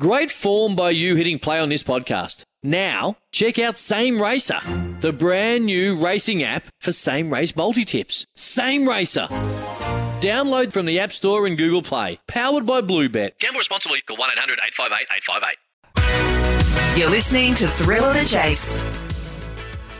Great 0.00 0.30
form 0.30 0.74
by 0.74 0.88
you 0.88 1.16
hitting 1.16 1.38
play 1.38 1.60
on 1.60 1.68
this 1.68 1.82
podcast. 1.82 2.44
Now, 2.62 3.18
check 3.30 3.58
out 3.58 3.76
Same 3.76 4.22
Racer, 4.22 4.58
the 5.00 5.12
brand 5.12 5.66
new 5.66 6.02
racing 6.02 6.42
app 6.42 6.64
for 6.80 6.92
same 6.92 7.30
race 7.30 7.54
multi 7.54 7.84
tips. 7.84 8.24
Same 8.34 8.88
Racer. 8.88 9.26
Download 10.22 10.72
from 10.72 10.86
the 10.86 10.98
App 10.98 11.12
Store 11.12 11.46
and 11.46 11.58
Google 11.58 11.82
Play. 11.82 12.18
Powered 12.26 12.64
by 12.64 12.80
Bluebet. 12.80 13.38
Gamble 13.38 13.58
responsibly. 13.58 14.00
Call 14.00 14.16
1 14.16 14.30
800 14.30 14.60
858 14.64 15.06
858. 15.94 16.98
You're 16.98 17.10
listening 17.10 17.54
to 17.56 17.66
Thrill 17.66 18.04
of 18.04 18.14
the 18.14 18.24
Chase. 18.24 18.80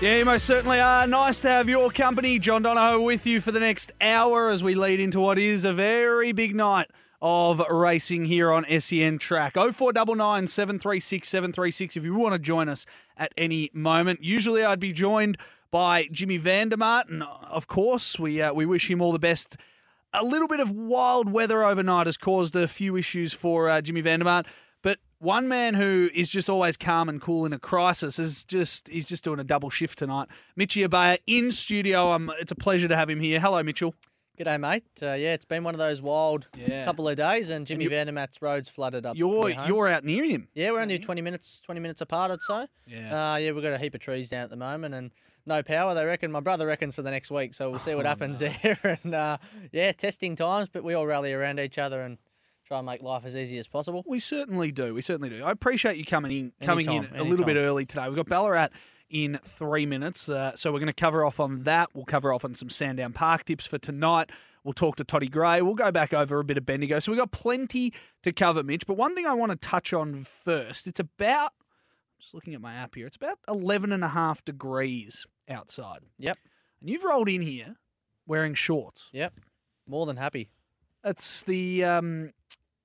Yeah, 0.00 0.16
you 0.16 0.24
most 0.24 0.46
certainly 0.46 0.80
are. 0.80 1.06
Nice 1.06 1.42
to 1.42 1.50
have 1.50 1.68
your 1.68 1.90
company. 1.90 2.38
John 2.38 2.62
Donohoe 2.62 3.02
with 3.02 3.26
you 3.26 3.42
for 3.42 3.52
the 3.52 3.60
next 3.60 3.92
hour 4.00 4.48
as 4.48 4.62
we 4.64 4.74
lead 4.74 5.00
into 5.00 5.20
what 5.20 5.38
is 5.38 5.66
a 5.66 5.74
very 5.74 6.32
big 6.32 6.54
night 6.54 6.88
of 7.22 7.60
racing 7.70 8.24
here 8.24 8.50
on 8.50 8.66
SEN 8.80 9.16
Track. 9.16 9.54
0499 9.54 10.48
736 10.48 11.28
736 11.28 11.96
if 11.96 12.02
you 12.02 12.14
want 12.14 12.32
to 12.34 12.38
join 12.38 12.68
us 12.68 12.84
at 13.16 13.32
any 13.36 13.70
moment. 13.72 14.24
Usually 14.24 14.64
I'd 14.64 14.80
be 14.80 14.92
joined 14.92 15.38
by 15.70 16.08
Jimmy 16.10 16.38
Vandermart, 16.38 17.08
and 17.08 17.22
of 17.22 17.68
course, 17.68 18.18
we, 18.18 18.42
uh, 18.42 18.52
we 18.52 18.66
wish 18.66 18.90
him 18.90 19.00
all 19.00 19.12
the 19.12 19.20
best. 19.20 19.56
A 20.12 20.24
little 20.24 20.48
bit 20.48 20.60
of 20.60 20.70
wild 20.70 21.30
weather 21.30 21.64
overnight 21.64 22.06
has 22.06 22.18
caused 22.18 22.56
a 22.56 22.68
few 22.68 22.96
issues 22.96 23.32
for 23.32 23.70
uh, 23.70 23.80
Jimmy 23.80 24.02
Vandermart, 24.02 24.44
but 24.82 24.98
one 25.20 25.46
man 25.46 25.74
who 25.74 26.10
is 26.12 26.28
just 26.28 26.50
always 26.50 26.76
calm 26.76 27.08
and 27.08 27.22
cool 27.22 27.46
in 27.46 27.52
a 27.52 27.58
crisis 27.58 28.18
is 28.18 28.44
just 28.44 28.88
he's 28.88 29.06
just 29.06 29.22
doing 29.22 29.38
a 29.38 29.44
double 29.44 29.70
shift 29.70 29.96
tonight. 29.96 30.28
Mitchy 30.56 30.86
Ebeyer 30.86 31.18
in 31.26 31.52
studio. 31.52 32.10
Um, 32.10 32.32
it's 32.40 32.52
a 32.52 32.56
pleasure 32.56 32.88
to 32.88 32.96
have 32.96 33.08
him 33.08 33.20
here. 33.20 33.38
Hello, 33.38 33.62
Mitchell. 33.62 33.94
G'day, 34.38 34.58
mate. 34.58 34.84
Uh, 35.02 35.12
yeah, 35.12 35.34
it's 35.34 35.44
been 35.44 35.62
one 35.62 35.74
of 35.74 35.78
those 35.78 36.00
wild 36.00 36.48
Yeah. 36.56 36.86
couple 36.86 37.06
of 37.06 37.16
days, 37.16 37.50
and 37.50 37.66
Jimmy 37.66 37.86
Vandermat's 37.86 38.40
roads 38.40 38.68
flooded 38.70 39.04
up. 39.04 39.14
You're 39.16 39.48
near 39.48 39.54
home. 39.56 39.68
you're 39.68 39.88
out 39.88 40.04
near 40.04 40.24
him. 40.24 40.48
yeah, 40.54 40.70
we're 40.70 40.80
only 40.80 40.98
twenty 40.98 41.20
minutes 41.20 41.60
twenty 41.60 41.80
minutes 41.82 42.00
apart, 42.00 42.30
I'd 42.30 42.40
say. 42.40 42.66
Yeah. 42.86 43.32
Uh, 43.34 43.36
yeah, 43.36 43.52
we've 43.52 43.62
got 43.62 43.74
a 43.74 43.78
heap 43.78 43.94
of 43.94 44.00
trees 44.00 44.30
down 44.30 44.44
at 44.44 44.50
the 44.50 44.56
moment, 44.56 44.94
and 44.94 45.10
no 45.44 45.62
power. 45.62 45.94
They 45.94 46.04
reckon. 46.06 46.32
My 46.32 46.40
brother 46.40 46.66
reckons 46.66 46.94
for 46.94 47.02
the 47.02 47.10
next 47.10 47.30
week, 47.30 47.52
so 47.52 47.70
we'll 47.70 47.78
see 47.78 47.94
what 47.94 48.06
Oh, 48.06 48.08
happens 48.08 48.38
there. 48.38 48.98
And 49.04 49.14
uh, 49.14 49.36
yeah, 49.70 49.92
testing 49.92 50.34
times, 50.34 50.68
but 50.72 50.82
we 50.82 50.94
all 50.94 51.06
rally 51.06 51.34
around 51.34 51.60
each 51.60 51.76
other 51.78 52.00
and 52.00 52.16
try 52.64 52.78
and 52.78 52.86
make 52.86 53.02
life 53.02 53.26
as 53.26 53.36
easy 53.36 53.58
as 53.58 53.68
possible. 53.68 54.02
We 54.06 54.18
certainly 54.18 54.72
do. 54.72 54.94
We 54.94 55.02
certainly 55.02 55.28
do. 55.28 55.44
I 55.44 55.50
appreciate 55.50 55.98
you 55.98 56.06
coming 56.06 56.32
in, 56.32 56.52
coming 56.62 56.88
Anytime, 56.88 57.14
in 57.14 57.20
a 57.20 57.24
little 57.24 57.44
bit 57.44 57.56
anytime. 57.56 57.68
early 57.68 57.84
today. 57.86 58.06
We've 58.06 58.16
got 58.16 58.28
Ballarat 58.28 58.68
in 59.12 59.38
three 59.44 59.84
minutes, 59.86 60.28
uh, 60.28 60.56
so 60.56 60.72
we're 60.72 60.78
going 60.80 60.86
to 60.88 60.92
cover 60.92 61.24
off 61.24 61.38
on 61.38 61.64
that. 61.64 61.90
We'll 61.94 62.06
cover 62.06 62.32
off 62.32 62.44
on 62.44 62.54
some 62.54 62.70
Sandown 62.70 63.12
Park 63.12 63.44
tips 63.44 63.66
for 63.66 63.76
tonight. 63.78 64.30
We'll 64.64 64.72
talk 64.72 64.96
to 64.96 65.04
Toddy 65.04 65.28
Gray. 65.28 65.60
We'll 65.60 65.74
go 65.74 65.92
back 65.92 66.12
over 66.14 66.40
a 66.40 66.44
bit 66.44 66.56
of 66.56 66.64
Bendigo. 66.64 66.98
So 66.98 67.12
we've 67.12 67.18
got 67.18 67.30
plenty 67.30 67.92
to 68.22 68.32
cover, 68.32 68.62
Mitch. 68.62 68.86
But 68.86 68.94
one 68.96 69.14
thing 69.14 69.26
I 69.26 69.34
want 69.34 69.52
to 69.52 69.56
touch 69.58 69.92
on 69.92 70.24
first, 70.24 70.86
it's 70.86 70.98
about, 71.00 71.50
I'm 71.52 72.20
just 72.20 72.32
looking 72.32 72.54
at 72.54 72.60
my 72.60 72.72
app 72.74 72.94
here, 72.94 73.06
it's 73.06 73.16
about 73.16 73.38
11 73.48 73.92
and 73.92 74.02
a 74.02 74.08
half 74.08 74.44
degrees 74.44 75.26
outside. 75.48 76.00
Yep, 76.18 76.38
And 76.80 76.88
you've 76.88 77.04
rolled 77.04 77.28
in 77.28 77.42
here 77.42 77.76
wearing 78.26 78.54
shorts. 78.54 79.08
yep. 79.12 79.34
More 79.86 80.06
than 80.06 80.16
happy. 80.16 80.48
It's 81.04 81.42
the 81.42 81.84
um, 81.84 82.30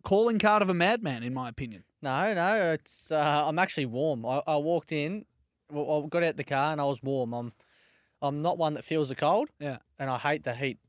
calling 0.03 0.39
card 0.39 0.63
of 0.63 0.69
a 0.69 0.73
madman, 0.73 1.21
in 1.23 1.33
my 1.33 1.47
opinion. 1.47 1.83
No, 2.01 2.33
no, 2.33 2.71
it's 2.71 3.11
uh, 3.11 3.45
I'm 3.47 3.59
actually 3.59 3.85
warm. 3.85 4.25
I, 4.25 4.41
I 4.47 4.57
walked 4.57 4.91
in, 4.91 5.25
well, 5.71 6.03
I 6.05 6.07
got 6.07 6.23
out 6.23 6.37
the 6.37 6.43
car 6.43 6.71
and 6.71 6.81
I 6.81 6.85
was 6.85 7.01
warm. 7.03 7.33
I'm 7.33 7.53
I'm 8.21 8.41
not 8.41 8.57
one 8.57 8.73
that 8.75 8.83
feels 8.85 9.09
the 9.09 9.15
cold. 9.15 9.49
Yeah. 9.59 9.77
and 9.99 10.09
I 10.09 10.17
hate 10.17 10.43
the 10.43 10.55
heat. 10.55 10.79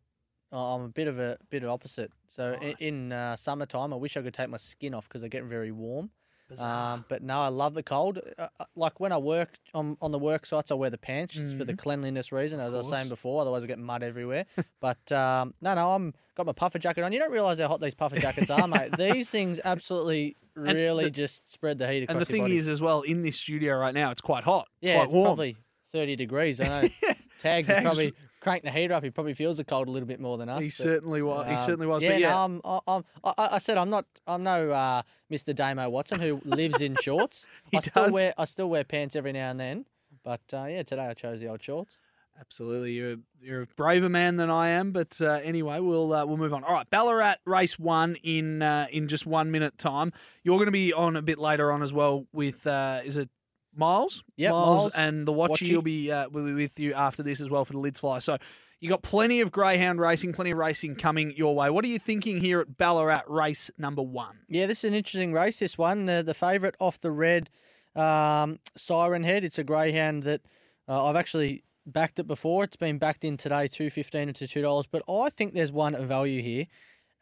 I'm 0.50 0.82
a 0.84 0.88
bit 0.88 1.08
of 1.08 1.18
a 1.18 1.36
bit 1.50 1.62
of 1.62 1.68
opposite. 1.70 2.10
So 2.26 2.56
Right. 2.60 2.74
in 2.80 3.12
uh, 3.12 3.36
summertime, 3.36 3.92
I 3.92 3.96
wish 3.96 4.16
I 4.16 4.22
could 4.22 4.32
take 4.34 4.48
my 4.48 4.56
skin 4.56 4.94
off 4.94 5.06
because 5.08 5.22
I 5.22 5.28
get 5.28 5.44
very 5.44 5.72
warm. 5.72 6.10
Um, 6.58 7.04
but 7.10 7.22
no, 7.22 7.40
I 7.40 7.48
love 7.48 7.74
the 7.74 7.82
cold. 7.82 8.20
Uh, 8.38 8.46
uh, 8.58 8.64
like 8.74 9.00
when 9.00 9.12
I 9.12 9.18
work 9.18 9.58
on, 9.74 9.98
on 10.00 10.12
the 10.12 10.18
work 10.18 10.46
sites, 10.46 10.70
I 10.70 10.74
wear 10.76 10.88
the 10.88 10.96
pants 10.96 11.34
just 11.34 11.58
for 11.58 11.66
the 11.66 11.76
cleanliness 11.76 12.32
reason, 12.32 12.58
as 12.58 12.72
I 12.72 12.78
was 12.78 12.88
saying 12.88 13.10
before. 13.10 13.42
Otherwise, 13.42 13.64
I 13.64 13.66
get 13.66 13.78
mud 13.78 14.02
everywhere. 14.02 14.46
but 14.80 15.12
um, 15.12 15.52
no, 15.60 15.74
no, 15.74 15.90
I'm 15.90 16.14
got 16.36 16.46
my 16.46 16.52
puffer 16.52 16.78
jacket 16.78 17.02
on. 17.02 17.12
You 17.12 17.18
don't 17.18 17.32
realize 17.32 17.58
how 17.58 17.68
hot 17.68 17.82
these 17.82 17.94
puffer 17.94 18.16
jackets 18.18 18.48
are, 18.48 18.66
mate. 18.66 18.92
These 18.96 19.28
things 19.28 19.60
absolutely, 19.62 20.36
really 20.58 21.04
the- 21.04 21.10
just 21.10 21.50
spread 21.50 21.78
the 21.78 21.90
heat 21.90 22.02
across 22.04 22.14
And 22.14 22.20
the 22.20 22.24
thing 22.26 22.42
body. 22.42 22.56
is, 22.56 22.68
as 22.68 22.80
well, 22.80 23.02
in 23.02 23.22
this 23.22 23.36
studio 23.38 23.76
right 23.76 23.94
now, 23.94 24.10
it's 24.10 24.20
quite 24.20 24.44
hot. 24.44 24.66
It's 24.80 24.88
yeah, 24.88 24.96
quite 24.96 25.04
it's 25.04 25.12
warm. 25.12 25.26
probably 25.26 25.56
30 25.92 26.16
degrees. 26.16 26.60
I 26.60 26.64
know. 26.66 26.88
Tags, 27.38 27.66
Tags- 27.68 27.82
probably 27.84 28.12
crank 28.40 28.62
the 28.64 28.70
heater 28.70 28.94
up. 28.94 29.02
He 29.04 29.10
probably 29.10 29.34
feels 29.34 29.56
the 29.58 29.64
cold 29.64 29.88
a 29.88 29.90
little 29.90 30.06
bit 30.08 30.20
more 30.20 30.38
than 30.38 30.48
us. 30.48 30.60
He 30.60 30.68
but, 30.68 30.74
certainly 30.74 31.22
was. 31.22 31.46
he 31.46 31.52
um, 31.52 31.58
certainly 31.58 31.86
was. 31.86 32.02
Yeah, 32.02 32.10
but 32.10 32.20
yeah, 32.20 32.30
no, 32.30 32.36
I'm, 32.44 32.60
I- 32.64 32.80
I'm, 32.88 33.04
I, 33.24 33.32
I 33.52 33.58
said 33.58 33.78
I'm 33.78 33.90
not. 33.90 34.04
I'm 34.26 34.42
no 34.42 34.70
uh, 34.70 35.02
Mr. 35.30 35.54
Damo 35.54 35.88
Watson 35.88 36.20
who 36.20 36.40
lives 36.44 36.80
in 36.80 36.96
shorts. 37.02 37.46
He 37.70 37.76
I 37.76 37.80
still 37.80 38.04
does. 38.04 38.12
wear. 38.12 38.34
I 38.36 38.44
still 38.44 38.68
wear 38.68 38.84
pants 38.84 39.16
every 39.16 39.32
now 39.32 39.50
and 39.50 39.58
then. 39.60 39.84
But 40.24 40.40
uh, 40.52 40.64
yeah, 40.64 40.82
today 40.82 41.06
I 41.06 41.14
chose 41.14 41.40
the 41.40 41.48
old 41.48 41.62
shorts. 41.62 41.98
Absolutely. 42.40 42.92
You're 42.92 43.16
you're 43.40 43.62
a 43.62 43.66
braver 43.76 44.08
man 44.08 44.36
than 44.36 44.50
I 44.50 44.70
am. 44.70 44.92
But 44.92 45.20
uh, 45.20 45.40
anyway, 45.42 45.80
we'll 45.80 46.12
uh, 46.12 46.26
we'll 46.26 46.36
move 46.36 46.54
on. 46.54 46.64
All 46.64 46.74
right, 46.74 46.88
Ballarat 46.90 47.36
race 47.44 47.78
one 47.78 48.16
in 48.22 48.62
uh, 48.62 48.86
in 48.90 49.08
just 49.08 49.26
one 49.26 49.50
minute 49.50 49.78
time. 49.78 50.12
You're 50.42 50.56
going 50.56 50.66
to 50.66 50.72
be 50.72 50.92
on 50.92 51.16
a 51.16 51.22
bit 51.22 51.38
later 51.38 51.72
on 51.72 51.82
as 51.82 51.92
well 51.92 52.26
with 52.32 52.66
uh, 52.66 53.00
is 53.04 53.16
it 53.16 53.28
Miles? 53.74 54.24
Yep, 54.36 54.52
Miles, 54.52 54.66
Miles. 54.66 54.94
and 54.94 55.26
the 55.26 55.32
Watchy 55.32 55.48
Watchy. 55.48 55.74
will 55.74 55.82
be 55.82 56.12
uh, 56.12 56.28
with 56.28 56.78
you 56.78 56.94
after 56.94 57.22
this 57.22 57.40
as 57.40 57.50
well 57.50 57.64
for 57.64 57.72
the 57.72 57.80
lids 57.80 58.00
fly. 58.00 58.18
So. 58.18 58.38
You 58.80 58.88
got 58.88 59.02
plenty 59.02 59.40
of 59.40 59.50
greyhound 59.50 59.98
racing, 60.00 60.34
plenty 60.34 60.52
of 60.52 60.58
racing 60.58 60.94
coming 60.94 61.32
your 61.36 61.52
way. 61.56 61.68
What 61.68 61.84
are 61.84 61.88
you 61.88 61.98
thinking 61.98 62.38
here 62.38 62.60
at 62.60 62.76
Ballarat 62.76 63.22
race 63.26 63.72
number 63.76 64.02
one? 64.02 64.38
Yeah, 64.48 64.66
this 64.66 64.84
is 64.84 64.90
an 64.90 64.94
interesting 64.94 65.32
race. 65.32 65.58
This 65.58 65.76
one, 65.76 66.08
uh, 66.08 66.22
the 66.22 66.32
favourite 66.32 66.76
off 66.78 67.00
the 67.00 67.10
red, 67.10 67.50
um, 67.96 68.60
Siren 68.76 69.24
Head. 69.24 69.42
It's 69.42 69.58
a 69.58 69.64
greyhound 69.64 70.22
that 70.22 70.42
uh, 70.86 71.06
I've 71.06 71.16
actually 71.16 71.64
backed 71.92 72.18
it 72.18 72.26
before. 72.26 72.64
It's 72.64 72.76
been 72.76 72.98
backed 72.98 73.24
in 73.24 73.36
today, 73.36 73.68
two 73.68 73.90
fifteen 73.90 74.32
to 74.32 74.46
two 74.46 74.62
dollars. 74.62 74.86
But 74.86 75.02
I 75.08 75.30
think 75.30 75.54
there's 75.54 75.72
one 75.72 75.94
at 75.94 76.02
value 76.02 76.42
here, 76.42 76.66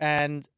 and 0.01 0.49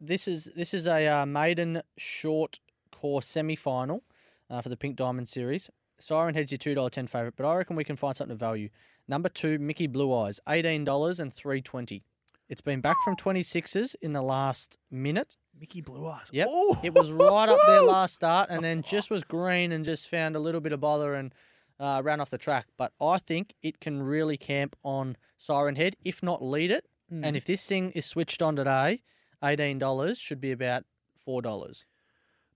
this 0.00 0.28
is 0.28 0.50
this 0.54 0.74
is 0.74 0.86
a 0.86 1.06
uh, 1.06 1.26
maiden 1.26 1.82
short 1.96 2.60
course 2.92 3.26
semi 3.26 3.56
final 3.56 4.02
uh, 4.50 4.60
for 4.60 4.68
the 4.68 4.76
Pink 4.76 4.96
Diamond 4.96 5.28
Series. 5.28 5.70
Siren 6.00 6.34
Head's 6.34 6.52
your 6.52 6.58
two 6.58 6.74
dollar 6.74 6.90
ten 6.90 7.06
favourite, 7.06 7.34
but 7.36 7.46
I 7.46 7.56
reckon 7.56 7.76
we 7.76 7.84
can 7.84 7.96
find 7.96 8.16
something 8.16 8.32
of 8.32 8.40
value. 8.40 8.68
Number 9.06 9.28
two, 9.28 9.58
Mickey 9.58 9.86
Blue 9.86 10.14
Eyes, 10.14 10.40
eighteen 10.48 10.84
dollars 10.84 11.18
and 11.20 11.32
three 11.32 11.62
twenty. 11.62 12.04
It's 12.48 12.60
been 12.60 12.80
back 12.80 12.96
from 13.04 13.16
twenty 13.16 13.42
sixes 13.42 13.94
in 14.00 14.12
the 14.12 14.22
last 14.22 14.78
minute. 14.90 15.36
Mickey 15.58 15.80
Blue 15.80 16.06
Eyes. 16.08 16.26
Yep. 16.30 16.48
Ooh. 16.48 16.76
It 16.84 16.94
was 16.94 17.10
right 17.10 17.48
up 17.48 17.58
there 17.66 17.82
last 17.82 18.14
start 18.14 18.48
and 18.50 18.62
then 18.62 18.82
just 18.82 19.10
was 19.10 19.24
green 19.24 19.72
and 19.72 19.84
just 19.84 20.08
found 20.08 20.36
a 20.36 20.38
little 20.38 20.60
bit 20.60 20.72
of 20.72 20.80
bother 20.80 21.14
and 21.14 21.34
uh, 21.80 22.00
ran 22.04 22.20
off 22.20 22.30
the 22.30 22.38
track. 22.38 22.66
But 22.76 22.92
I 23.00 23.18
think 23.18 23.54
it 23.62 23.80
can 23.80 24.02
really 24.02 24.36
camp 24.36 24.76
on 24.84 25.16
Siren 25.36 25.76
Head, 25.76 25.96
if 26.04 26.22
not 26.22 26.42
lead 26.42 26.70
it. 26.70 26.86
Mm. 27.12 27.24
And 27.24 27.36
if 27.36 27.44
this 27.44 27.66
thing 27.66 27.90
is 27.92 28.04
switched 28.06 28.42
on 28.42 28.56
today, 28.56 29.00
$18 29.42 30.18
should 30.18 30.40
be 30.40 30.52
about 30.52 30.84
$4. 31.26 31.84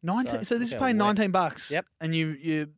Nineteen. 0.02 0.38
So, 0.38 0.42
So, 0.42 0.58
this 0.58 0.68
is 0.72 0.74
paying 0.74 0.96
wet. 0.98 1.06
nineteen 1.06 1.30
bucks. 1.30 1.70
Yep. 1.70 1.86
And 2.00 2.14
you 2.14 2.28
you 2.30 2.68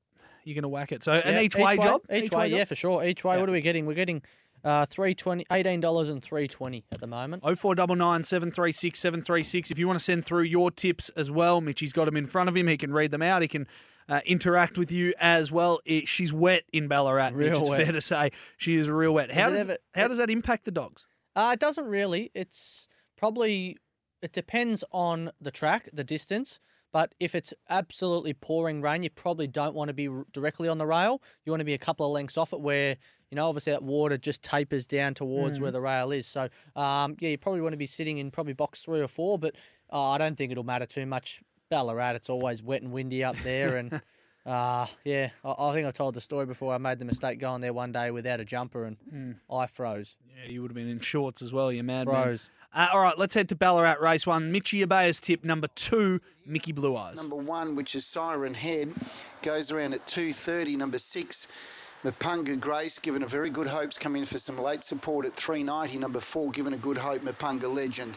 you're 0.45 0.55
gonna 0.55 0.69
whack 0.69 0.93
it. 0.93 1.03
So 1.03 1.13
an 1.15 1.35
Yeah, 1.35 1.41
each 1.41 1.57
way 1.57 1.79
job. 1.79 2.03
Each, 2.13 2.31
way, 2.31 2.49
yeah, 2.49 2.59
job? 2.59 2.69
for 2.69 2.75
sure. 2.75 3.03
Each 3.03 3.25
way. 3.25 3.37
Yeah. 3.37 3.41
What 3.41 3.49
are 3.49 3.53
we 3.53 3.63
getting? 3.63 3.87
We're 3.87 3.95
getting 3.95 4.23
uh, 4.65 4.87
320 4.87 5.45
$18 5.51 6.11
and 6.11 6.23
320 6.23 6.85
at 6.91 7.01
the 7.01 7.07
moment. 7.07 7.43
Oh 7.47 7.55
four 7.55 7.75
double 7.75 7.97
nine 7.97 8.25
seven 8.25 8.51
three 8.51 8.73
six 8.73 8.99
seven 8.99 9.23
three 9.23 9.43
six. 9.43 9.71
If 9.71 9.79
you 9.79 9.87
want 9.87 9.99
to 9.99 10.05
send 10.05 10.25
through 10.25 10.45
your 10.45 10.71
tips 10.71 11.11
as 11.11 11.31
well, 11.31 11.61
Mitchy's 11.61 11.93
got 11.93 12.07
them 12.07 12.17
in 12.17 12.27
front 12.27 12.49
of 12.49 12.57
him. 12.57 12.67
He 12.67 12.77
can 12.77 12.93
read 12.93 13.11
them 13.11 13.23
out. 13.23 13.43
He 13.43 13.49
can 13.49 13.67
uh, 14.09 14.21
interact 14.27 14.79
with 14.79 14.91
you 14.91 15.15
as 15.21 15.53
well. 15.53 15.81
It, 15.85 16.09
she's 16.09 16.33
wet 16.33 16.65
in 16.73 16.89
Ballarat. 16.89 17.31
Mitch, 17.33 17.51
Real 17.51 17.61
it's 17.61 17.69
wet. 17.69 17.85
fair 17.85 17.93
to 17.93 18.01
say 18.01 18.31
she 18.57 18.77
is 18.77 18.89
real 18.89 19.13
wet. 19.15 19.31
How 19.31 19.49
it 19.49 19.53
does 19.53 19.61
ever- 19.69 19.79
how 19.95 20.09
does 20.09 20.19
that 20.19 20.31
impact 20.31 20.65
the 20.65 20.71
dogs? 20.71 21.07
Uh, 21.37 21.51
it 21.55 21.61
doesn't 21.61 21.87
really. 21.87 22.31
It's 22.35 22.89
probably 23.17 23.77
it 24.23 24.33
depends 24.33 24.83
on 24.93 25.31
the 25.41 25.51
track, 25.51 25.91
the 25.93 26.05
distance. 26.05 26.59
But 26.93 27.13
if 27.19 27.35
it's 27.35 27.53
absolutely 27.69 28.35
pouring 28.35 28.81
rain, 28.81 29.03
you 29.03 29.11
probably 29.11 29.49
don't 29.49 29.75
want 29.75 29.89
to 29.89 29.93
be 29.93 30.09
directly 30.33 30.69
on 30.69 30.79
the 30.79 30.87
rail. 30.87 31.21
You 31.45 31.51
want 31.51 31.61
to 31.61 31.65
be 31.65 31.75
a 31.75 31.79
couple 31.79 32.07
of 32.07 32.13
lengths 32.13 32.39
off 32.39 32.53
it, 32.53 32.61
where 32.61 32.97
you 33.35 33.41
know 33.41 33.49
obviously 33.49 33.73
that 33.73 33.83
water 33.83 34.17
just 34.17 34.45
tapers 34.45 34.87
down 34.87 35.13
towards 35.13 35.59
where 35.59 35.73
the 35.73 35.81
rail 35.81 36.13
is. 36.13 36.25
So 36.25 36.49
um, 36.77 37.17
yeah, 37.19 37.31
you 37.31 37.39
probably 37.39 37.63
want 37.63 37.73
to 37.73 37.77
be 37.77 37.87
sitting 37.87 38.19
in 38.19 38.31
probably 38.31 38.53
box 38.53 38.85
three 38.85 39.01
or 39.01 39.09
four. 39.09 39.41
But 39.41 39.57
uh, 39.93 40.11
I 40.11 40.19
don't 40.19 40.39
think 40.39 40.53
it'll 40.53 40.63
matter 40.63 40.87
too 40.87 41.05
much. 41.05 41.43
Ballarat, 41.69 42.13
it's 42.13 42.31
always 42.31 42.63
wet 42.63 42.83
and 42.83 42.93
windy 42.93 43.25
up 43.25 43.35
there, 43.43 43.77
and 43.77 44.01
uh, 44.47 44.87
yeah, 45.05 45.31
I, 45.45 45.55
I 45.59 45.73
think 45.73 45.85
I've 45.89 45.95
told 45.95 46.15
the 46.15 46.21
story 46.21 46.47
before. 46.47 46.73
I 46.73 46.79
made 46.79 47.01
the 47.01 47.05
mistake 47.05 47.41
going 47.41 47.61
there 47.61 47.73
one 47.73 47.91
day 47.91 48.13
without 48.13 48.39
a 48.39 48.45
jumper, 48.45 48.85
and 48.85 49.35
I 49.51 49.67
froze. 49.67 50.17
Yeah, 50.29 50.53
you 50.53 50.63
would 50.63 50.71
have 50.71 50.77
been 50.77 50.89
in 50.89 51.01
shorts 51.01 51.43
as 51.43 51.53
well. 51.53 51.73
You 51.73 51.83
mad 51.83 52.07
man. 52.07 52.15
Froze. 52.15 52.51
Uh, 52.73 52.89
all 52.93 53.01
right, 53.01 53.19
let's 53.19 53.35
head 53.35 53.49
to 53.49 53.57
Ballarat 53.57 53.97
race 54.01 54.27
one. 54.27 54.53
Mitchy 54.53 54.85
Ebeyer's 54.85 55.21
tip 55.21 55.43
number 55.45 55.67
two, 55.75 56.21
Mickey 56.47 56.71
Blue 56.71 56.97
Eyes. 56.97 57.17
Number 57.17 57.37
one, 57.37 57.75
which 57.75 57.97
is 57.97 58.07
Siren 58.07 58.55
Head, 58.55 58.93
goes 59.43 59.73
around 59.73 59.95
at 59.95 60.07
2.30. 60.07 60.77
Number 60.77 60.99
six, 60.99 61.49
Mapunga 62.05 62.61
Grace, 62.61 62.99
given 62.99 63.23
a 63.23 63.27
very 63.27 63.49
good 63.49 63.67
hopes, 63.67 63.97
come 63.97 64.15
in 64.15 64.27
for 64.27 64.39
some 64.39 64.59
late 64.59 64.85
support 64.85 65.25
at 65.25 65.35
3.90. 65.35 65.99
Number 65.99 66.21
four, 66.21 66.51
given 66.51 66.75
a 66.75 66.77
good 66.77 66.99
hope, 66.99 67.23
Mapunga 67.23 67.73
Legend. 67.73 68.15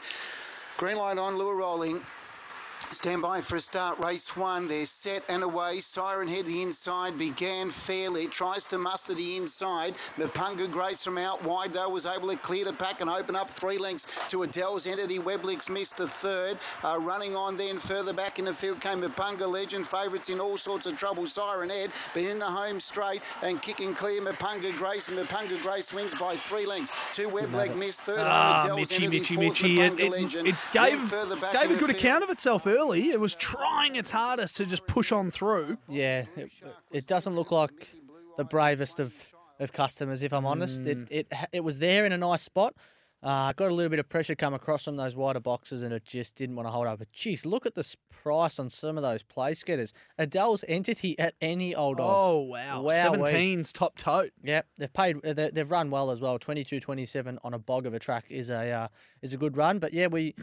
Green 0.75 0.97
light 0.97 1.17
on, 1.17 1.37
lure 1.37 1.55
rolling. 1.55 2.01
Stand 2.91 3.21
by 3.21 3.41
for 3.41 3.57
a 3.57 3.61
start. 3.61 3.99
Race 3.99 4.35
one. 4.35 4.67
They're 4.67 4.85
set 4.85 5.23
and 5.27 5.43
away. 5.43 5.81
Siren 5.81 6.27
Head 6.27 6.45
the 6.45 6.61
inside 6.61 7.17
began 7.17 7.69
fairly. 7.69 8.27
Tries 8.27 8.65
to 8.67 8.77
muster 8.77 9.13
the 9.13 9.35
inside. 9.35 9.95
Mapunga 10.17 10.71
Grace 10.71 11.03
from 11.03 11.17
out 11.17 11.43
wide 11.43 11.73
though 11.73 11.89
was 11.89 12.05
able 12.05 12.29
to 12.29 12.37
clear 12.37 12.65
the 12.65 12.73
pack 12.73 13.01
and 13.01 13.09
open 13.09 13.35
up 13.35 13.49
three 13.49 13.77
lengths 13.77 14.07
to 14.29 14.43
Adele's 14.43 14.87
Entity. 14.87 15.19
Weblix 15.19 15.69
missed 15.69 15.97
the 15.97 16.07
third. 16.07 16.57
Uh, 16.83 16.97
running 17.01 17.35
on 17.35 17.57
then 17.57 17.77
further 17.77 18.13
back 18.13 18.39
in 18.39 18.45
the 18.45 18.53
field 18.53 18.79
came 18.79 19.01
Mapunga 19.01 19.47
Legend. 19.47 19.85
Favourites 19.85 20.29
in 20.29 20.39
all 20.39 20.57
sorts 20.57 20.85
of 20.85 20.97
trouble. 20.97 21.25
Siren 21.25 21.69
Head 21.69 21.91
but 22.13 22.23
in 22.23 22.39
the 22.39 22.45
home 22.45 22.79
straight 22.79 23.21
and 23.43 23.61
kicking 23.61 23.93
clear 23.93 24.21
Mapunga 24.21 24.75
Grace 24.77 25.09
and 25.09 25.17
Mapunga 25.17 25.61
Grace 25.61 25.93
wins 25.93 26.15
by 26.15 26.35
three 26.35 26.65
lengths. 26.65 26.91
Two 27.13 27.29
Webleg 27.29 27.75
missed 27.75 28.01
third. 28.01 28.19
Ah, 28.19 28.73
Mitchy, 28.75 29.07
Mitchy, 29.07 29.37
Mitchy. 29.37 29.79
It, 29.81 29.99
it, 29.99 30.35
it 30.35 30.55
gave, 30.71 31.11
gave 31.51 31.71
a 31.71 31.75
good 31.75 31.89
account 31.89 32.23
of 32.23 32.29
itself 32.29 32.66
early. 32.67 33.09
It 33.09 33.19
was 33.19 33.35
trying 33.35 33.95
its 33.95 34.11
hardest 34.11 34.57
to 34.57 34.65
just 34.65 34.85
push 34.87 35.11
on 35.11 35.31
through. 35.31 35.77
Yeah, 35.89 36.25
it, 36.35 36.51
it 36.91 37.07
doesn't 37.07 37.35
look 37.35 37.51
like 37.51 37.89
the 38.37 38.43
bravest 38.43 38.99
of, 38.99 39.15
of 39.59 39.73
customers, 39.73 40.23
if 40.23 40.33
I'm 40.33 40.45
honest. 40.45 40.85
It, 40.85 40.97
it 41.09 41.27
it 41.51 41.63
was 41.63 41.79
there 41.79 42.05
in 42.05 42.11
a 42.11 42.17
nice 42.17 42.43
spot. 42.43 42.75
Uh, 43.23 43.51
got 43.53 43.71
a 43.71 43.73
little 43.73 43.89
bit 43.89 43.97
of 43.97 44.07
pressure 44.07 44.35
come 44.35 44.53
across 44.53 44.83
from 44.83 44.95
those 44.95 45.15
wider 45.15 45.39
boxes, 45.39 45.81
and 45.81 45.91
it 45.91 46.05
just 46.05 46.35
didn't 46.35 46.55
want 46.55 46.67
to 46.67 46.71
hold 46.71 46.85
up. 46.85 46.99
But 46.99 47.11
geez, 47.11 47.47
look 47.47 47.65
at 47.65 47.73
the 47.73 47.79
s- 47.79 47.95
price 48.11 48.59
on 48.59 48.69
some 48.69 48.95
of 48.95 49.01
those 49.01 49.23
place 49.23 49.63
getters. 49.63 49.91
Adele's 50.19 50.63
entity 50.67 51.17
at 51.17 51.33
any 51.41 51.73
old 51.73 51.99
odds. 51.99 52.13
Oh, 52.15 52.41
wow. 52.43 52.83
Wow, 52.83 53.13
17's 53.15 53.73
top 53.73 53.97
tote. 53.97 54.29
Yep, 54.43 54.67
they've 54.77 54.93
paid. 54.93 55.15
uh, 55.25 55.33
they- 55.33 55.49
They've 55.49 55.69
run 55.69 55.89
well 55.89 56.11
as 56.11 56.21
well. 56.21 56.37
22-27 56.37 57.39
on 57.43 57.55
a 57.55 57.59
bog 57.59 57.87
of 57.87 57.95
a 57.95 57.99
track 57.99 58.25
is 58.29 58.51
a 58.51 58.69
uh, 58.71 58.87
is 59.23 59.33
a 59.33 59.37
good 59.37 59.57
run. 59.57 59.79
But 59.79 59.93
yeah, 59.93 60.07
we 60.07 60.35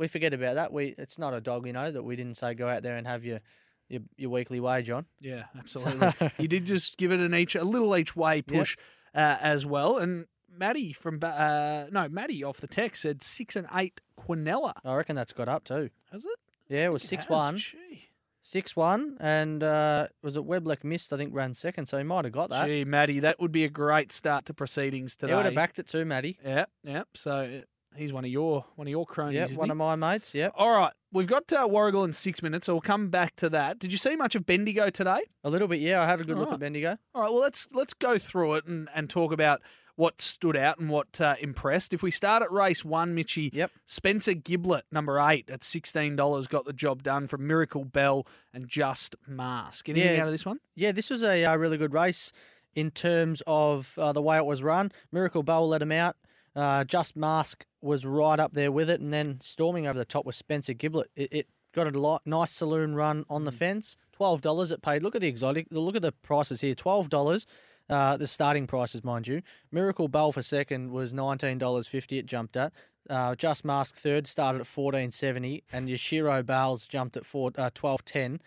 we 0.00 0.08
forget 0.08 0.32
about 0.32 0.54
that. 0.54 0.72
We 0.72 0.94
it's 0.96 1.18
not 1.18 1.34
a 1.34 1.40
dog, 1.40 1.66
you 1.66 1.74
know, 1.74 1.92
that 1.92 2.02
we 2.02 2.16
didn't 2.16 2.38
say 2.38 2.54
go 2.54 2.66
out 2.68 2.82
there 2.82 2.96
and 2.96 3.06
have 3.06 3.22
your 3.22 3.40
your, 3.88 4.00
your 4.16 4.30
weekly 4.30 4.58
wage 4.58 4.88
on. 4.88 5.04
Yeah, 5.20 5.44
absolutely. 5.58 6.10
you 6.38 6.48
did 6.48 6.64
just 6.64 6.96
give 6.96 7.12
it 7.12 7.20
an 7.20 7.34
each, 7.34 7.54
a 7.54 7.64
little 7.64 7.94
each 7.96 8.16
way 8.16 8.40
push 8.40 8.76
uh, 9.14 9.36
as 9.40 9.66
well. 9.66 9.98
And 9.98 10.26
Maddie 10.56 10.92
from, 10.92 11.20
uh, 11.22 11.84
no, 11.90 12.08
Maddie 12.08 12.42
off 12.42 12.58
the 12.58 12.66
text 12.66 13.02
said 13.02 13.22
six 13.22 13.56
and 13.56 13.66
eight 13.74 14.00
Quinella. 14.18 14.72
I 14.84 14.94
reckon 14.94 15.16
that's 15.16 15.32
got 15.32 15.48
up 15.48 15.64
too. 15.64 15.90
Has 16.10 16.24
it? 16.24 16.38
Yeah, 16.68 16.86
it 16.86 16.92
was 16.92 17.04
It 17.04 17.08
six 17.08 17.24
has, 17.26 17.30
one. 17.30 17.58
Gee. 17.58 18.06
Six 18.42 18.74
one, 18.74 19.16
and 19.20 19.62
uh, 19.62 20.08
was 20.22 20.36
it 20.36 20.44
Weblek 20.44 20.82
missed? 20.82 21.12
I 21.12 21.18
think 21.18 21.32
ran 21.34 21.52
second, 21.54 21.86
so 21.86 21.98
he 21.98 22.04
might 22.04 22.24
have 22.24 22.32
got 22.32 22.48
that. 22.50 22.66
Gee, 22.66 22.84
Maddie, 22.84 23.20
that 23.20 23.38
would 23.38 23.52
be 23.52 23.64
a 23.64 23.68
great 23.68 24.10
start 24.12 24.46
to 24.46 24.54
proceedings 24.54 25.14
today. 25.14 25.32
he 25.32 25.36
would 25.36 25.44
have 25.44 25.54
backed 25.54 25.78
it 25.78 25.86
too, 25.86 26.04
Matty. 26.04 26.38
Yeah, 26.44 26.64
yeah. 26.82 27.02
So 27.14 27.62
he's 27.96 28.12
one 28.12 28.24
of 28.24 28.30
your 28.30 28.64
one 28.76 28.86
of 28.86 28.90
your 28.90 29.06
cronies. 29.06 29.34
Yep, 29.36 29.44
isn't 29.50 29.58
one 29.58 29.68
he? 29.68 29.72
of 29.72 29.76
my 29.76 29.96
mates. 29.96 30.34
Yep, 30.34 30.52
All 30.56 30.70
right, 30.70 30.92
we've 31.12 31.26
got 31.26 31.52
uh, 31.52 31.66
Warragul 31.66 32.04
in 32.04 32.12
six 32.12 32.42
minutes, 32.42 32.66
so 32.66 32.74
we'll 32.74 32.80
come 32.80 33.08
back 33.08 33.36
to 33.36 33.48
that. 33.50 33.78
Did 33.78 33.92
you 33.92 33.98
see 33.98 34.16
much 34.16 34.34
of 34.34 34.46
Bendigo 34.46 34.90
today? 34.90 35.20
a 35.44 35.50
little 35.50 35.68
bit. 35.68 35.80
Yeah, 35.80 36.02
I 36.02 36.06
had 36.06 36.20
a 36.20 36.24
good 36.24 36.36
look 36.36 36.46
Alright. 36.46 36.54
at 36.54 36.60
Bendigo. 36.60 36.96
All 37.14 37.22
right, 37.22 37.30
well 37.32 37.40
let's 37.40 37.68
let's 37.72 37.94
go 37.94 38.18
through 38.18 38.54
it 38.54 38.64
and, 38.66 38.88
and 38.94 39.08
talk 39.10 39.32
about 39.32 39.60
what 39.96 40.20
stood 40.22 40.56
out 40.56 40.78
and 40.78 40.88
what 40.88 41.20
uh, 41.20 41.34
impressed. 41.40 41.92
If 41.92 42.02
we 42.02 42.10
start 42.10 42.42
at 42.42 42.50
race 42.50 42.84
one, 42.84 43.14
Mitchy, 43.14 43.50
Yep. 43.52 43.70
Spencer 43.84 44.32
Giblet, 44.32 44.84
number 44.90 45.20
eight 45.20 45.50
at 45.50 45.62
sixteen 45.62 46.16
dollars, 46.16 46.46
got 46.46 46.64
the 46.64 46.72
job 46.72 47.02
done 47.02 47.26
from 47.26 47.46
Miracle 47.46 47.84
Bell 47.84 48.26
and 48.54 48.66
Just 48.68 49.14
Mask. 49.26 49.88
Anything 49.90 50.14
Yeah. 50.14 50.22
out 50.22 50.26
of 50.28 50.32
this 50.32 50.46
one? 50.46 50.60
Yeah, 50.74 50.92
this 50.92 51.10
was 51.10 51.22
a 51.22 51.44
uh, 51.44 51.56
really 51.56 51.76
good 51.76 51.92
race 51.92 52.32
in 52.74 52.90
terms 52.92 53.42
of 53.46 53.94
uh, 53.98 54.12
the 54.12 54.22
way 54.22 54.36
it 54.38 54.46
was 54.46 54.62
run. 54.62 54.90
Miracle 55.12 55.42
Bowl 55.42 55.68
let 55.68 55.82
him 55.82 55.92
out. 55.92 56.16
Uh, 56.56 56.84
Just 56.84 57.16
Mask 57.16 57.64
was 57.80 58.04
right 58.04 58.38
up 58.40 58.52
there 58.52 58.72
with 58.72 58.90
it, 58.90 59.00
and 59.00 59.12
then 59.12 59.38
storming 59.40 59.86
over 59.86 59.98
the 59.98 60.04
top 60.04 60.26
was 60.26 60.36
Spencer 60.36 60.74
Giblet. 60.74 61.10
It, 61.16 61.32
it 61.32 61.46
got 61.72 61.86
a 61.86 61.98
lot, 61.98 62.22
nice 62.26 62.52
saloon 62.52 62.94
run 62.94 63.24
on 63.30 63.44
the 63.44 63.52
fence. 63.52 63.96
Twelve 64.12 64.40
dollars 64.40 64.70
it 64.70 64.82
paid. 64.82 65.02
Look 65.02 65.14
at 65.14 65.20
the 65.20 65.28
exotic. 65.28 65.66
Look 65.70 65.96
at 65.96 66.02
the 66.02 66.12
prices 66.12 66.60
here. 66.60 66.74
Twelve 66.74 67.08
dollars. 67.08 67.46
Uh, 67.88 68.16
the 68.16 68.26
starting 68.26 68.66
prices, 68.68 69.02
mind 69.02 69.26
you. 69.26 69.42
Miracle 69.72 70.06
Bowl 70.06 70.30
for 70.32 70.42
second 70.42 70.90
was 70.90 71.12
nineteen 71.12 71.58
dollars 71.58 71.86
fifty. 71.86 72.18
It 72.18 72.26
jumped 72.26 72.56
at. 72.56 72.72
Uh, 73.08 73.34
Just 73.34 73.64
Mask 73.64 73.96
third 73.96 74.26
started 74.26 74.60
at 74.60 74.66
fourteen 74.66 75.10
seventy, 75.10 75.64
and 75.72 75.88
your 75.88 75.98
Shiro 75.98 76.42
Bowls 76.42 76.86
jumped 76.86 77.16
at 77.16 77.24
four, 77.24 77.50
uh, 77.56 77.70
twelve 77.74 78.04
ten. 78.04 78.40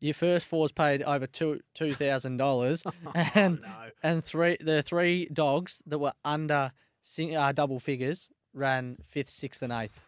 Your 0.00 0.14
first 0.14 0.46
four's 0.46 0.72
paid 0.72 1.02
over 1.02 1.26
two 1.26 1.60
two 1.74 1.94
thousand 1.94 2.38
dollars, 2.38 2.82
and 3.34 3.60
and 4.02 4.24
three 4.24 4.56
the 4.60 4.82
three 4.82 5.26
dogs 5.32 5.82
that 5.86 5.98
were 5.98 6.12
under 6.24 6.72
sing, 7.02 7.36
uh, 7.36 7.52
double 7.52 7.80
figures 7.80 8.30
ran 8.54 8.96
fifth, 9.08 9.30
sixth, 9.30 9.62
and 9.62 9.72
eighth. 9.72 10.00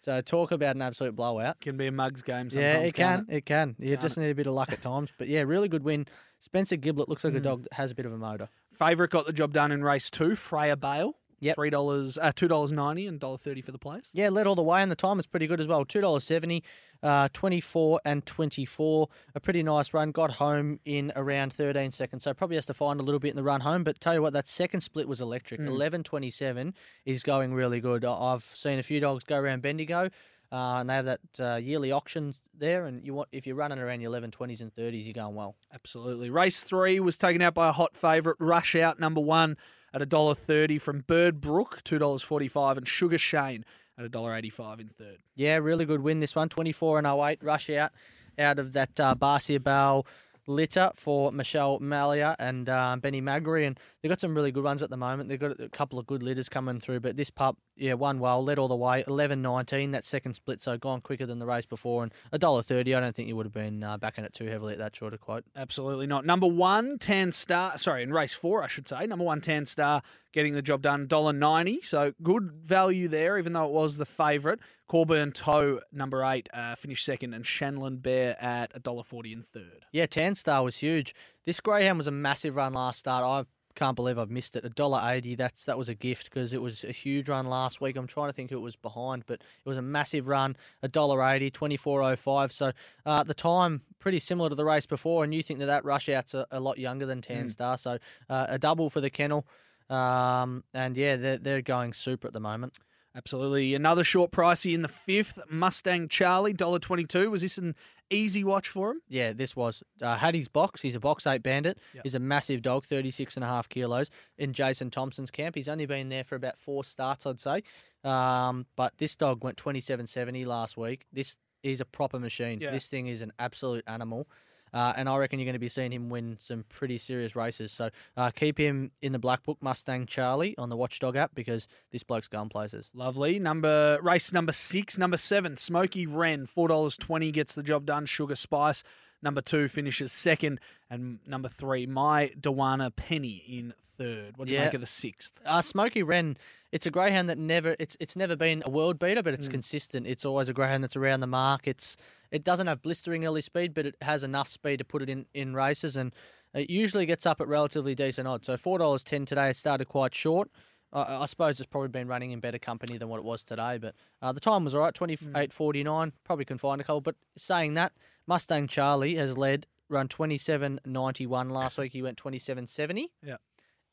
So 0.00 0.20
talk 0.22 0.50
about 0.50 0.76
an 0.76 0.82
absolute 0.82 1.14
blowout. 1.14 1.60
Can 1.60 1.76
be 1.76 1.86
a 1.86 1.92
mugs 1.92 2.22
game. 2.22 2.48
Sometimes, 2.48 2.56
yeah, 2.80 2.86
it 2.86 2.94
can, 2.94 3.26
it 3.28 3.44
can. 3.44 3.76
You 3.78 3.88
Can't 3.88 4.00
just 4.00 4.16
need 4.16 4.30
a 4.30 4.34
bit 4.34 4.46
of 4.46 4.54
luck 4.54 4.72
at 4.72 4.80
times, 4.80 5.12
but 5.18 5.28
yeah, 5.28 5.42
really 5.42 5.68
good 5.68 5.84
win. 5.84 6.06
Spencer 6.38 6.76
Giblet 6.76 7.08
looks 7.08 7.22
Hmm. 7.22 7.28
like 7.28 7.36
a 7.36 7.40
dog 7.40 7.62
that 7.64 7.74
has 7.74 7.90
a 7.90 7.94
bit 7.94 8.06
of 8.06 8.12
a 8.12 8.16
motor. 8.16 8.48
Favourite 8.72 9.10
got 9.10 9.26
the 9.26 9.32
job 9.32 9.52
done 9.52 9.72
in 9.72 9.84
race 9.84 10.08
two. 10.10 10.34
Freya 10.36 10.74
Bale. 10.76 11.16
Yep. 11.40 11.54
Three 11.54 11.70
dollars, 11.70 12.18
uh, 12.18 12.32
two 12.34 12.48
dollars 12.48 12.70
ninety, 12.70 13.06
and 13.06 13.18
dollar 13.18 13.38
thirty 13.38 13.62
for 13.62 13.72
the 13.72 13.78
place. 13.78 14.10
Yeah, 14.12 14.28
led 14.28 14.46
all 14.46 14.54
the 14.54 14.62
way, 14.62 14.82
and 14.82 14.90
the 14.90 14.96
time 14.96 15.18
is 15.18 15.26
pretty 15.26 15.46
good 15.46 15.60
as 15.60 15.66
well. 15.66 15.86
Two 15.86 16.02
dollars 16.02 16.24
seventy, 16.24 16.62
uh, 17.02 17.28
twenty 17.32 17.60
four 17.60 17.98
and 18.04 18.24
twenty 18.26 18.66
four. 18.66 19.08
A 19.34 19.40
pretty 19.40 19.62
nice 19.62 19.94
run. 19.94 20.12
Got 20.12 20.32
home 20.32 20.80
in 20.84 21.12
around 21.16 21.52
thirteen 21.54 21.92
seconds, 21.92 22.24
so 22.24 22.34
probably 22.34 22.56
has 22.56 22.66
to 22.66 22.74
find 22.74 23.00
a 23.00 23.02
little 23.02 23.20
bit 23.20 23.30
in 23.30 23.36
the 23.36 23.42
run 23.42 23.62
home. 23.62 23.84
But 23.84 24.00
tell 24.00 24.14
you 24.14 24.22
what, 24.22 24.34
that 24.34 24.46
second 24.46 24.82
split 24.82 25.08
was 25.08 25.20
electric. 25.20 25.60
Eleven 25.60 26.02
twenty 26.02 26.30
seven 26.30 26.74
is 27.06 27.22
going 27.22 27.54
really 27.54 27.80
good. 27.80 28.04
I've 28.04 28.44
seen 28.44 28.78
a 28.78 28.82
few 28.82 29.00
dogs 29.00 29.24
go 29.24 29.38
around 29.38 29.62
Bendigo. 29.62 30.10
Uh, 30.52 30.78
and 30.80 30.90
they 30.90 30.94
have 30.94 31.04
that 31.04 31.20
uh, 31.38 31.54
yearly 31.54 31.92
auctions 31.92 32.42
there, 32.58 32.86
and 32.86 33.06
you 33.06 33.14
want 33.14 33.28
if 33.30 33.46
you're 33.46 33.54
running 33.54 33.78
around 33.78 34.00
your 34.00 34.10
eleven 34.10 34.32
twenties 34.32 34.60
and 34.60 34.74
thirties, 34.74 35.06
you're 35.06 35.14
going 35.14 35.36
well. 35.36 35.54
Absolutely. 35.72 36.28
Race 36.28 36.64
three 36.64 36.98
was 36.98 37.16
taken 37.16 37.40
out 37.40 37.54
by 37.54 37.68
a 37.68 37.72
hot 37.72 37.96
favourite, 37.96 38.36
Rush 38.40 38.74
Out 38.74 38.98
number 38.98 39.20
one 39.20 39.56
at 39.92 40.00
$1.30 40.00 40.80
from 40.80 41.00
Bird 41.00 41.40
Brook, 41.40 41.80
$2.45, 41.84 42.78
and 42.78 42.88
Sugar 42.88 43.18
Shane 43.18 43.64
at 43.98 44.10
$1.85 44.10 44.80
in 44.80 44.88
third. 44.88 45.18
Yeah, 45.34 45.56
really 45.56 45.84
good 45.84 46.02
win 46.02 46.20
this 46.20 46.34
one. 46.34 46.48
24 46.48 46.98
and 46.98 47.06
08. 47.06 47.42
Rush 47.42 47.70
out 47.70 47.92
out 48.38 48.58
of 48.58 48.72
that 48.72 48.98
uh, 48.98 49.14
Barcia 49.14 49.62
Bell 49.62 50.06
litter 50.46 50.90
for 50.94 51.30
Michelle 51.32 51.78
Malia 51.78 52.34
and 52.38 52.68
uh, 52.68 52.96
Benny 53.00 53.20
Magri. 53.20 53.66
And 53.66 53.78
they've 54.02 54.10
got 54.10 54.20
some 54.20 54.34
really 54.34 54.52
good 54.52 54.64
ones 54.64 54.82
at 54.82 54.90
the 54.90 54.96
moment. 54.96 55.28
They've 55.28 55.40
got 55.40 55.60
a 55.60 55.68
couple 55.68 55.98
of 55.98 56.06
good 56.06 56.22
litters 56.22 56.48
coming 56.48 56.80
through. 56.80 57.00
But 57.00 57.16
this 57.16 57.30
pup, 57.30 57.56
yeah, 57.80 57.94
won 57.94 58.18
well, 58.18 58.44
led 58.44 58.58
all 58.58 58.68
the 58.68 58.76
way. 58.76 59.04
11 59.06 59.40
19, 59.40 59.92
that 59.92 60.04
second 60.04 60.34
split. 60.34 60.60
So 60.60 60.76
gone 60.76 61.00
quicker 61.00 61.26
than 61.26 61.38
the 61.38 61.46
race 61.46 61.66
before. 61.66 62.02
And 62.02 62.12
$1.30, 62.32 62.96
I 62.96 63.00
don't 63.00 63.16
think 63.16 63.28
you 63.28 63.36
would 63.36 63.46
have 63.46 63.52
been 63.52 63.82
uh, 63.82 63.96
backing 63.96 64.24
it 64.24 64.34
too 64.34 64.46
heavily 64.46 64.74
at 64.74 64.78
that 64.78 64.94
shorter 64.94 65.16
quote. 65.16 65.44
Absolutely 65.56 66.06
not. 66.06 66.26
Number 66.26 66.46
one, 66.46 66.98
Tan 66.98 67.32
Star. 67.32 67.78
Sorry, 67.78 68.02
in 68.02 68.12
race 68.12 68.34
four, 68.34 68.62
I 68.62 68.66
should 68.66 68.86
say. 68.86 69.06
Number 69.06 69.24
one, 69.24 69.40
Tan 69.40 69.64
Star 69.64 70.02
getting 70.32 70.54
the 70.54 70.62
job 70.62 70.82
done, 70.82 71.08
$1.90. 71.08 71.84
So 71.84 72.12
good 72.22 72.52
value 72.52 73.08
there, 73.08 73.38
even 73.38 73.52
though 73.52 73.64
it 73.64 73.72
was 73.72 73.96
the 73.96 74.06
favourite. 74.06 74.58
Corburn 74.86 75.32
Toe, 75.32 75.80
number 75.92 76.24
eight, 76.24 76.48
uh, 76.52 76.74
finished 76.74 77.04
second, 77.04 77.32
and 77.32 77.44
Shanlin 77.44 78.02
Bear 78.02 78.36
at 78.42 78.72
$1.40 78.82 79.32
in 79.32 79.42
third. 79.42 79.86
Yeah, 79.92 80.06
Tan 80.06 80.34
Star 80.34 80.62
was 80.62 80.76
huge. 80.76 81.14
This 81.46 81.60
Greyhound 81.60 81.98
was 81.98 82.06
a 82.06 82.12
massive 82.12 82.56
run 82.56 82.74
last 82.74 83.00
start. 83.00 83.24
I 83.24 83.48
can't 83.74 83.96
believe 83.96 84.18
I've 84.18 84.30
missed 84.30 84.56
it. 84.56 84.64
A 84.64 84.68
dollar 84.68 85.00
eighty. 85.04 85.34
That's 85.34 85.64
that 85.64 85.78
was 85.78 85.88
a 85.88 85.94
gift 85.94 86.24
because 86.24 86.52
it 86.52 86.60
was 86.60 86.84
a 86.84 86.92
huge 86.92 87.28
run 87.28 87.46
last 87.46 87.80
week. 87.80 87.96
I'm 87.96 88.06
trying 88.06 88.28
to 88.28 88.32
think 88.32 88.50
who 88.50 88.56
it 88.56 88.60
was 88.60 88.76
behind, 88.76 89.24
but 89.26 89.40
it 89.40 89.68
was 89.68 89.78
a 89.78 89.82
massive 89.82 90.28
run. 90.28 90.56
A 90.82 90.88
dollar 90.88 91.22
eighty, 91.22 91.50
twenty 91.50 91.76
four 91.76 92.02
oh 92.02 92.16
five. 92.16 92.52
So 92.52 92.72
uh, 93.06 93.22
the 93.22 93.34
time 93.34 93.82
pretty 93.98 94.20
similar 94.20 94.48
to 94.48 94.54
the 94.54 94.64
race 94.64 94.86
before, 94.86 95.24
and 95.24 95.34
you 95.34 95.42
think 95.42 95.60
that 95.60 95.66
that 95.66 95.84
rush 95.84 96.08
out's 96.08 96.34
a, 96.34 96.46
a 96.50 96.60
lot 96.60 96.78
younger 96.78 97.06
than 97.06 97.20
Tan 97.20 97.48
Star. 97.48 97.78
So 97.78 97.98
uh, 98.28 98.46
a 98.48 98.58
double 98.58 98.90
for 98.90 99.00
the 99.00 99.10
kennel. 99.10 99.46
Um, 99.88 100.64
and 100.72 100.96
yeah, 100.96 101.16
they're 101.16 101.38
they're 101.38 101.62
going 101.62 101.92
super 101.92 102.28
at 102.28 102.32
the 102.32 102.40
moment. 102.40 102.78
Absolutely. 103.14 103.74
Another 103.74 104.04
short 104.04 104.30
pricey 104.30 104.74
in 104.74 104.82
the 104.82 104.88
fifth, 104.88 105.38
Mustang 105.50 106.08
Charlie, 106.08 106.54
$1.22. 106.54 107.30
Was 107.30 107.42
this 107.42 107.58
an 107.58 107.74
easy 108.08 108.44
watch 108.44 108.68
for 108.68 108.92
him? 108.92 109.02
Yeah, 109.08 109.32
this 109.32 109.56
was 109.56 109.82
uh, 110.00 110.16
Hattie's 110.16 110.48
box. 110.48 110.80
He's 110.82 110.94
a 110.94 111.00
box 111.00 111.26
eight 111.26 111.42
bandit. 111.42 111.78
Yep. 111.94 112.02
He's 112.04 112.14
a 112.14 112.20
massive 112.20 112.62
dog, 112.62 112.86
36 112.86 113.36
and 113.36 113.44
a 113.44 113.48
half 113.48 113.68
kilos 113.68 114.10
in 114.38 114.52
Jason 114.52 114.90
Thompson's 114.90 115.30
camp. 115.30 115.56
He's 115.56 115.68
only 115.68 115.86
been 115.86 116.08
there 116.08 116.24
for 116.24 116.36
about 116.36 116.58
four 116.58 116.84
starts, 116.84 117.26
I'd 117.26 117.40
say. 117.40 117.62
Um, 118.04 118.66
but 118.76 118.96
this 118.98 119.16
dog 119.16 119.42
went 119.42 119.56
27.70 119.56 120.46
last 120.46 120.76
week. 120.76 121.06
This 121.12 121.36
is 121.62 121.80
a 121.80 121.84
proper 121.84 122.18
machine. 122.18 122.60
Yeah. 122.60 122.70
This 122.70 122.86
thing 122.86 123.08
is 123.08 123.22
an 123.22 123.32
absolute 123.38 123.84
animal. 123.86 124.28
Uh, 124.72 124.92
and 124.96 125.08
I 125.08 125.16
reckon 125.16 125.38
you're 125.38 125.46
going 125.46 125.54
to 125.54 125.58
be 125.58 125.68
seeing 125.68 125.92
him 125.92 126.08
win 126.08 126.36
some 126.38 126.64
pretty 126.68 126.98
serious 126.98 127.34
races. 127.34 127.72
So 127.72 127.90
uh, 128.16 128.30
keep 128.30 128.58
him 128.58 128.90
in 129.02 129.12
the 129.12 129.18
black 129.18 129.42
book, 129.42 129.58
Mustang 129.60 130.06
Charlie, 130.06 130.54
on 130.58 130.68
the 130.68 130.76
Watchdog 130.76 131.16
app 131.16 131.34
because 131.34 131.66
this 131.90 132.02
bloke's 132.02 132.28
going 132.28 132.48
places. 132.48 132.90
Lovely. 132.94 133.38
Number 133.38 133.98
race 134.02 134.32
number 134.32 134.52
six, 134.52 134.96
number 134.96 135.16
seven, 135.16 135.56
Smoky 135.56 136.06
Wren, 136.06 136.46
four 136.46 136.68
dollars 136.68 136.96
twenty 136.96 137.30
gets 137.30 137.54
the 137.54 137.62
job 137.62 137.86
done. 137.86 138.06
Sugar 138.06 138.34
Spice, 138.34 138.82
Number 139.22 139.40
two 139.42 139.68
finishes 139.68 140.12
second, 140.12 140.60
and 140.88 141.18
number 141.26 141.48
three, 141.48 141.86
my 141.86 142.32
Dewana 142.40 142.94
Penny 142.94 143.44
in 143.46 143.74
third. 143.98 144.38
What 144.38 144.48
do 144.48 144.54
you 144.54 144.58
Yeah. 144.60 144.66
make 144.66 144.74
of 144.74 144.80
the 144.80 144.86
sixth? 144.86 145.34
Uh, 145.44 145.60
Smoky 145.60 146.02
Wren, 146.02 146.38
it's 146.72 146.86
a 146.86 146.90
greyhound 146.90 147.28
that 147.28 147.36
never 147.36 147.76
it's 147.78 147.96
it's 148.00 148.16
never 148.16 148.34
been 148.34 148.62
a 148.64 148.70
world 148.70 148.98
beater, 148.98 149.22
but 149.22 149.34
it's 149.34 149.46
consistent. 149.48 150.06
It's 150.06 150.24
always 150.24 150.48
a 150.48 150.54
greyhound 150.54 150.82
that's 150.84 150.96
around 150.96 151.20
the 151.20 151.26
mark. 151.26 151.68
It's 151.68 151.96
it 152.30 152.44
doesn't 152.44 152.66
have 152.66 152.80
blistering 152.80 153.26
early 153.26 153.42
speed, 153.42 153.74
but 153.74 153.84
it 153.86 153.96
has 154.00 154.24
enough 154.24 154.48
speed 154.48 154.78
to 154.78 154.84
put 154.84 155.02
it 155.02 155.08
in, 155.10 155.26
in 155.34 155.54
races, 155.54 155.96
and 155.96 156.14
it 156.54 156.70
usually 156.70 157.04
gets 157.04 157.26
up 157.26 157.40
at 157.42 157.48
relatively 157.48 157.94
decent 157.94 158.26
odds. 158.26 158.46
So 158.46 158.56
four 158.56 158.78
dollars 158.78 159.04
ten 159.04 159.26
today. 159.26 159.50
It 159.50 159.56
started 159.56 159.86
quite 159.86 160.14
short. 160.14 160.48
I 160.92 161.22
I 161.22 161.26
suppose 161.26 161.60
it's 161.60 161.66
probably 161.68 161.88
been 161.88 162.08
running 162.08 162.30
in 162.30 162.40
better 162.40 162.58
company 162.58 162.96
than 162.96 163.08
what 163.08 163.18
it 163.18 163.24
was 163.24 163.44
today, 163.44 163.76
but 163.78 163.94
uh, 164.22 164.32
the 164.32 164.40
time 164.40 164.64
was 164.64 164.74
all 164.74 164.80
right, 164.80 164.94
twenty 164.94 165.18
eight 165.36 165.52
forty 165.52 165.84
nine. 165.84 166.12
Probably 166.24 166.46
can 166.46 166.56
find 166.56 166.80
a 166.80 166.84
couple. 166.84 167.00
But 167.02 167.16
saying 167.36 167.74
that, 167.74 167.92
Mustang 168.30 168.68
Charlie 168.68 169.16
has 169.16 169.36
led 169.36 169.66
run 169.88 170.06
twenty 170.06 170.38
seven 170.38 170.78
ninety 170.86 171.26
one 171.26 171.50
last 171.50 171.76
week. 171.78 171.92
He 171.92 172.00
went 172.00 172.16
twenty 172.16 172.38
seven 172.38 172.68
seventy 172.68 173.10
Yeah. 173.26 173.38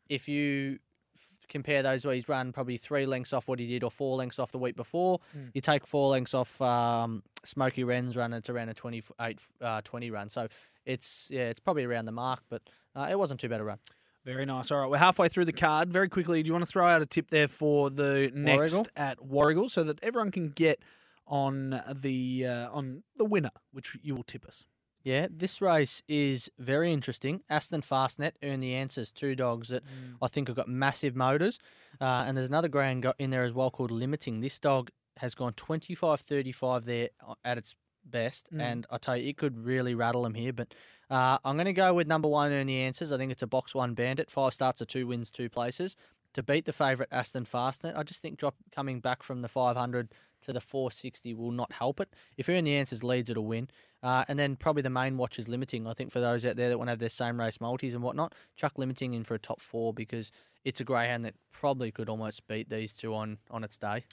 if 0.10 0.28
you 0.30 0.78
f- 1.18 1.38
compare 1.50 1.82
those 1.82 2.06
where 2.06 2.14
he's 2.14 2.30
run 2.30 2.54
probably 2.54 2.78
three 2.78 3.08
lengths 3.08 3.34
off 3.34 3.48
what 3.48 3.58
he 3.58 3.66
did 3.66 3.84
or 3.84 3.90
four 3.90 4.16
lengths 4.16 4.38
off 4.38 4.52
the 4.52 4.60
week 4.60 4.76
before, 4.76 5.22
you 5.56 5.62
take 5.62 5.88
four 5.88 6.10
lengths 6.10 6.36
off 6.36 6.62
um, 6.62 7.24
Smoky 7.46 7.84
Wren's 7.84 8.16
run, 8.16 8.32
it's 8.32 8.48
around 8.52 8.70
a 8.70 8.76
28 8.76 9.40
uh, 9.60 9.82
20 9.84 10.12
run. 10.12 10.30
So 10.30 10.48
it's 10.86 11.30
yeah, 11.32 11.50
it's 11.50 11.60
probably 11.60 11.86
around 11.86 12.06
the 12.06 12.12
mark, 12.12 12.42
but 12.48 12.62
uh, 12.96 13.08
it 13.10 13.18
wasn't 13.18 13.40
too 13.40 13.50
bad 13.50 13.60
a 13.60 13.64
run. 13.64 13.80
Very 14.24 14.46
nice. 14.46 14.70
All 14.72 14.82
right, 14.82 14.90
we're 14.90 14.98
halfway 14.98 15.30
through 15.30 15.46
the 15.46 15.54
card. 15.54 15.92
Very 15.92 16.10
quickly, 16.10 16.44
do 16.44 16.48
you 16.48 16.54
want 16.54 16.64
to 16.66 16.70
throw 16.70 16.86
out 16.86 17.02
a 17.02 17.06
tip 17.08 17.32
there 17.32 17.48
for 17.48 17.90
the 17.90 18.30
next 18.36 18.74
Warragul? 18.76 18.88
at 18.96 19.18
Warragul 19.20 19.72
so 19.72 19.84
that 19.86 20.00
everyone 20.04 20.32
can 20.32 20.50
get 20.50 20.80
on 21.28 21.82
the 22.02 22.48
uh, 22.48 22.70
on 22.72 23.04
the 23.18 23.26
winner, 23.26 23.52
which 23.72 23.98
you 24.02 24.16
will 24.16 24.24
tip 24.24 24.46
us? 24.46 24.66
Yeah, 25.04 25.28
this 25.30 25.62
race 25.62 26.04
is 26.10 26.52
very 26.60 26.92
interesting. 26.92 27.42
Aston 27.50 27.82
Fastnet 27.82 28.34
earn 28.44 28.60
the 28.60 28.74
answers. 28.74 29.14
Two 29.14 29.36
dogs 29.36 29.70
that 29.70 29.84
I 30.22 30.28
think 30.28 30.50
have 30.50 30.58
got 30.58 30.68
massive 30.68 31.16
motors. 31.16 31.60
Uh, 32.02 32.26
and 32.28 32.36
there's 32.36 32.50
another 32.50 32.68
grand 32.68 33.04
got 33.04 33.16
in 33.18 33.30
there 33.30 33.44
as 33.44 33.54
well 33.54 33.72
called 33.72 33.90
Limiting. 33.90 34.42
This 34.42 34.60
dog 34.60 34.90
has 35.18 35.34
gone 35.34 35.54
25 35.54 36.20
35 36.20 36.86
there 36.86 37.10
uh, 37.26 37.36
at 37.46 37.58
its 37.58 37.76
best. 38.04 38.48
And 38.60 38.86
I 38.90 38.98
tell 38.98 39.16
you, 39.16 39.30
it 39.30 39.38
could 39.38 39.66
really 39.66 39.96
rattle 39.96 40.26
him 40.26 40.34
here. 40.34 40.52
But 40.52 40.74
uh, 41.10 41.38
I'm 41.46 41.56
going 41.56 41.66
to 41.66 41.74
go 41.74 41.94
with 41.94 42.08
number 42.08 42.28
one 42.28 42.52
earn 42.52 42.68
the 42.68 42.78
answers. 42.78 43.12
I 43.12 43.18
think 43.18 43.32
it's 43.32 43.44
a 43.44 43.48
box 43.48 43.74
one 43.74 43.94
bandit. 43.94 44.30
Five 44.30 44.54
starts 44.54 44.82
of 44.82 44.88
two 44.88 45.08
wins, 45.08 45.32
two 45.32 45.50
places. 45.50 45.96
To 46.38 46.44
beat 46.44 46.66
the 46.66 46.74
favourite 46.74 47.10
Aston 47.12 47.46
Fastnet, 47.46 47.98
I 47.98 48.04
just 48.04 48.22
think 48.22 48.38
drop 48.38 48.54
coming 48.72 49.00
back 49.00 49.24
from 49.24 49.42
the 49.42 49.48
500 49.48 50.14
to 50.42 50.54
the 50.54 50.62
460 50.62 51.34
will 51.34 51.50
not 51.50 51.72
help 51.72 52.00
it. 52.00 52.14
If 52.38 52.48
Earn 52.48 52.66
the 52.66 52.76
Answers 52.76 53.04
leads, 53.04 53.32
it'll 53.32 53.48
win. 53.48 53.72
Uh, 54.04 54.24
and 54.28 54.38
then 54.38 54.56
probably 54.56 54.84
the 54.84 54.92
main 54.92 55.18
watch 55.18 55.40
is 55.40 55.48
limiting. 55.48 55.88
I 55.88 55.94
think 55.94 56.12
for 56.12 56.20
those 56.20 56.46
out 56.46 56.56
there 56.56 56.70
that 56.70 56.78
want 56.78 56.90
to 56.90 56.92
have 56.92 57.00
their 57.00 57.10
same 57.10 57.40
race 57.40 57.60
multis 57.60 57.96
and 57.96 58.04
whatnot, 58.04 58.36
chuck 58.56 58.74
limiting 58.78 59.16
in 59.16 59.24
for 59.24 59.34
a 59.34 59.40
top 59.40 59.60
four 59.60 59.96
because 59.96 60.32
it's 60.64 60.80
a 60.80 60.84
greyhound 60.84 61.26
that 61.26 61.34
probably 61.52 61.92
could 61.92 62.08
almost 62.08 62.48
beat 62.48 62.70
these 62.70 62.94
two 62.94 63.16
on, 63.16 63.40
on 63.50 63.64
its 63.64 63.80
day. 63.80 64.04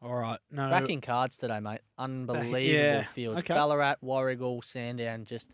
All 0.00 0.14
right, 0.14 0.38
no, 0.52 0.70
Backing 0.70 1.00
cards 1.00 1.36
today, 1.36 1.58
mate. 1.58 1.80
Unbelievable 1.98 2.60
yeah, 2.60 3.02
fields. 3.02 3.38
okay. 3.40 3.52
Ballarat, 3.54 3.96
Warragul, 4.00 4.62
Sandown, 4.62 5.24
just 5.24 5.50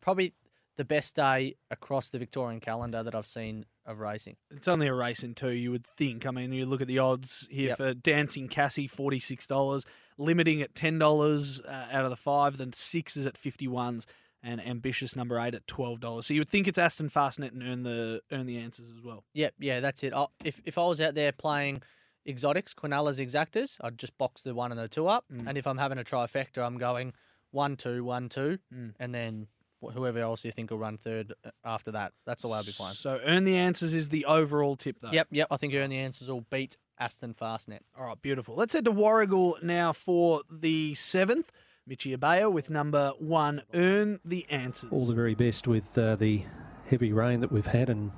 probably 0.00 0.32
the 0.78 0.84
best 0.86 1.16
day 1.16 1.56
across 1.70 2.08
the 2.08 2.18
Victorian 2.18 2.60
calendar 2.60 3.02
that 3.02 3.14
I've 3.14 3.26
seen 3.26 3.66
of 3.90 4.00
racing. 4.00 4.36
it's 4.50 4.68
only 4.68 4.86
a 4.86 4.94
race 4.94 5.22
in 5.22 5.34
two. 5.34 5.50
You 5.50 5.70
would 5.72 5.86
think. 5.86 6.26
I 6.26 6.30
mean, 6.30 6.52
you 6.52 6.64
look 6.66 6.80
at 6.80 6.88
the 6.88 6.98
odds 6.98 7.46
here 7.50 7.68
Yep. 7.68 7.76
for 7.76 7.94
Dancing 7.94 8.48
Cassie, 8.48 8.86
forty 8.86 9.20
six 9.20 9.46
dollars, 9.46 9.84
limiting 10.18 10.62
at 10.62 10.74
ten 10.74 10.98
dollars 10.98 11.60
uh, 11.60 11.88
out 11.92 12.04
of 12.04 12.10
the 12.10 12.16
five. 12.16 12.56
Then 12.56 12.72
six 12.72 13.16
is 13.16 13.26
at 13.26 13.36
fifty 13.36 13.68
ones, 13.68 14.06
and 14.42 14.60
ambitious 14.66 15.14
number 15.16 15.38
eight 15.40 15.54
at 15.54 15.66
twelve 15.66 16.00
dollars. 16.00 16.26
So 16.26 16.34
you 16.34 16.40
would 16.40 16.48
think 16.50 16.66
it's 16.68 16.78
Aston 16.78 17.10
Fastnet 17.10 17.52
and 17.52 17.62
earn 17.62 17.80
the 17.80 18.20
earn 18.32 18.46
the 18.46 18.58
answers 18.58 18.90
as 18.90 19.02
well. 19.02 19.24
Yep, 19.34 19.54
yeah, 19.58 19.80
that's 19.80 20.02
it. 20.02 20.12
i 20.14 20.26
if 20.44 20.60
if 20.64 20.78
I 20.78 20.86
was 20.86 21.00
out 21.00 21.14
there 21.14 21.32
playing 21.32 21.82
exotics, 22.26 22.74
Quinellas 22.74 23.18
exactas, 23.18 23.76
I'd 23.80 23.98
just 23.98 24.16
box 24.18 24.42
the 24.42 24.54
one 24.54 24.70
and 24.72 24.80
the 24.80 24.88
two 24.88 25.06
up. 25.08 25.24
And 25.30 25.56
if 25.56 25.66
I'm 25.66 25.78
having 25.78 25.98
a 25.98 26.04
trifecta, 26.04 26.58
I'm 26.64 26.76
going 26.78 27.12
one, 27.50 27.76
two, 27.76 28.04
one, 28.04 28.28
two, 28.28 28.58
Mm. 28.72 28.94
and 29.00 29.14
then 29.14 29.48
whoever 29.80 30.18
else 30.18 30.44
you 30.44 30.52
think 30.52 30.70
will 30.70 30.78
run 30.78 30.98
third 30.98 31.32
uh, 31.44 31.50
after 31.64 31.92
that. 31.92 32.12
That's 32.26 32.42
the 32.42 32.48
way 32.48 32.58
I'll 32.58 32.64
be 32.64 32.72
fine. 32.72 32.94
So 32.94 33.20
earn 33.24 33.44
the 33.44 33.56
answers 33.56 33.94
is 33.94 34.10
the 34.10 34.24
overall 34.26 34.76
tip 34.76 34.96
though. 35.00 35.10
Yep, 35.12 35.28
yep. 35.30 35.48
I 35.50 35.56
think 35.56 35.74
Earn 35.74 35.90
the 35.90 35.98
Answers 35.98 36.28
will 36.28 36.44
beat 36.50 36.76
Aston 36.98 37.34
Fastnet. 37.34 37.80
All 37.98 38.04
right, 38.06 38.20
beautiful. 38.20 38.54
Let's 38.54 38.74
head 38.74 38.84
to 38.84 38.92
Warragul 38.92 39.62
now 39.62 39.92
for 39.92 40.42
the 40.50 40.94
seventh. 40.94 41.50
Mitchie 41.88 42.16
Ebeyer 42.16 42.52
with 42.52 42.70
number 42.70 43.12
one. 43.18 43.62
Earn 43.74 44.20
the 44.24 44.46
answers. 44.50 44.90
all 44.92 45.06
the 45.06 45.14
very 45.14 45.34
best 45.34 45.66
with 45.66 45.96
uh, 45.96 46.14
the 46.16 46.42
heavy 46.88 47.12
rain 47.12 47.40
that 47.40 47.50
we've 47.50 47.66
had 47.66 47.88
and 47.88 48.12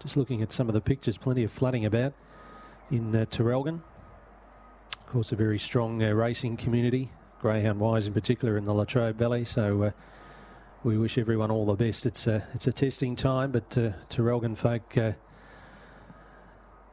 just 0.00 0.16
looking 0.16 0.40
at 0.42 0.52
some 0.52 0.68
of 0.68 0.74
the 0.74 0.80
pictures, 0.80 1.18
plenty 1.18 1.42
of 1.42 1.50
flooding 1.50 1.84
about 1.84 2.14
in 2.90 3.14
uh, 3.14 3.24
Traralgon. 3.26 3.80
Of 5.00 5.06
course, 5.06 5.32
a 5.32 5.36
very 5.36 5.58
strong 5.58 6.02
uh, 6.02 6.12
racing 6.12 6.56
community, 6.56 7.10
greyhound 7.40 7.80
wise 7.80 8.06
in 8.06 8.12
particular 8.14 8.56
in 8.56 8.64
the 8.64 8.72
Latrobe 8.72 9.16
Valley. 9.16 9.44
So 9.44 9.82
uh, 9.82 9.90
we 10.84 10.96
wish 10.96 11.18
everyone 11.18 11.50
all 11.50 11.66
the 11.66 11.74
best. 11.74 12.06
It's 12.06 12.26
a, 12.26 12.46
it's 12.54 12.66
a 12.66 12.72
testing 12.72 13.16
time, 13.16 13.50
but 13.50 13.76
uh, 13.76 13.90
folk 14.54 14.96
uh, 14.96 15.12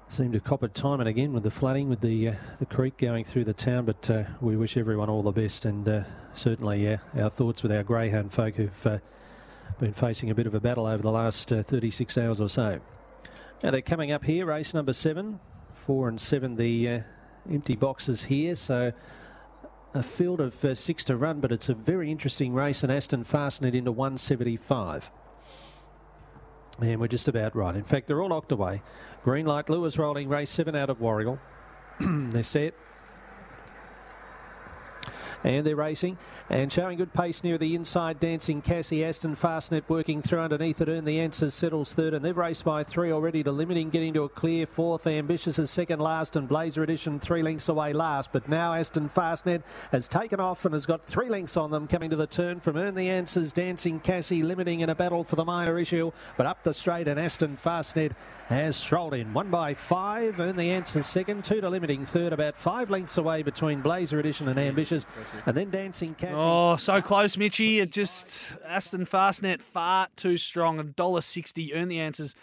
seem 0.08 0.32
to 0.32 0.40
cop 0.40 0.64
it 0.64 0.74
time 0.74 1.00
and 1.00 1.10
again 1.10 1.34
with 1.34 1.44
the 1.44 1.52
flooding, 1.52 1.88
with 1.90 2.02
the 2.02 2.30
uh, 2.30 2.34
the 2.60 2.66
creek 2.66 2.98
going 2.98 3.24
through 3.24 3.44
the 3.44 3.54
town. 3.54 3.86
But 3.86 4.10
uh, 4.10 4.24
we 4.42 4.56
wish 4.58 4.76
everyone 4.76 5.10
all 5.10 5.22
the 5.22 5.32
best, 5.32 5.66
and 5.66 5.88
uh, 5.88 6.04
certainly 6.34 6.94
uh, 6.94 6.98
our 7.16 7.30
thoughts 7.30 7.62
with 7.62 7.72
our 7.72 7.84
greyhound 7.84 8.34
folk 8.34 8.56
who've 8.56 8.88
uh, 8.88 8.98
been 9.80 9.94
facing 9.94 10.32
a 10.32 10.36
bit 10.36 10.48
of 10.48 10.56
a 10.56 10.60
battle 10.60 10.88
over 10.88 11.04
the 11.04 11.12
last 11.12 11.52
uh, 11.52 11.62
36 11.62 12.18
hours 12.18 12.42
or 12.42 12.50
so. 12.50 12.80
Now 13.64 13.70
they're 13.70 13.82
coming 13.82 14.12
up 14.12 14.26
here, 14.26 14.48
race 14.48 14.74
number 14.74 14.94
seven, 14.94 15.40
four 15.74 16.08
and 16.08 16.20
seven, 16.20 16.56
the 16.56 17.04
empty 17.52 17.76
boxes 17.76 18.24
here. 18.24 18.56
So 18.56 18.94
a 19.96 20.04
field 20.04 20.42
of 20.42 20.64
uh, 20.64 20.76
six 20.76 21.06
to 21.06 21.16
run, 21.16 21.40
but 21.40 21.52
it's 21.52 21.70
a 21.70 21.74
very 21.74 22.12
interesting 22.12 22.54
race, 22.54 22.84
and 22.84 22.92
Aston 22.92 23.24
Fastnet 23.24 23.74
into 23.74 23.94
175. 23.94 25.10
And 26.82 27.00
we're 27.00 27.08
just 27.08 27.30
about 27.30 27.56
right. 27.56 27.76
In 27.76 27.84
fact, 27.84 28.08
they're 28.08 28.22
all 28.22 28.30
locked 28.30 28.52
away. 28.52 28.82
Green 29.24 29.46
light, 29.46 29.70
Lewis 29.70 29.98
rolling, 29.98 30.28
race 30.28 30.50
seven 30.50 30.76
out 30.76 30.90
of 30.90 31.00
Warragul. 31.00 31.40
they're 32.00 32.44
set. 32.44 32.74
And 35.46 35.64
they're 35.64 35.76
racing 35.76 36.18
and 36.50 36.74
showing 36.74 36.98
good 36.98 37.14
pace 37.14 37.44
near 37.44 37.60
the 37.60 37.76
inside. 37.76 38.20
Dancing 38.20 38.64
Cassie 38.64 39.06
Aston 39.06 39.36
Fastnet 39.36 39.84
working 39.88 40.20
through 40.20 40.40
underneath 40.40 40.82
it. 40.82 40.90
Earn 40.90 41.06
the 41.06 41.20
answers 41.20 41.54
settles 41.54 41.94
third, 41.94 42.16
and 42.16 42.26
they've 42.26 42.36
raced 42.36 42.66
by 42.66 42.84
three 42.84 43.12
already 43.12 43.44
to 43.44 43.52
limiting, 43.52 43.92
getting 43.92 44.12
to 44.16 44.24
a 44.24 44.30
clear 44.30 44.66
fourth. 44.66 45.06
Ambitious 45.06 45.60
is 45.60 45.70
second 45.70 46.00
last, 46.00 46.36
and 46.36 46.48
Blazer 46.48 46.82
Edition 46.82 47.20
three 47.20 47.44
lengths 47.44 47.70
away 47.70 47.94
last. 47.94 48.32
But 48.32 48.50
now 48.50 48.74
Aston 48.74 49.08
Fastnet 49.08 49.62
has 49.92 50.08
taken 50.08 50.40
off 50.40 50.66
and 50.66 50.74
has 50.74 50.88
got 50.88 51.06
three 51.06 51.30
lengths 51.30 51.58
on 51.58 51.70
them 51.70 51.88
coming 51.88 52.10
to 52.10 52.16
the 52.16 52.26
turn 52.26 52.60
from 52.60 52.76
Earn 52.76 52.96
the 52.96 53.08
Answers. 53.08 53.54
Dancing 53.54 54.00
Cassie 54.00 54.42
limiting 54.42 54.80
in 54.80 54.90
a 54.90 54.96
battle 54.96 55.24
for 55.24 55.36
the 55.36 55.46
minor 55.46 55.78
issue, 55.78 56.12
but 56.38 56.48
up 56.48 56.64
the 56.64 56.74
straight, 56.74 57.08
and 57.08 57.20
Aston 57.20 57.56
Fastnet 57.64 58.14
has 58.48 58.76
strolled 58.76 59.14
in. 59.14 59.32
One 59.32 59.52
by 59.52 59.76
five. 59.76 60.40
Earn 60.40 60.56
the 60.56 60.72
Answers 60.72 61.06
second, 61.06 61.44
two 61.44 61.62
to 61.62 61.70
limiting 61.70 62.04
third, 62.04 62.34
about 62.34 62.56
five 62.56 62.90
lengths 62.90 63.20
away 63.20 63.44
between 63.44 63.82
Blazer 63.82 64.20
Edition 64.20 64.48
and 64.48 64.58
Ambitious, 64.58 65.06
and 65.46 65.56
then 65.56 65.70
Dancing 65.70 66.14
Cassie. 66.16 66.36
Oh, 66.38 66.76
so 66.78 67.02
close, 67.02 67.38
Mitchy. 67.38 67.80
It 67.80 67.92
just 67.92 68.58
Aston 68.66 69.06
Fastnet 69.06 69.62
far 69.62 70.08
too 70.16 70.38
strong. 70.38 70.80
A 70.80 70.84
dollar 70.84 71.22
sixty. 71.22 71.74
Earn 71.74 71.88
the 71.88 72.00
answers. 72.00 72.36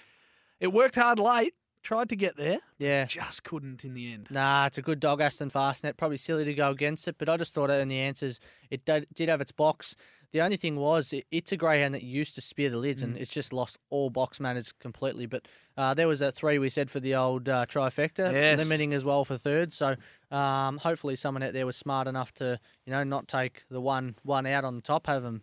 It 0.60 0.72
worked 0.72 0.96
hard 0.96 1.18
late. 1.18 1.54
Tried 1.82 2.10
to 2.10 2.16
get 2.16 2.36
there. 2.36 2.60
Yeah. 2.78 3.06
Just 3.06 3.42
couldn't 3.42 3.84
in 3.84 3.94
the 3.94 4.12
end. 4.12 4.28
Nah, 4.30 4.66
it's 4.66 4.78
a 4.78 4.82
good 4.82 5.00
dog, 5.00 5.20
Aston 5.20 5.50
Fastnet. 5.50 5.96
Probably 5.96 6.16
silly 6.16 6.44
to 6.44 6.54
go 6.54 6.70
against 6.70 7.08
it, 7.08 7.16
but 7.18 7.28
I 7.28 7.36
just 7.36 7.54
thought 7.54 7.70
it 7.70 7.80
in 7.80 7.88
the 7.88 7.98
answers 7.98 8.38
it 8.70 8.84
did, 8.84 9.08
did 9.12 9.28
have 9.28 9.40
its 9.40 9.50
box. 9.50 9.96
The 10.32 10.40
only 10.40 10.56
thing 10.56 10.76
was 10.76 11.12
it, 11.12 11.26
it's 11.30 11.52
a 11.52 11.56
greyhound 11.56 11.94
that 11.94 12.02
used 12.02 12.34
to 12.36 12.40
spear 12.40 12.70
the 12.70 12.78
lids, 12.78 13.02
Mm. 13.02 13.06
and 13.08 13.16
it's 13.18 13.30
just 13.30 13.52
lost 13.52 13.78
all 13.90 14.08
box 14.10 14.40
manners 14.40 14.72
completely. 14.72 15.26
But 15.26 15.46
uh, 15.76 15.92
there 15.94 16.08
was 16.08 16.22
a 16.22 16.32
three 16.32 16.58
we 16.58 16.68
said 16.70 16.90
for 16.90 17.00
the 17.00 17.14
old 17.14 17.48
uh, 17.48 17.66
trifecta, 17.66 18.32
Yes. 18.32 18.58
limiting 18.58 18.94
as 18.94 19.04
well 19.04 19.24
for 19.24 19.36
third. 19.36 19.72
So 19.72 19.96
um, 20.30 20.78
hopefully 20.78 21.16
someone 21.16 21.42
out 21.42 21.52
there 21.52 21.66
was 21.66 21.76
smart 21.76 22.08
enough 22.08 22.32
to 22.34 22.58
you 22.86 22.92
know 22.92 23.04
not 23.04 23.28
take 23.28 23.62
the 23.70 23.80
one 23.80 24.14
one 24.22 24.46
out 24.46 24.64
on 24.64 24.74
the 24.76 24.82
top, 24.82 25.06
have 25.06 25.22
them 25.22 25.42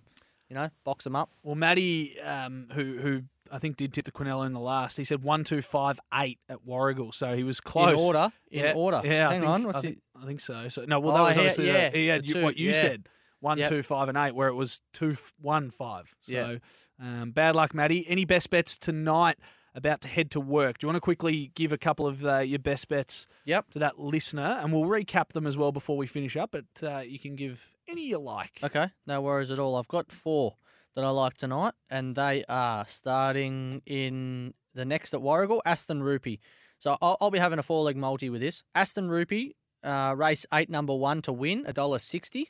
you 0.49 0.55
know 0.55 0.69
box 0.83 1.03
them 1.03 1.15
up. 1.15 1.29
Well, 1.43 1.55
Matty, 1.55 2.19
um, 2.21 2.67
who 2.73 2.97
who 2.97 3.21
I 3.51 3.59
think 3.59 3.77
did 3.77 3.93
tip 3.93 4.05
the 4.05 4.11
Quinella 4.11 4.47
in 4.47 4.53
the 4.53 4.59
last, 4.59 4.97
he 4.97 5.03
said 5.03 5.21
one 5.23 5.43
two 5.43 5.61
five 5.61 5.99
eight 6.15 6.39
at 6.49 6.65
Warragul, 6.65 7.13
so 7.13 7.35
he 7.35 7.43
was 7.43 7.59
close. 7.61 7.99
In 7.99 8.05
order, 8.07 8.31
in 8.49 8.75
order. 8.75 9.01
Yeah, 9.03 9.29
I 9.29 9.33
hang 9.33 9.41
think, 9.41 9.51
on, 9.51 9.63
what's 9.65 9.75
I 9.77 9.79
it? 9.79 9.83
think, 9.83 9.99
I 10.19 10.25
think 10.25 10.39
so. 10.41 10.67
So 10.69 10.85
no, 10.85 10.99
well, 10.99 11.13
Oh, 11.13 11.17
that 11.17 11.27
was 11.29 11.37
obviously 11.37 11.65
the- 11.67 11.71
yeah, 11.73 11.91
he 11.91 12.07
had 12.07 12.23
the 12.23 12.27
you- 12.27 12.33
two, 12.33 12.43
what 12.43 12.57
you 12.57 12.71
yeah. 12.71 12.81
said 12.81 13.07
one, 13.39 13.57
Yep. 13.57 13.69
two, 13.69 13.83
five, 13.83 14.09
and 14.09 14.17
eight, 14.17 14.33
where 14.35 14.47
it 14.49 14.55
was 14.55 14.81
two, 14.93 15.15
one, 15.39 15.69
five. 15.71 16.13
So 16.19 16.31
Yeah. 16.33 16.57
um, 16.99 17.31
bad 17.31 17.55
luck, 17.55 17.73
Matty. 17.73 18.05
Any 18.07 18.25
best 18.25 18.49
bets 18.49 18.77
tonight? 18.77 19.37
About 19.75 20.01
to 20.01 20.07
head 20.07 20.31
to 20.31 20.39
work. 20.39 20.79
Do 20.79 20.85
you 20.85 20.87
want 20.89 20.97
to 20.97 21.01
quickly 21.01 21.51
give 21.53 21.71
a 21.71 21.77
couple 21.77 22.07
of 22.07 22.25
uh, 22.25 22.39
your 22.39 22.57
best 22.59 22.87
bets 22.89 23.27
Yep. 23.45 23.69
to 23.71 23.79
that 23.79 23.99
listener, 23.99 24.57
and 24.61 24.73
we'll 24.73 24.83
recap 24.89 25.29
them 25.33 25.45
as 25.45 25.55
well 25.57 25.71
before 25.71 25.95
we 25.95 26.07
finish 26.07 26.35
up. 26.35 26.51
But 26.51 26.65
uh, 26.83 26.99
you 26.99 27.19
can 27.19 27.35
give 27.35 27.77
any 27.87 28.07
you 28.07 28.17
like. 28.17 28.59
Okay, 28.63 28.87
no 29.05 29.21
worries 29.21 29.51
at 29.51 29.59
all. 29.59 29.75
I've 29.75 29.87
got 29.87 30.11
four. 30.11 30.57
that 30.95 31.05
I 31.05 31.09
like 31.11 31.37
tonight, 31.37 31.75
and 31.89 32.15
they 32.15 32.43
are 32.49 32.83
starting 32.87 33.81
in 33.85 34.53
the 34.73 34.83
next 34.83 35.13
at 35.13 35.21
Warragul, 35.21 35.61
Aston 35.63 36.01
Rupee. 36.03 36.39
So 36.79 36.97
I'll, 37.01 37.15
I'll 37.21 37.31
be 37.31 37.39
having 37.39 37.59
a 37.59 37.63
four 37.63 37.83
leg 37.83 37.95
multi 37.95 38.29
with 38.29 38.41
this. 38.41 38.63
Aston 38.75 39.07
Rupee, 39.09 39.55
uh, 39.83 40.15
race 40.17 40.45
eight, 40.51 40.69
number 40.69 40.95
one 40.95 41.21
to 41.21 41.31
win, 41.31 41.63
$1.60. 41.65 42.45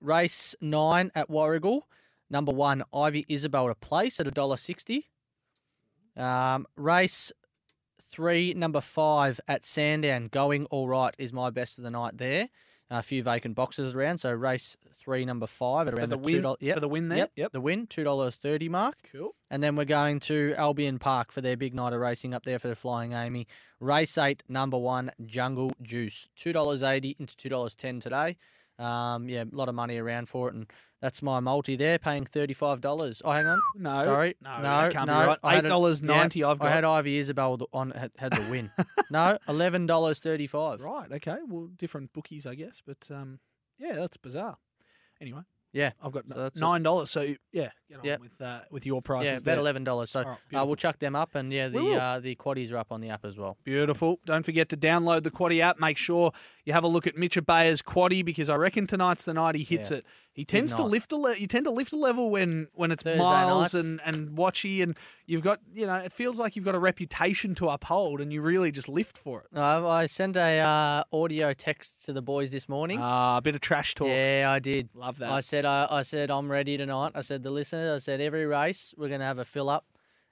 Race 0.00 0.54
nine 0.60 1.10
at 1.14 1.28
Warragul. 1.28 1.82
number 2.30 2.52
one, 2.52 2.84
Ivy 2.94 3.24
Isabel 3.28 3.68
to 3.68 3.74
place 3.74 4.20
at 4.20 4.26
$1.60. 4.26 5.04
Um, 6.16 6.66
race 6.76 7.32
three, 8.10 8.54
number 8.54 8.80
five 8.80 9.40
at 9.46 9.64
Sandown, 9.64 10.28
going 10.28 10.66
all 10.66 10.88
right 10.88 11.14
is 11.18 11.32
my 11.32 11.50
best 11.50 11.78
of 11.78 11.84
the 11.84 11.90
night 11.90 12.18
there. 12.18 12.48
A 12.90 13.02
few 13.02 13.22
vacant 13.22 13.54
boxes 13.54 13.94
around, 13.94 14.16
so 14.16 14.32
race 14.32 14.74
three, 14.94 15.26
number 15.26 15.46
five 15.46 15.88
at 15.88 15.94
around 15.94 16.08
the 16.08 16.16
the, 16.16 16.22
win- 16.22 16.34
two 16.36 16.40
dollars. 16.40 16.58
Yep, 16.60 16.74
for 16.76 16.80
the 16.80 16.88
win 16.88 17.08
there? 17.10 17.18
Yep, 17.18 17.30
Yep. 17.36 17.52
the 17.52 17.60
win, 17.60 17.86
two 17.86 18.02
dollars 18.02 18.34
thirty 18.34 18.68
mark. 18.70 18.96
Cool. 19.12 19.34
And 19.50 19.62
then 19.62 19.76
we're 19.76 19.84
going 19.84 20.20
to 20.20 20.54
Albion 20.56 20.98
Park 20.98 21.30
for 21.30 21.42
their 21.42 21.56
big 21.56 21.74
night 21.74 21.92
of 21.92 22.00
racing 22.00 22.32
up 22.32 22.44
there 22.44 22.58
for 22.58 22.68
the 22.68 22.74
Flying 22.74 23.12
Amy. 23.12 23.46
Race 23.78 24.16
eight, 24.16 24.42
number 24.48 24.78
one, 24.78 25.12
Jungle 25.26 25.70
Juice. 25.82 26.28
$2.80 26.38 27.20
into 27.20 27.36
$2.10 27.50 28.00
today. 28.00 28.38
Um, 28.78 29.28
yeah, 29.28 29.44
a 29.44 29.56
lot 29.56 29.68
of 29.68 29.74
money 29.74 29.98
around 29.98 30.28
for 30.28 30.48
it. 30.48 30.54
And 30.54 30.66
that's 31.00 31.22
my 31.22 31.40
multi 31.40 31.76
there, 31.76 31.98
paying 31.98 32.24
$35. 32.24 33.22
Oh, 33.24 33.30
hang 33.30 33.46
on. 33.46 33.60
No, 33.76 34.04
Sorry. 34.04 34.36
no, 34.40 34.62
no, 34.62 34.90
no. 35.04 35.26
right. 35.42 35.56
eight 35.56 35.68
dollars 35.68 36.02
ninety. 36.02 36.40
yeah, 36.40 36.48
I've 36.48 36.58
got. 36.58 36.68
I 36.68 36.70
had 36.70 36.84
Ivy 36.84 37.18
Isabel 37.18 37.58
on 37.72 37.90
had, 37.90 38.12
had 38.18 38.32
the 38.32 38.50
win. 38.50 38.70
no, 39.10 39.38
$11.35. 39.48 40.80
Right. 40.82 41.12
Okay. 41.12 41.36
Well, 41.46 41.68
different 41.76 42.12
bookies, 42.12 42.46
I 42.46 42.54
guess. 42.54 42.82
But 42.84 43.08
um, 43.10 43.38
yeah, 43.78 43.94
that's 43.94 44.16
bizarre. 44.16 44.56
Anyway. 45.20 45.42
Yeah. 45.72 45.92
I've 46.02 46.12
got 46.12 46.24
So 46.28 46.50
nine 46.56 46.82
dollars. 46.82 47.10
So 47.10 47.34
yeah, 47.52 47.70
get 47.88 47.98
on 47.98 48.04
Yep. 48.04 48.20
with 48.20 48.40
uh, 48.42 48.60
with 48.70 48.86
your 48.86 49.02
prices. 49.02 49.26
Yeah, 49.28 49.34
about 49.38 49.44
there. 49.44 49.58
eleven 49.58 49.84
dollars. 49.84 50.10
So 50.10 50.22
right, 50.24 50.60
uh, 50.60 50.64
we'll 50.66 50.76
chuck 50.76 50.98
them 50.98 51.16
up, 51.16 51.34
and 51.34 51.52
yeah, 51.52 51.68
the 51.68 51.84
uh, 51.94 52.18
the 52.20 52.34
quaddies 52.36 52.72
are 52.72 52.76
up 52.78 52.92
on 52.92 53.00
the 53.00 53.10
app 53.10 53.24
as 53.24 53.36
well. 53.36 53.56
Beautiful. 53.64 54.20
Don't 54.24 54.44
forget 54.44 54.68
to 54.70 54.76
download 54.76 55.22
the 55.22 55.30
quaddie 55.30 55.60
app. 55.60 55.78
Make 55.80 55.96
sure 55.96 56.32
you 56.64 56.72
have 56.72 56.84
a 56.84 56.88
look 56.88 57.06
at 57.06 57.16
Mitch 57.16 57.36
Ebeyer's 57.36 57.82
quaddie 57.82 58.24
because 58.24 58.48
I 58.50 58.56
reckon 58.56 58.86
tonight's 58.86 59.24
the 59.24 59.34
night 59.34 59.54
he 59.54 59.64
hits 59.64 59.90
Yeah. 59.90 59.98
it. 59.98 60.06
He 60.32 60.44
tends 60.44 60.72
to 60.76 60.84
lift 60.84 61.10
a 61.10 61.16
le- 61.16 61.34
you 61.34 61.48
tend 61.48 61.64
to 61.64 61.72
lift 61.72 61.92
a 61.92 61.96
level 61.96 62.30
when 62.30 62.68
when 62.74 62.92
it's 62.92 63.02
Thursday 63.02 63.18
miles 63.18 63.72
nights. 63.72 63.74
and 63.74 64.00
and 64.04 64.38
watchy 64.38 64.84
and 64.84 64.96
you've 65.26 65.42
got 65.42 65.58
you 65.74 65.84
know 65.84 65.96
it 65.96 66.12
feels 66.12 66.38
like 66.38 66.54
you've 66.54 66.64
got 66.64 66.76
a 66.76 66.78
reputation 66.78 67.56
to 67.56 67.68
uphold 67.68 68.20
and 68.20 68.32
you 68.32 68.40
really 68.40 68.70
just 68.70 68.88
lift 68.88 69.18
for 69.18 69.40
it. 69.40 69.46
Uh, 69.58 69.88
I 69.88 70.06
sent 70.06 70.36
a 70.36 70.60
uh, 70.60 71.02
audio 71.12 71.52
text 71.54 72.04
to 72.06 72.12
the 72.12 72.22
boys 72.22 72.52
this 72.52 72.68
morning. 72.68 73.00
Ah, 73.02 73.38
a 73.38 73.42
bit 73.42 73.56
of 73.56 73.60
trash 73.60 73.94
talk. 73.96 74.06
Yeah, 74.08 74.46
I 74.48 74.60
did. 74.60 74.90
Love 74.94 75.18
that. 75.18 75.30
I 75.32 75.40
said, 75.40 75.64
I, 75.64 75.88
I 75.90 76.02
said, 76.02 76.30
I'm 76.30 76.48
ready 76.50 76.76
tonight. 76.76 77.12
I 77.16 77.22
said, 77.22 77.42
the 77.42 77.50
listeners, 77.78 78.02
I 78.02 78.04
said, 78.04 78.20
every 78.20 78.46
race 78.46 78.94
we're 78.96 79.08
going 79.08 79.20
to 79.20 79.26
have 79.26 79.38
a 79.38 79.44
fill 79.44 79.68
up. 79.70 79.86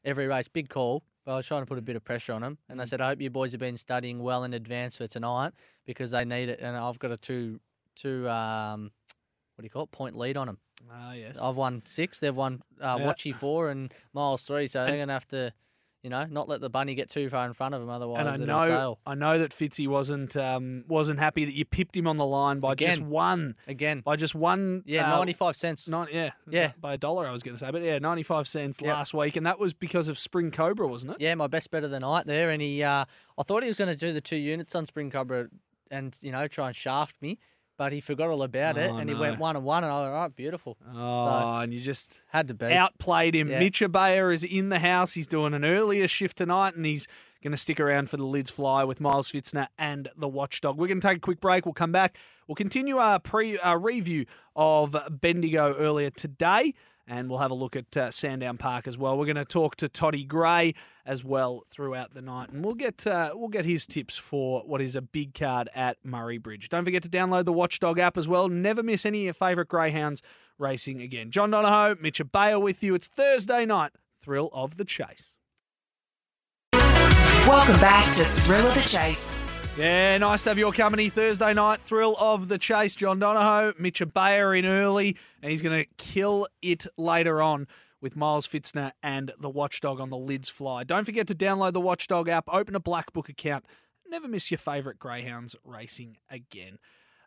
Every 0.05 0.27
race, 0.27 0.49
big 0.49 0.69
call. 0.69 1.03
But 1.25 1.33
I 1.33 1.37
was 1.37 1.47
trying 1.47 1.63
to 1.63 1.67
put 1.67 1.79
a 1.79 1.83
bit 1.83 1.97
of 1.97 2.05
pressure 2.05 2.33
on 2.33 2.43
them, 2.43 2.59
and 2.69 2.81
I 2.81 2.85
Mm. 2.85 2.89
said, 2.89 3.01
I 3.01 3.09
hope 3.09 3.21
you 3.21 3.31
boys 3.31 3.51
have 3.51 3.59
been 3.61 3.77
studying 3.77 4.23
well 4.23 4.45
in 4.45 4.55
advance 4.55 4.97
for 4.97 5.09
tonight 5.09 5.53
because 5.85 6.13
they 6.13 6.25
need 6.25 6.49
it. 6.49 6.61
And 6.61 6.77
I've 6.77 6.99
got 7.01 7.11
a 7.11 7.17
two, 7.17 7.59
two, 7.97 8.29
um, 8.29 8.93
what 9.57 9.63
do 9.63 9.65
you 9.65 9.71
call 9.71 9.83
it? 9.83 9.91
Point 9.91 10.17
lead 10.17 10.37
on 10.37 10.47
them. 10.47 10.59
Ah, 10.89 11.15
yes. 11.15 11.39
I've 11.39 11.57
won 11.57 11.83
six. 11.85 12.21
They've 12.21 12.35
won 12.35 12.63
uh, 12.81 12.99
Yeah. 13.01 13.07
Watchy 13.13 13.35
four 13.35 13.71
and 13.71 13.93
Miles 14.13 14.45
three. 14.45 14.69
So 14.69 14.85
they're 14.87 14.95
going 14.97 15.09
to 15.09 15.15
have 15.15 15.27
to, 15.29 15.53
you 16.07 16.11
know, 16.11 16.25
not 16.31 16.49
let 16.49 16.61
the 16.61 16.71
bunny 16.71 16.95
get 16.95 17.09
too 17.11 17.29
far 17.29 17.45
in 17.49 17.53
front 17.53 17.75
of 17.75 17.83
him, 17.83 17.91
Otherwise, 17.91 18.21
and 18.21 18.29
I 18.29 18.59
know, 18.59 18.67
sail 18.69 18.99
I 19.05 19.17
know 19.17 19.41
that 19.41 19.51
Fitzy 19.51 19.89
wasn't 19.89 20.37
um, 20.37 20.85
wasn't 20.87 21.19
happy 21.19 21.45
that 21.45 21.53
you 21.53 21.65
pipped 21.65 21.97
him 21.97 22.07
on 22.07 22.17
the 22.17 22.25
line 22.25 22.61
by 22.61 22.77
just 22.77 23.01
one, 23.01 23.57
again. 23.67 24.03
by 24.03 24.15
just 24.15 24.33
one. 24.33 24.85
Yeah, 24.87 25.13
uh, 25.13 25.17
ninety 25.17 25.33
five 25.33 25.57
cents. 25.57 25.89
Yeah, 26.13 26.31
Yeah. 26.49 26.71
by 26.81 26.95
a 26.95 26.97
dollar. 26.97 27.27
I 27.27 27.33
was 27.33 27.43
going 27.43 27.57
to 27.57 27.59
say, 27.65 27.73
but 27.73 27.83
yeah, 27.83 27.99
ninety 27.99 28.23
five 28.23 28.47
cents 28.47 28.79
Yep. 28.81 28.89
last 28.95 29.15
week, 29.15 29.35
and 29.35 29.45
that 29.47 29.59
was 29.59 29.75
because 29.75 30.07
of 30.07 30.17
Spring 30.17 30.53
Cobra, 30.53 30.87
wasn't 30.87 31.15
it? 31.15 31.21
Yeah, 31.21 31.35
my 31.35 31.49
best 31.49 31.73
bet 31.73 31.83
of 31.83 31.91
the 31.91 31.99
night 31.99 32.27
there, 32.27 32.51
and 32.51 32.63
he. 32.63 32.85
Uh, 32.85 33.05
I 33.37 33.43
thought 33.43 33.65
he 33.65 33.69
was 33.69 33.77
going 33.77 33.93
to 33.93 33.97
do 33.99 34.13
the 34.13 34.21
two 34.21 34.37
units 34.37 34.77
on 34.77 34.87
Spring 34.87 35.11
Cobra, 35.11 35.49
and 35.91 36.17
you 36.23 36.31
know 36.31 36.47
try 36.47 36.69
and 36.69 36.77
shaft 36.77 37.17
me, 37.21 37.41
but 37.79 37.93
he 37.93 38.01
forgot 38.01 38.29
all 38.31 38.43
about 38.43 38.77
it, 38.79 38.91
Oh, 38.91 38.97
and 38.97 39.09
he 39.09 39.15
no. 39.15 39.21
went 39.21 39.39
one 39.39 39.57
and 39.57 39.65
one, 39.65 39.85
and 39.85 39.93
I 39.93 39.97
was 39.97 40.07
like, 40.07 40.15
all 40.15 40.21
right, 40.23 40.37
beautiful. 40.37 40.77
Oh, 40.95 41.59
and 41.61 41.73
you 41.75 41.81
just 41.81 42.23
Had 42.29 42.49
to 42.49 42.55
be. 42.55 42.73
outplayed 42.73 43.35
him. 43.35 43.49
Yeah. 43.51 43.59
Mitch 43.61 43.81
Ebeyer 43.81 44.33
is 44.33 44.45
in 44.45 44.69
the 44.71 44.79
house. 44.79 45.13
He's 45.15 45.27
doing 45.27 45.55
an 45.55 45.65
earlier 45.65 46.09
shift 46.09 46.39
tonight, 46.39 46.75
and 46.75 46.87
he's 46.87 47.07
going 47.43 47.53
to 47.53 47.57
stick 47.59 47.79
around 47.79 48.11
for 48.11 48.17
the 48.17 48.25
lids 48.25 48.51
fly 48.51 48.83
with 48.83 49.01
Miles 49.01 49.31
Fitzner 49.31 49.69
and 49.79 50.09
the 50.17 50.27
Watchdog. 50.29 50.77
We're 50.79 50.89
going 50.89 51.01
to 51.01 51.07
take 51.07 51.19
a 51.19 51.21
quick 51.21 51.41
break. 51.41 51.65
We'll 51.67 51.75
come 51.75 51.93
back. 51.93 52.17
We'll 52.49 52.57
continue 52.57 52.97
our 52.97 53.21
pre 53.21 53.59
our 53.59 53.79
review 53.79 54.27
of 54.57 54.97
Bendigo 55.11 55.75
earlier 55.77 56.11
today. 56.11 56.75
And 57.09 57.31
we'll 57.31 57.39
have 57.39 57.53
a 57.53 57.55
look 57.55 57.77
at 57.77 57.97
uh, 57.97 58.11
Sandown 58.11 58.57
Park 58.57 58.89
as 58.89 58.99
well. 58.99 59.17
We're 59.17 59.27
going 59.27 59.37
to 59.37 59.45
talk 59.45 59.77
to 59.77 59.89
Toddy 59.89 60.25
Gray 60.25 60.75
as 61.05 61.23
well 61.23 61.63
throughout 61.71 62.15
the 62.15 62.21
night, 62.21 62.51
and 62.51 62.65
we'll 62.65 62.75
get 62.75 63.07
uh, 63.07 63.31
we'll 63.33 63.49
get 63.49 63.65
his 63.65 63.87
tips 63.87 64.17
for 64.17 64.63
what 64.63 64.83
is 64.83 64.97
a 64.97 65.03
big 65.03 65.33
card 65.33 65.69
at 65.73 65.99
Murray 66.03 66.39
Bridge. 66.39 66.69
Don't 66.69 66.85
forget 66.85 67.05
to 67.05 67.09
download 67.09 67.45
the 67.45 67.53
Watchdog 67.53 68.01
app 68.01 68.19
as 68.19 68.27
well. 68.27 68.49
Never 68.49 68.83
miss 68.83 69.07
any 69.07 69.21
of 69.21 69.25
your 69.25 69.35
favourite 69.35 69.69
greyhounds 69.69 70.21
racing 70.59 71.01
again. 71.01 71.31
John 71.31 71.53
Donohoe, 71.53 71.97
Mitch 72.01 72.19
Ebeyer 72.19 72.61
with 72.61 72.83
you. 72.83 72.97
It's 72.97 73.07
Thursday 73.07 73.65
night. 73.65 73.93
Thrill 74.21 74.51
of 74.53 74.77
the 74.77 74.85
chase. 74.85 75.37
Welcome 77.47 77.81
back 77.81 78.13
to 78.17 78.25
Thrill 78.25 78.67
of 78.67 78.75
the 78.75 78.81
Chase. 78.81 79.39
Yeah, 79.79 80.17
nice 80.17 80.43
to 80.45 80.51
have 80.51 80.59
your 80.59 80.73
company 80.73 81.11
Thursday 81.11 81.53
night. 81.53 81.83
Thrill 81.83 82.17
of 82.19 82.49
the 82.49 82.57
chase. 82.57 82.95
John 82.95 83.19
Donohoe, 83.19 83.75
Mitch 83.79 84.01
Ebeyer 84.01 84.59
in 84.59 84.65
early, 84.65 85.19
and 85.43 85.51
he's 85.51 85.61
going 85.61 85.83
to 85.85 85.89
kill 85.99 86.49
it 86.63 86.87
later 86.97 87.43
on 87.43 87.67
with 88.01 88.17
Miles 88.17 88.49
Fitzner 88.49 88.93
and 89.03 89.33
the 89.39 89.51
Watchdog 89.51 90.01
on 90.01 90.09
the 90.09 90.17
lids 90.17 90.49
fly. 90.49 90.83
Don't 90.85 91.05
forget 91.05 91.27
to 91.27 91.35
download 91.35 91.75
the 91.75 91.81
Watchdog 91.83 92.27
app, 92.27 92.45
open 92.49 92.75
a 92.75 92.81
Black 92.81 93.13
Book 93.13 93.29
account. 93.29 93.67
Never 94.09 94.27
miss 94.29 94.51
your 94.51 94.57
favourite 94.59 94.99
greyhounds 94.99 95.55
racing 95.63 96.17
again. 96.31 96.79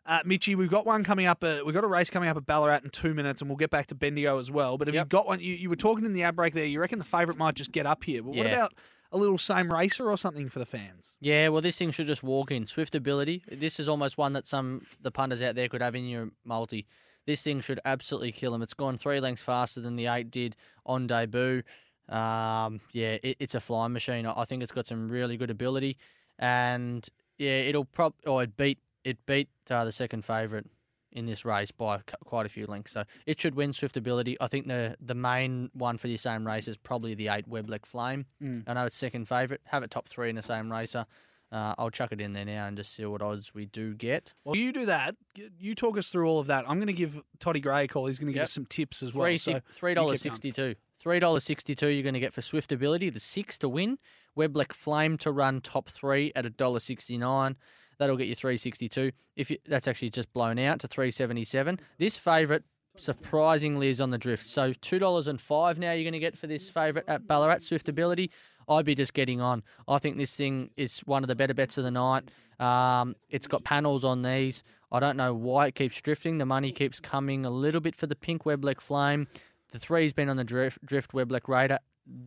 Uh, 0.04 0.20
Mitchy, 0.24 0.56
we've 0.56 0.70
got 0.70 0.84
one 0.86 1.04
coming 1.04 1.26
up. 1.26 1.44
Uh, 1.44 1.60
we've 1.64 1.74
got 1.74 1.84
a 1.84 1.88
race 1.88 2.10
coming 2.10 2.28
up 2.28 2.36
at 2.36 2.46
Ballarat 2.46 2.80
in 2.82 2.90
two 2.90 3.14
minutes, 3.14 3.40
and 3.42 3.48
we'll 3.48 3.58
get 3.58 3.70
back 3.70 3.86
to 3.88 3.94
Bendigo 3.94 4.38
as 4.40 4.50
well. 4.50 4.76
But 4.76 4.88
have 4.88 4.94
you 4.94 5.00
Yep. 5.02 5.08
got 5.08 5.26
one? 5.28 5.38
You, 5.38 5.54
you 5.54 5.68
were 5.70 5.76
talking 5.76 6.04
in 6.04 6.14
the 6.14 6.24
ad 6.24 6.34
break 6.34 6.54
there. 6.54 6.64
You 6.64 6.80
reckon 6.80 6.98
the 6.98 7.04
favourite 7.04 7.38
might 7.38 7.54
just 7.54 7.70
get 7.70 7.86
up 7.86 8.02
here? 8.02 8.22
But 8.24 8.34
what 8.34 8.46
about 8.46 8.72
a 9.12 9.18
little 9.18 9.38
same 9.38 9.72
racer 9.72 10.10
or 10.10 10.16
something 10.16 10.48
for 10.48 10.58
the 10.58 10.66
fans? 10.66 11.14
Yeah, 11.20 11.48
well, 11.48 11.62
this 11.62 11.78
thing 11.78 11.90
should 11.90 12.06
just 12.06 12.22
walk 12.22 12.50
in. 12.50 12.66
Swift 12.66 12.94
ability. 12.94 13.42
This 13.50 13.80
is 13.80 13.88
almost 13.88 14.18
one 14.18 14.32
that 14.34 14.46
some 14.46 14.86
the 15.00 15.10
punters 15.10 15.42
out 15.42 15.54
there 15.54 15.68
could 15.68 15.82
have 15.82 15.94
in 15.94 16.06
your 16.06 16.30
multi. 16.44 16.86
This 17.26 17.42
thing 17.42 17.60
should 17.60 17.80
absolutely 17.84 18.32
kill 18.32 18.54
him. 18.54 18.62
It's 18.62 18.74
gone 18.74 18.98
three 18.98 19.20
lengths 19.20 19.42
faster 19.42 19.80
than 19.80 19.96
the 19.96 20.06
eight 20.06 20.30
did 20.30 20.56
on 20.86 21.06
debut. 21.06 21.62
Um, 22.08 22.80
yeah, 22.92 23.18
it, 23.22 23.36
it's 23.38 23.54
a 23.54 23.60
flying 23.60 23.92
machine. 23.92 24.26
I 24.26 24.44
think 24.44 24.62
it's 24.62 24.72
got 24.72 24.86
some 24.86 25.08
really 25.08 25.36
good 25.36 25.50
ability, 25.50 25.96
and 26.38 27.06
yeah, 27.38 27.50
it'll 27.50 27.84
prob 27.84 28.14
or 28.26 28.42
it 28.42 28.56
beat 28.56 28.78
it 29.04 29.24
beat 29.26 29.48
uh, 29.70 29.84
the 29.84 29.92
second 29.92 30.24
favourite 30.24 30.66
in 31.12 31.26
this 31.26 31.44
race 31.44 31.70
by 31.70 32.00
quite 32.24 32.46
a 32.46 32.48
few 32.48 32.66
lengths. 32.66 32.92
So 32.92 33.04
it 33.26 33.40
should 33.40 33.54
win 33.54 33.72
swift 33.72 33.96
ability. 33.96 34.36
I 34.40 34.46
think 34.48 34.66
the 34.68 34.96
the 35.00 35.14
main 35.14 35.70
one 35.72 35.96
for 35.98 36.08
the 36.08 36.16
same 36.16 36.46
race 36.46 36.68
is 36.68 36.76
probably 36.76 37.14
the 37.14 37.28
eight 37.28 37.48
Weblek 37.48 37.84
Flame. 37.86 38.26
Mm. 38.42 38.64
I 38.66 38.74
know 38.74 38.84
it's 38.86 38.96
second 38.96 39.26
favourite. 39.28 39.60
Have 39.66 39.82
it 39.82 39.90
top 39.90 40.08
three 40.08 40.30
in 40.30 40.36
the 40.36 40.42
same 40.42 40.70
racer. 40.70 41.06
Uh, 41.52 41.74
I'll 41.78 41.90
chuck 41.90 42.12
it 42.12 42.20
in 42.20 42.32
there 42.32 42.44
now 42.44 42.66
and 42.66 42.76
just 42.76 42.94
see 42.94 43.04
what 43.04 43.22
odds 43.22 43.52
we 43.52 43.66
do 43.66 43.92
get. 43.94 44.34
Well, 44.44 44.54
you 44.54 44.72
do 44.72 44.86
that. 44.86 45.16
You 45.58 45.74
talk 45.74 45.98
us 45.98 46.08
through 46.08 46.28
all 46.28 46.38
of 46.38 46.46
that. 46.46 46.64
I'm 46.68 46.76
going 46.76 46.86
to 46.86 46.92
give 46.92 47.20
Toddy 47.40 47.58
Gray 47.58 47.84
a 47.84 47.88
call. 47.88 48.06
He's 48.06 48.20
going 48.20 48.28
to 48.28 48.32
give 48.32 48.38
Yep. 48.38 48.44
us 48.44 48.52
some 48.52 48.66
tips 48.66 49.02
as 49.02 49.14
well. 49.14 49.24
Three 49.26 49.36
So 49.38 49.60
three 49.72 49.94
dollars 49.94 50.20
sixty 50.22 50.52
two. 50.52 50.76
Three 51.00 51.18
dollars 51.18 51.42
sixty 51.42 51.74
two. 51.74 51.88
You're 51.88 52.04
going 52.04 52.14
to 52.14 52.20
get 52.20 52.32
for 52.32 52.40
Swift 52.42 52.70
Ability. 52.70 53.10
The 53.10 53.18
six 53.18 53.58
to 53.58 53.68
win. 53.68 53.98
Weblek 54.38 54.72
Flame 54.72 55.18
to 55.18 55.32
run 55.32 55.60
top 55.60 55.88
three 55.88 56.30
at 56.36 56.46
a 56.46 56.50
dollar 56.50 56.78
sixty 56.78 57.18
nine. 57.18 57.56
That'll 58.00 58.16
get 58.16 58.28
you 58.28 58.34
three 58.34 58.56
sixty 58.56 58.88
two. 58.88 59.12
If 59.36 59.50
you, 59.50 59.58
that's 59.68 59.86
actually 59.86 60.10
just 60.10 60.32
blown 60.32 60.58
out 60.58 60.80
to 60.80 60.88
three 60.88 61.10
seventy 61.10 61.44
seven. 61.44 61.78
This 61.98 62.16
favourite 62.16 62.62
surprisingly 62.96 63.88
is 63.90 64.00
on 64.00 64.10
the 64.10 64.18
drift. 64.18 64.46
So 64.46 64.72
two 64.72 64.98
dollars 64.98 65.26
and 65.26 65.38
five 65.38 65.78
now 65.78 65.92
you're 65.92 66.04
going 66.04 66.14
to 66.14 66.18
get 66.18 66.36
for 66.36 66.46
this 66.46 66.70
favourite 66.70 67.06
at 67.08 67.28
Ballarat 67.28 67.58
Swift 67.60 67.90
Ability. 67.90 68.30
I'd 68.68 68.86
be 68.86 68.94
just 68.94 69.12
getting 69.12 69.42
on. 69.42 69.62
I 69.86 69.98
think 69.98 70.16
this 70.16 70.34
thing 70.34 70.70
is 70.78 71.00
one 71.00 71.22
of 71.22 71.28
the 71.28 71.34
better 71.34 71.52
bets 71.52 71.76
of 71.76 71.84
the 71.84 71.90
night. 71.90 72.30
Um, 72.58 73.16
it's 73.28 73.46
got 73.46 73.64
panels 73.64 74.04
on 74.04 74.22
these. 74.22 74.64
I 74.90 74.98
don't 74.98 75.16
know 75.18 75.34
why 75.34 75.66
it 75.66 75.74
keeps 75.74 76.00
drifting. 76.00 76.38
The 76.38 76.46
money 76.46 76.72
keeps 76.72 77.00
coming 77.00 77.44
a 77.44 77.50
little 77.50 77.82
bit 77.82 77.94
for 77.94 78.06
the 78.06 78.16
pink 78.16 78.44
Weblek 78.44 78.80
Flame. 78.80 79.28
The 79.72 79.78
three's 79.78 80.14
been 80.14 80.28
on 80.30 80.36
the 80.36 80.44
drift, 80.44 80.84
drift 80.84 81.12
Weblek 81.12 81.48
Raider. 81.48 81.78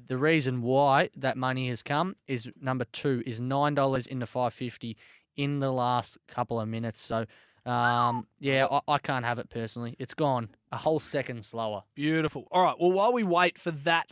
The 0.08 0.18
reason 0.18 0.62
why 0.62 1.10
that 1.18 1.36
money 1.36 1.68
has 1.70 1.82
come 1.82 2.16
is 2.28 2.50
number 2.62 2.86
two 2.86 3.24
is 3.26 3.42
nine 3.42 3.74
dollars 3.74 4.06
into 4.06 4.26
five 4.28 4.54
fifty 4.54 4.96
in 5.38 5.60
the 5.60 5.72
last 5.72 6.18
couple 6.28 6.60
of 6.60 6.68
minutes. 6.68 7.02
So, 7.02 7.26
um, 7.66 8.28
yeah, 8.40 8.68
I, 8.70 8.80
I 8.88 8.98
can't 8.98 9.26
have 9.26 9.40
it 9.40 9.50
personally. 9.50 9.96
It's 10.00 10.14
gone 10.14 10.50
a 10.72 10.78
whole 10.78 11.00
second 11.00 11.44
slower. 11.46 11.84
Beautiful. 11.96 12.48
All 12.52 12.64
right. 12.64 12.76
Well, 12.80 12.92
while 12.92 13.14
we 13.14 13.24
wait 13.24 13.58
for 13.58 13.72
that 13.72 14.08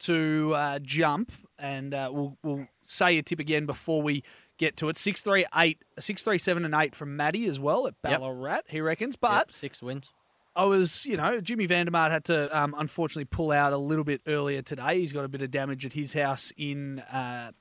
to 0.00 0.52
uh, 0.54 0.78
jump, 0.80 1.32
and 1.58 1.94
uh, 1.94 2.10
we'll 2.12 2.36
we'll 2.42 2.66
say 2.84 3.12
your 3.14 3.22
tip 3.22 3.40
again 3.40 3.64
before 3.64 4.02
we 4.02 4.22
get 4.58 4.76
to 4.78 4.88
it. 4.88 4.96
Six 4.98 5.22
three 5.22 5.46
eight, 5.56 5.82
six 5.98 6.22
three 6.22 6.38
seven 6.38 6.64
and 6.64 6.74
eight 6.74 6.94
from 6.94 7.16
Maddie 7.16 7.46
as 7.46 7.58
well 7.58 7.86
at 7.86 7.94
Yep. 8.04 8.20
Ballarat. 8.20 8.60
He 8.68 8.80
reckons, 8.80 9.16
but 9.16 9.48
Yep, 9.48 9.52
six 9.52 9.82
wins. 9.82 10.12
I 10.54 10.64
was, 10.64 11.04
you 11.04 11.18
know, 11.18 11.40
Jimmy 11.42 11.68
Vandermart 11.68 12.10
had 12.10 12.24
to 12.26 12.58
um, 12.58 12.74
unfortunately 12.78 13.26
pull 13.26 13.52
out 13.52 13.74
a 13.74 13.76
little 13.76 14.04
bit 14.04 14.22
earlier 14.26 14.62
today. 14.62 15.00
He's 15.00 15.12
got 15.12 15.24
a 15.24 15.28
bit 15.28 15.42
of 15.42 15.50
damage 15.50 15.84
at 15.86 15.92
his 15.92 16.12
house 16.14 16.50
in. 16.56 17.00
Uh, 17.00 17.52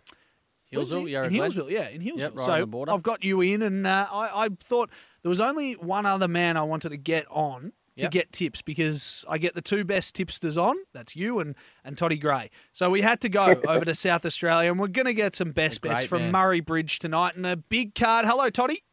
Healesville, 0.73 1.05
he? 1.05 1.11
Yarra 1.13 1.27
in 1.27 1.33
Glen. 1.33 1.51
Healesville, 1.51 1.69
yeah, 1.71 1.89
in 1.89 2.01
Hillsville. 2.01 2.17
Yep, 2.17 2.35
right 2.35 2.45
so 2.45 2.51
on 2.51 2.59
the 2.61 2.67
border. 2.67 2.91
I've 2.91 3.03
got 3.03 3.23
you 3.23 3.41
in, 3.41 3.61
and 3.61 3.85
uh, 3.87 4.07
I, 4.11 4.45
I 4.45 4.49
thought 4.63 4.89
there 5.21 5.29
was 5.29 5.41
only 5.41 5.73
one 5.73 6.05
other 6.05 6.27
man 6.27 6.57
I 6.57 6.63
wanted 6.63 6.89
to 6.89 6.97
get 6.97 7.25
on 7.29 7.73
to 7.97 8.03
Yep. 8.03 8.11
get 8.11 8.31
tips 8.33 8.61
because 8.61 9.23
I 9.29 9.37
get 9.37 9.55
the 9.55 9.61
two 9.61 9.85
best 9.85 10.15
tipsters 10.15 10.57
on. 10.57 10.75
That's 10.93 11.15
you 11.15 11.39
and 11.39 11.55
and 11.85 11.97
Toddy 11.97 12.17
Gray. 12.17 12.49
So 12.73 12.89
we 12.89 13.01
had 13.01 13.21
to 13.21 13.29
go 13.29 13.55
over 13.67 13.85
to 13.85 13.95
South 13.95 14.25
Australia, 14.25 14.69
and 14.69 14.79
we're 14.79 14.87
going 14.87 15.05
to 15.05 15.13
get 15.13 15.33
some 15.33 15.51
best 15.51 15.81
Great 15.81 15.91
bets 15.91 16.05
from 16.05 16.23
man. 16.23 16.31
Murray 16.33 16.59
Bridge 16.59 16.99
tonight 16.99 17.35
and 17.37 17.45
a 17.45 17.55
big 17.55 17.95
card. 17.95 18.25
Hello, 18.25 18.49
Toddy. 18.49 18.83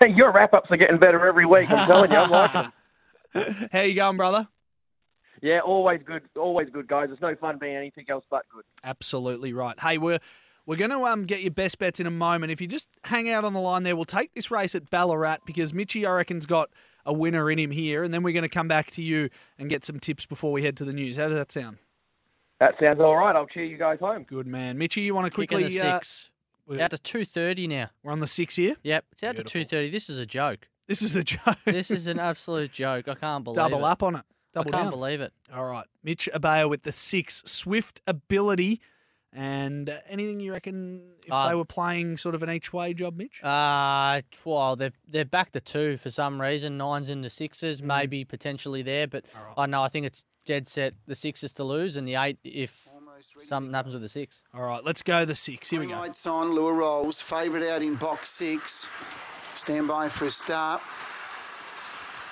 Your 0.06 0.32
wrap 0.32 0.54
ups 0.54 0.70
are 0.70 0.76
getting 0.76 0.98
better 0.98 1.26
every 1.26 1.46
week. 1.46 1.70
I'm 1.70 1.86
telling 1.86 2.12
you, 2.12 2.16
I'm 2.18 2.30
liking 2.30 2.70
them. 3.32 3.68
How 3.72 3.80
you 3.80 3.94
going, 3.94 4.16
brother? 4.16 4.46
Yeah, 5.42 5.60
always 5.60 6.00
good, 6.04 6.22
always 6.36 6.68
good, 6.70 6.86
guys. 6.86 7.08
It's 7.10 7.20
no 7.20 7.34
fun 7.34 7.58
being 7.58 7.76
anything 7.76 8.06
else 8.08 8.24
but 8.30 8.44
good. 8.52 8.64
Absolutely 8.84 9.52
right. 9.52 9.78
Hey, 9.80 9.98
we're 9.98 10.20
we're 10.66 10.76
going 10.76 10.90
to 10.90 11.04
um 11.04 11.24
get 11.24 11.40
your 11.42 11.52
best 11.52 11.78
bets 11.78 12.00
in 12.00 12.06
a 12.06 12.10
moment. 12.10 12.52
If 12.52 12.60
you 12.60 12.66
just 12.66 12.88
hang 13.04 13.30
out 13.30 13.44
on 13.44 13.52
the 13.52 13.60
line 13.60 13.82
there, 13.84 13.96
we'll 13.96 14.04
take 14.04 14.34
this 14.34 14.50
race 14.50 14.74
at 14.74 14.90
Ballarat 14.90 15.38
because 15.46 15.72
Mitchy, 15.72 16.04
I 16.04 16.12
reckon's 16.12 16.46
got 16.46 16.70
a 17.04 17.12
winner 17.12 17.50
in 17.50 17.58
him 17.58 17.70
here, 17.70 18.02
and 18.02 18.12
then 18.12 18.22
we're 18.22 18.32
going 18.32 18.42
to 18.42 18.48
come 18.48 18.66
back 18.68 18.90
to 18.92 19.02
you 19.02 19.30
and 19.58 19.68
get 19.70 19.84
some 19.84 20.00
tips 20.00 20.26
before 20.26 20.50
we 20.52 20.62
head 20.64 20.76
to 20.78 20.84
the 20.84 20.92
news. 20.92 21.16
How 21.16 21.28
does 21.28 21.36
that 21.36 21.52
sound? 21.52 21.78
That 22.58 22.74
sounds 22.80 22.98
all 23.00 23.14
right. 23.16 23.36
I'll 23.36 23.46
cheer 23.46 23.64
you 23.64 23.76
guys 23.76 23.98
home. 24.00 24.24
Good 24.24 24.46
man, 24.46 24.76
Mitchy. 24.78 25.02
You 25.02 25.14
want 25.14 25.26
to 25.26 25.30
Kicking 25.30 25.58
quickly? 25.58 25.78
the 25.78 25.86
Uh, 25.86 25.98
six. 25.98 26.30
we're, 26.66 26.80
out 26.80 26.90
to 26.90 26.98
two 26.98 27.24
thirty 27.24 27.66
now. 27.68 27.90
we're 28.02 28.12
on 28.12 28.20
the 28.20 28.26
six 28.26 28.56
here. 28.56 28.76
Yep, 28.82 29.04
it's 29.12 29.22
out 29.22 29.34
Beautiful. 29.36 29.50
to 29.60 29.64
two 29.64 29.68
thirty. 29.68 29.90
This 29.90 30.08
is 30.10 30.18
a 30.18 30.26
joke. 30.26 30.68
This 30.88 31.02
is 31.02 31.14
a 31.16 31.22
joke. 31.34 31.58
This 31.64 31.90
is 31.90 32.06
an 32.06 32.18
absolute 32.18 32.72
joke. 32.72 33.08
I 33.08 33.14
can't 33.14 33.44
believe 33.44 33.58
it. 33.58 33.60
double 33.60 33.84
it. 33.86 33.90
up 33.90 34.02
on 34.02 34.16
it. 34.16 34.22
Double 34.54 34.70
I 34.74 34.78
can't 34.78 34.84
down. 34.86 34.90
believe 34.98 35.20
it. 35.20 35.32
All 35.54 35.66
right, 35.66 35.84
Mitch 36.02 36.28
Ebeyer 36.34 36.68
with 36.68 36.82
the 36.82 36.92
six 36.92 37.42
swift 37.46 38.00
ability. 38.06 38.80
And 39.32 39.90
uh, 39.90 39.98
anything 40.08 40.40
you 40.40 40.52
reckon 40.52 41.02
if 41.26 41.32
Uh, 41.32 41.48
they 41.48 41.54
were 41.54 41.64
playing 41.66 42.16
sort 42.16 42.34
of 42.34 42.42
an 42.42 42.50
each 42.50 42.72
way 42.72 42.94
job, 42.94 43.16
Mitch? 43.16 43.42
Uh, 43.42 44.22
well, 44.44 44.76
they're 44.76 44.92
they're 45.06 45.24
back 45.26 45.52
to 45.52 45.60
two 45.60 45.96
for 45.98 46.10
some 46.10 46.40
reason. 46.40 46.78
Nines 46.78 47.08
into 47.10 47.28
sixes, 47.28 47.82
maybe 47.82 48.24
potentially 48.24 48.82
there, 48.82 49.06
but 49.06 49.24
Mm. 49.24 49.38
All 49.38 49.44
right. 49.46 49.54
I 49.58 49.66
know 49.66 49.82
I 49.82 49.88
think 49.88 50.06
it's 50.06 50.24
dead 50.46 50.68
set 50.68 50.94
the 51.06 51.14
sixes 51.14 51.52
to 51.54 51.64
lose 51.64 51.96
and 51.96 52.06
the 52.08 52.14
eight 52.14 52.38
if 52.44 52.86
something 53.44 53.74
happens 53.74 53.92
with 53.94 54.02
the 54.02 54.08
six. 54.08 54.42
All 54.54 54.62
right, 54.62 54.82
let's 54.84 55.02
go 55.02 55.24
the 55.24 55.34
six. 55.34 55.68
Here 55.70 55.80
we 55.80 55.86
go. 55.88 55.96
Lights 55.98 56.26
on, 56.26 56.52
Lua 56.54 56.72
rolls. 56.72 57.20
Favourite 57.20 57.66
out 57.68 57.82
in 57.82 57.96
box 57.96 58.30
six. 58.30 58.88
Stand 59.54 59.88
by 59.88 60.08
for 60.08 60.26
a 60.26 60.30
start. 60.30 60.80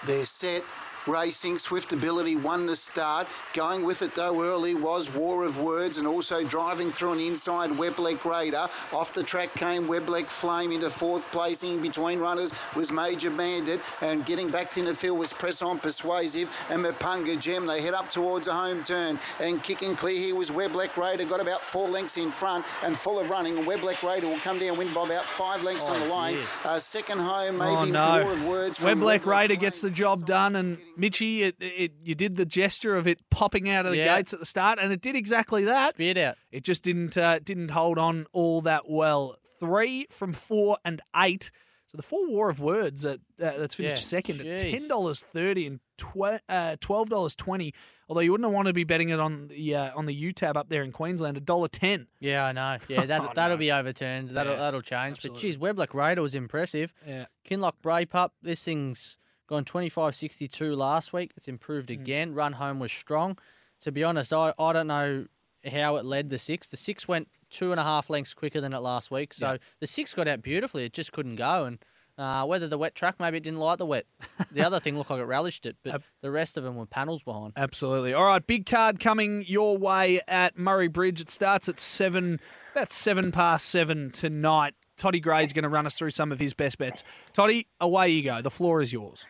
They're 0.07 0.27
set. 0.27 0.63
Racing, 1.07 1.59
Swift 1.59 1.93
Ability 1.93 2.37
won 2.37 2.67
the 2.67 2.77
start. 2.77 3.27
Going 3.53 3.85
with 3.85 4.01
it 4.03 4.15
though 4.15 4.43
early 4.43 4.75
was 4.75 5.13
War 5.13 5.45
of 5.45 5.61
Words 5.61 5.99
and 5.99 6.07
also 6.07 6.43
driving 6.43 6.91
through 6.93 7.13
an 7.13 7.21
inside 7.21 7.71
Webleck 7.71 8.25
Raider. 8.25 8.69
Off 8.93 9.13
the 9.13 9.23
track 9.23 9.55
came 9.55 9.87
Webleck 9.87 10.27
Flame 10.27 10.73
into 10.73 10.91
fourth 10.91 11.31
placing 11.31 11.83
between 11.83 12.21
runners 12.21 12.55
was 12.75 12.91
Major 12.91 13.31
Bandit 13.31 13.81
and 14.01 14.25
getting 14.25 14.49
back 14.49 14.71
to 14.71 14.83
the 14.83 14.95
field 14.95 15.19
was 15.19 15.33
Press 15.33 15.61
On 15.61 15.79
Persuasive 15.79 16.51
and 16.71 16.83
Mapunga 16.83 17.39
Gem. 17.39 17.67
They 17.67 17.83
head 17.83 17.95
up 17.95 18.11
towards 18.11 18.49
a 18.49 18.55
home 18.55 18.83
turn 18.85 19.19
and 19.41 19.63
kicking 19.63 19.95
clear 19.97 20.19
here 20.19 20.35
was 20.35 20.51
Webleck 20.51 20.97
Raider. 20.97 21.25
Got 21.25 21.41
about 21.41 21.61
four 21.61 21.89
lengths 21.89 22.17
in 22.17 22.31
front 22.31 22.65
and 22.83 22.97
full 22.97 23.19
of 23.19 23.29
running. 23.29 23.59
And 23.59 23.67
Webleck 23.67 24.03
Raider 24.03 24.27
will 24.27 24.39
come 24.39 24.59
down 24.59 24.79
win 24.79 24.93
by 24.95 25.05
about 25.05 25.25
five 25.25 25.63
lengths 25.63 25.89
on 25.91 26.01
the 26.01 26.07
line. 26.07 26.39
Uh, 26.65 26.79
second 26.79 27.19
home 27.19 27.61
Oh 27.61 27.81
maybe 27.81 27.93
no! 27.93 28.23
War 28.25 28.33
of 28.33 28.45
Words. 28.47 28.79
from 28.79 29.01
Webleck 29.01 29.27
Raider 29.27 29.57
gets 29.57 29.81
the 29.81 29.91
job 29.91 30.25
done, 30.25 30.57
and 30.57 30.79
Mitchy, 30.97 31.43
it, 31.43 31.57
it, 31.61 31.93
you 32.03 32.15
did 32.15 32.37
the 32.37 32.45
gesture 32.47 32.97
of 32.97 33.07
it 33.07 33.19
popping 33.31 33.69
out 33.69 33.87
of 33.87 33.93
the 33.93 33.99
Yeah. 33.99 34.17
gates 34.17 34.33
at 34.33 34.41
the 34.41 34.47
start, 34.47 34.79
and 34.81 34.93
it 34.93 35.01
did 35.01 35.17
exactly 35.17 35.65
that. 35.65 35.95
Speared 35.95 36.19
out. 36.19 36.37
It 36.53 36.63
just 36.65 36.83
didn't 36.83 37.17
uh, 37.17 37.39
didn't 37.41 37.71
hold 37.71 37.99
on 37.99 38.27
all 38.33 38.61
that 38.63 38.89
well. 38.89 39.37
Three 39.61 40.07
from 40.11 40.33
four 40.33 40.79
and 40.85 41.01
eight. 41.17 41.51
So 41.87 41.97
the 41.97 42.03
four 42.03 42.29
War 42.29 42.49
of 42.49 42.61
Words 42.61 43.03
that 43.03 43.21
uh, 43.41 43.57
that's 43.59 43.75
finished 43.77 44.03
Yeah, 44.03 44.19
second 44.19 44.41
at 44.41 44.59
ten 44.61 44.89
dollars 44.89 45.21
thirty 45.21 45.67
and 45.67 45.81
tw- 45.99 46.41
uh, 46.49 46.77
twelve 46.81 47.09
dollars 47.09 47.35
twenty. 47.37 47.73
Although 48.09 48.21
you 48.21 48.33
wouldn't 48.33 48.51
want 48.51 48.67
to 48.69 48.73
be 48.73 48.85
betting 48.85 49.11
it 49.11 49.21
on 49.21 49.49
the 49.49 49.75
uh, 49.77 49.91
on 49.97 50.07
the 50.07 50.15
U 50.15 50.33
tab 50.33 50.57
up 50.57 50.69
there 50.71 50.83
in 50.83 50.93
Queensland, 50.93 51.37
a 51.37 51.41
dollar 51.41 51.69
ten. 51.69 52.07
Yeah, 52.21 52.45
I 52.45 52.53
know. 52.53 52.79
Yeah, 52.89 53.07
that 53.07 53.21
Oh, 53.21 53.31
that'll 53.35 53.57
no. 53.57 53.61
be 53.61 53.71
overturned. 53.71 54.31
That'll 54.31 54.55
Yeah, 54.55 54.59
that'll 54.59 54.83
change. 54.83 55.19
absolutely. 55.19 55.41
But 55.41 55.41
geez, 55.43 55.57
Weblock 55.59 55.95
Raider 55.95 56.23
was 56.23 56.35
impressive. 56.35 56.93
Yeah. 57.07 57.27
Kinloch 57.49 57.75
Brae 57.83 58.07
Pup, 58.07 58.33
this 58.43 58.63
thing's 58.63 59.17
gone 59.47 59.65
25.62 59.65 60.77
last 60.77 61.13
week. 61.13 61.33
It's 61.37 61.49
improved 61.49 61.89
Hmm. 61.91 61.95
again. 62.01 62.35
Run 62.35 62.55
home 62.55 62.79
was 62.79 62.93
strong. 62.93 63.39
To 63.81 63.93
be 63.93 64.03
honest, 64.05 64.33
I, 64.33 64.55
I 64.59 64.73
don't 64.73 64.87
know 64.87 65.27
how 65.71 65.97
it 65.97 66.05
led 66.05 66.31
the 66.31 66.39
six. 66.39 66.69
The 66.69 66.77
six 66.77 67.07
went 67.09 67.29
two 67.51 67.71
and 67.71 67.79
a 67.81 67.83
half 67.85 68.11
lengths 68.11 68.35
quicker 68.35 68.61
than 68.61 68.73
it 68.73 68.79
last 68.81 69.11
week. 69.11 69.35
So 69.35 69.53
Yeah. 69.53 69.57
the 69.81 69.87
six 69.87 70.15
got 70.15 70.29
out 70.29 70.43
beautifully. 70.43 70.85
It 70.85 70.93
just 70.93 71.13
couldn't 71.13 71.37
go. 71.37 71.65
And 71.65 71.79
uh, 72.17 72.45
whether 72.47 72.69
the 72.69 72.79
wet 72.79 72.95
track, 72.95 73.17
maybe 73.19 73.37
it 73.39 73.43
didn't 73.43 73.59
like 73.59 73.79
the 73.79 73.87
wet. 73.87 74.07
The 74.53 74.65
other 74.65 74.79
thing 74.81 74.97
looked 74.97 75.11
like 75.11 75.21
it 75.21 75.25
relished 75.25 75.67
it, 75.67 75.77
but 75.83 76.03
the 76.21 76.31
rest 76.31 76.57
of 76.57 76.63
them 76.65 76.77
were 76.77 76.87
panels 76.87 77.23
behind. 77.25 77.55
Absolutely. 77.57 78.15
All 78.15 78.25
right, 78.25 78.47
big 78.47 78.67
card 78.67 79.01
coming 79.01 79.45
your 79.47 79.77
way 79.77 80.21
at 80.29 80.57
Murray 80.57 80.87
Bridge. 80.89 81.21
It 81.21 81.29
starts 81.29 81.69
at 81.69 81.81
seven, 81.81 82.39
about 82.73 82.93
seven 82.93 83.33
past 83.33 83.67
seven 83.69 84.11
tonight. 84.13 84.75
Toddy 84.97 85.19
Gray's 85.19 85.53
going 85.53 85.65
to 85.65 85.69
run 85.69 85.87
us 85.87 85.97
through 85.99 86.11
some 86.11 86.31
of 86.31 86.39
his 86.39 86.55
best 86.55 86.79
bets. 86.79 87.03
Toddy, 87.33 87.67
away 87.81 88.11
you 88.11 88.23
go. 88.23 88.41
The 88.43 88.51
floor 88.51 88.81
is 88.81 88.93
yours. 88.93 89.27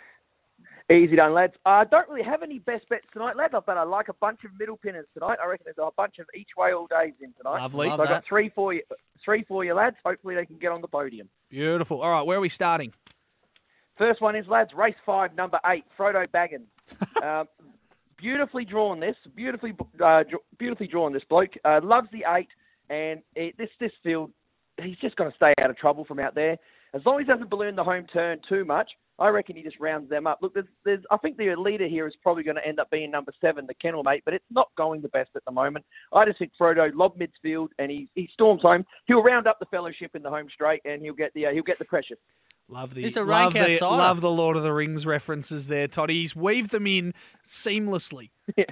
Easy 0.93 1.17
done, 1.17 1.33
lads. 1.33 1.55
I 1.65 1.81
uh, 1.81 1.85
don't 1.85 2.07
really 2.11 2.25
have 2.25 2.43
any 2.43 2.59
best 2.59 2.87
bets 2.91 3.07
tonight, 3.11 3.37
lads, 3.37 3.55
but 3.67 3.79
I 3.79 3.85
like 3.85 4.09
a 4.09 4.15
bunch 4.15 4.41
of 4.45 4.51
middle 4.59 4.77
pinners 4.77 5.07
tonight. 5.15 5.39
I 5.43 5.47
reckon 5.47 5.65
there's 5.65 5.79
a 5.79 5.91
bunch 5.97 6.19
of 6.19 6.27
each 6.37 6.51
way 6.59 6.75
all 6.75 6.87
days 6.87 7.15
in 7.23 7.33
tonight. 7.39 7.63
Lovely. 7.63 7.89
Love 7.89 8.01
I've 8.01 8.09
that. 8.09 8.15
got 8.15 8.25
three 8.29 8.51
for 8.55 8.75
you, 8.75 8.83
three 9.25 9.45
for 9.49 9.65
you, 9.65 9.73
lads. 9.73 9.97
Hopefully 10.05 10.35
they 10.35 10.45
can 10.45 10.59
get 10.59 10.73
on 10.73 10.83
the 10.83 10.89
podium. 10.89 11.31
Beautiful. 11.49 12.03
All 12.03 12.11
right, 12.11 12.27
where 12.27 12.37
are 12.37 12.41
we 12.43 12.51
starting? 12.51 12.93
First 13.97 14.21
one 14.21 14.37
is, 14.37 14.47
lads, 14.47 14.73
race 14.75 14.95
five, 15.07 15.35
number 15.35 15.59
eight, 15.67 15.85
Frodo 15.99 16.23
Baggins. 16.27 16.67
um, 17.23 17.49
beautifully 18.19 18.67
drawn 18.67 19.01
this, 19.01 19.17
beautifully, 19.35 19.75
uh, 20.05 20.25
beautifully 20.59 20.87
drawn 20.87 21.15
this 21.15 21.25
bloke. 21.31 21.53
Uh, 21.65 21.81
loves 21.83 22.09
the 22.13 22.25
eight, 22.37 22.49
and 22.91 23.23
it, 23.35 23.57
this 23.57 23.71
this 23.81 23.93
field, 24.03 24.33
he's 24.83 24.99
just 24.99 25.17
going 25.17 25.31
to 25.31 25.37
stay 25.37 25.55
out 25.63 25.71
of 25.71 25.79
trouble 25.79 26.05
from 26.05 26.19
out 26.19 26.35
there. 26.35 26.59
As 26.93 27.01
long 27.07 27.21
as 27.21 27.27
he 27.27 27.33
doesn't 27.33 27.49
balloon 27.49 27.75
the 27.75 27.85
home 27.85 28.07
turn 28.13 28.41
too 28.49 28.67
much, 28.67 28.91
I 29.19 29.29
reckon 29.29 29.57
he 29.57 29.63
just 29.63 29.79
rounds 29.79 30.11
them 30.11 30.27
up. 30.27 30.39
Look, 30.43 30.55
there's, 30.55 30.67
there's, 30.85 31.03
I 31.11 31.17
think 31.19 31.37
the 31.37 31.55
leader 31.57 31.87
here 31.87 32.07
is 32.07 32.15
probably 32.23 32.43
going 32.43 32.57
to 32.57 32.67
end 32.67 32.81
up 32.81 32.91
being 32.91 33.11
number 33.11 33.33
seven, 33.41 33.67
the 33.67 33.75
Kennel 33.75 34.03
Mate, 34.03 34.23
but 34.25 34.35
it's 34.35 34.45
not 34.51 34.69
going 34.77 35.03
the 35.03 35.09
best 35.09 35.31
at 35.37 35.45
the 35.45 35.53
moment. 35.53 35.85
I 36.13 36.25
just 36.25 36.39
think 36.39 36.53
Frodo 36.61 36.91
lob 36.93 37.17
midfield 37.17 37.69
and 37.79 37.91
he 37.91 38.09
he 38.15 38.29
storms 38.33 38.63
home. 38.63 38.85
He'll 39.07 39.23
round 39.23 39.47
up 39.47 39.59
the 39.61 39.67
fellowship 39.67 40.13
in 40.15 40.23
the 40.23 40.31
home 40.31 40.49
straight 40.53 40.83
and 40.85 41.01
he'll 41.01 41.15
get 41.15 41.33
the 41.35 41.47
uh, 41.47 41.53
he'll 41.53 41.63
get 41.63 41.79
the 41.79 41.85
precious. 41.85 42.19
Love 42.69 42.95
the 42.95 43.05
It's 43.05 43.17
a 43.17 43.21
love 43.21 43.55
rank 43.55 43.79
the, 43.79 43.87
love 43.87 44.21
the 44.21 44.31
Lord 44.31 44.57
of 44.57 44.63
the 44.63 44.73
Rings 44.73 45.07
references 45.07 45.67
there, 45.67 45.87
Toddy. 45.87 46.15
He's 46.15 46.35
weaved 46.35 46.71
them 46.71 46.87
in 46.87 47.15
seamlessly. 47.47 48.31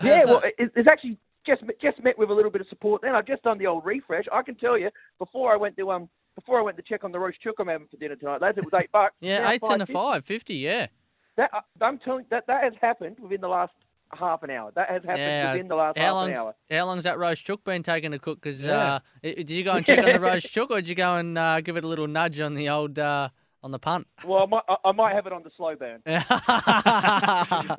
Yeah, 0.00 0.18
How's 0.18 0.26
well, 0.26 0.42
it, 0.44 0.70
it's 0.76 0.86
actually 0.86 1.18
just 1.44 1.62
just 1.82 2.02
met 2.04 2.16
with 2.16 2.30
a 2.30 2.32
little 2.32 2.50
bit 2.50 2.60
of 2.60 2.68
support. 2.68 3.02
Then 3.02 3.14
I've 3.14 3.26
just 3.26 3.42
done 3.42 3.58
the 3.58 3.66
old 3.66 3.84
refresh. 3.84 4.26
I 4.32 4.42
can 4.42 4.54
tell 4.54 4.78
you 4.78 4.90
before 5.18 5.52
I 5.52 5.56
went 5.56 5.76
to 5.78 5.90
um 5.90 6.08
before 6.38 6.60
I 6.60 6.62
went 6.62 6.76
to 6.76 6.82
check 6.82 7.02
on 7.04 7.10
the 7.12 7.18
roast 7.18 7.40
chook 7.40 7.56
I'm 7.58 7.66
having 7.68 7.88
for 7.88 7.96
dinner 7.96 8.14
tonight, 8.16 8.40
lads, 8.40 8.58
it 8.58 8.64
was 8.64 8.74
eight 8.80 8.92
bucks. 8.92 9.14
Yeah, 9.20 9.38
Now 9.42 9.50
eights 9.50 9.68
and 9.68 9.82
a 9.82 9.86
5.50. 9.86 9.92
five, 9.92 10.24
50, 10.24 10.54
yeah. 10.54 10.86
That 11.36 11.50
uh, 11.52 11.60
I'm 11.80 11.98
telling 11.98 12.24
that 12.30 12.46
that 12.46 12.62
has 12.64 12.74
happened 12.80 13.16
within 13.20 13.40
the 13.40 13.48
last 13.48 13.72
half 14.12 14.42
an 14.42 14.50
hour. 14.50 14.72
That 14.74 14.88
has 14.88 15.02
happened 15.04 15.18
Yeah, 15.18 15.52
within 15.52 15.68
the 15.68 15.74
last 15.76 15.98
how 15.98 16.14
half 16.20 16.28
an 16.28 16.34
hour. 16.36 16.54
How 16.70 16.86
long's 16.86 17.04
that 17.04 17.18
roast 17.18 17.44
chook 17.44 17.62
been 17.64 17.82
taking 17.82 18.10
to 18.12 18.18
cook? 18.18 18.40
Because 18.40 18.64
Yeah. 18.64 18.94
uh, 18.94 18.98
did 19.22 19.50
you 19.50 19.64
go 19.64 19.72
and 19.72 19.84
check 19.84 19.98
on 20.02 20.12
the 20.12 20.20
roast 20.28 20.50
chook, 20.52 20.70
or 20.70 20.76
did 20.76 20.88
you 20.88 20.94
go 20.94 21.16
and 21.16 21.36
uh, 21.36 21.60
give 21.60 21.76
it 21.76 21.84
a 21.84 21.86
little 21.88 22.06
nudge 22.06 22.40
on 22.40 22.54
the 22.54 22.68
old 22.68 22.98
uh, 22.98 23.28
on 23.62 23.70
the 23.72 23.78
punt? 23.78 24.06
Well, 24.24 24.42
I 24.42 24.46
might 24.46 24.62
I- 24.68 24.76
I 24.88 24.92
might 24.92 25.14
have 25.14 25.26
it 25.26 25.32
on 25.32 25.42
the 25.42 25.50
slow 25.56 25.74
burn. 25.76 26.02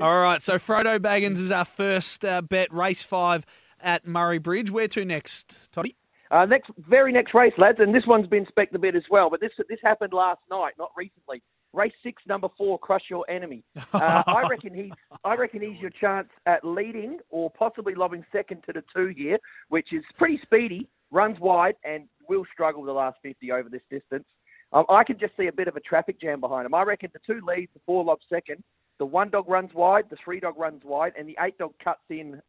All 0.02 0.22
right, 0.22 0.42
so 0.42 0.58
Frodo 0.58 1.00
Baggins 1.00 1.40
is 1.40 1.52
our 1.52 1.66
first 1.66 2.24
uh, 2.26 2.42
bet, 2.42 2.72
race 2.74 3.02
five 3.02 3.46
at 3.82 4.06
Murray 4.08 4.38
Bridge. 4.40 4.70
Where 4.72 4.88
to 4.90 5.04
next, 5.06 5.70
Toddy? 5.72 5.96
Uh, 6.32 6.46
next, 6.46 6.70
very 6.88 7.12
next 7.12 7.34
race, 7.34 7.54
lads, 7.58 7.80
and 7.80 7.94
this 7.94 8.06
one's 8.06 8.28
been 8.28 8.46
spec 8.48 8.70
a 8.74 8.80
bit 8.80 8.96
as 8.96 9.04
well. 9.10 9.30
But 9.30 9.42
this 9.42 9.52
this 9.68 9.80
happened 9.84 10.14
last 10.14 10.42
night, 10.50 10.74
not 10.78 10.92
recently. 10.96 11.42
Race 11.74 11.94
six, 12.04 12.22
number 12.28 12.50
four, 12.58 12.78
crush 12.78 13.04
your 13.10 13.30
enemy. 13.30 13.64
Uh, 13.94 14.24
I 14.28 14.48
reckon 14.48 14.74
he's 14.74 14.92
I 15.24 15.36
reckon 15.36 15.62
he's 15.62 15.80
your 15.82 15.92
chance 15.92 16.28
at 16.46 16.64
leading 16.64 17.20
or 17.30 17.50
possibly 17.50 17.96
lobbing 17.96 18.24
second 18.32 18.62
to 18.68 18.74
the 18.74 18.84
two 18.96 19.08
here, 19.16 19.40
which 19.70 19.92
is 19.92 20.04
pretty 20.18 20.40
speedy, 20.44 20.88
runs 21.10 21.40
wide, 21.40 21.76
and 21.84 22.08
will 22.28 22.46
struggle 22.54 22.84
the 22.84 22.92
last 22.92 23.18
fifty 23.24 23.52
over 23.52 23.70
this 23.70 23.82
distance. 23.90 24.26
Um, 24.72 24.86
I 24.88 25.04
can 25.04 25.18
just 25.18 25.36
see 25.36 25.48
a 25.48 25.52
bit 25.52 25.68
of 25.68 25.76
a 25.76 25.80
traffic 25.80 26.22
jam 26.22 26.40
behind 26.42 26.68
him. 26.68 26.76
I 26.76 26.84
reckon 26.84 27.10
the 27.12 27.20
two 27.26 27.42
leads, 27.46 27.72
the 27.74 27.82
four 27.88 28.04
lobs 28.04 28.22
second, 28.30 28.64
the 29.00 29.06
one 29.06 29.30
dog 29.30 29.50
runs 29.50 29.74
wide, 29.74 30.06
the 30.12 30.18
three 30.24 30.40
dog 30.40 30.60
runs 30.60 30.84
wide, 30.84 31.14
and 31.18 31.28
the 31.28 31.38
eight 31.40 31.58
dog 31.58 31.74
cuts 31.84 32.02
in 32.10 32.40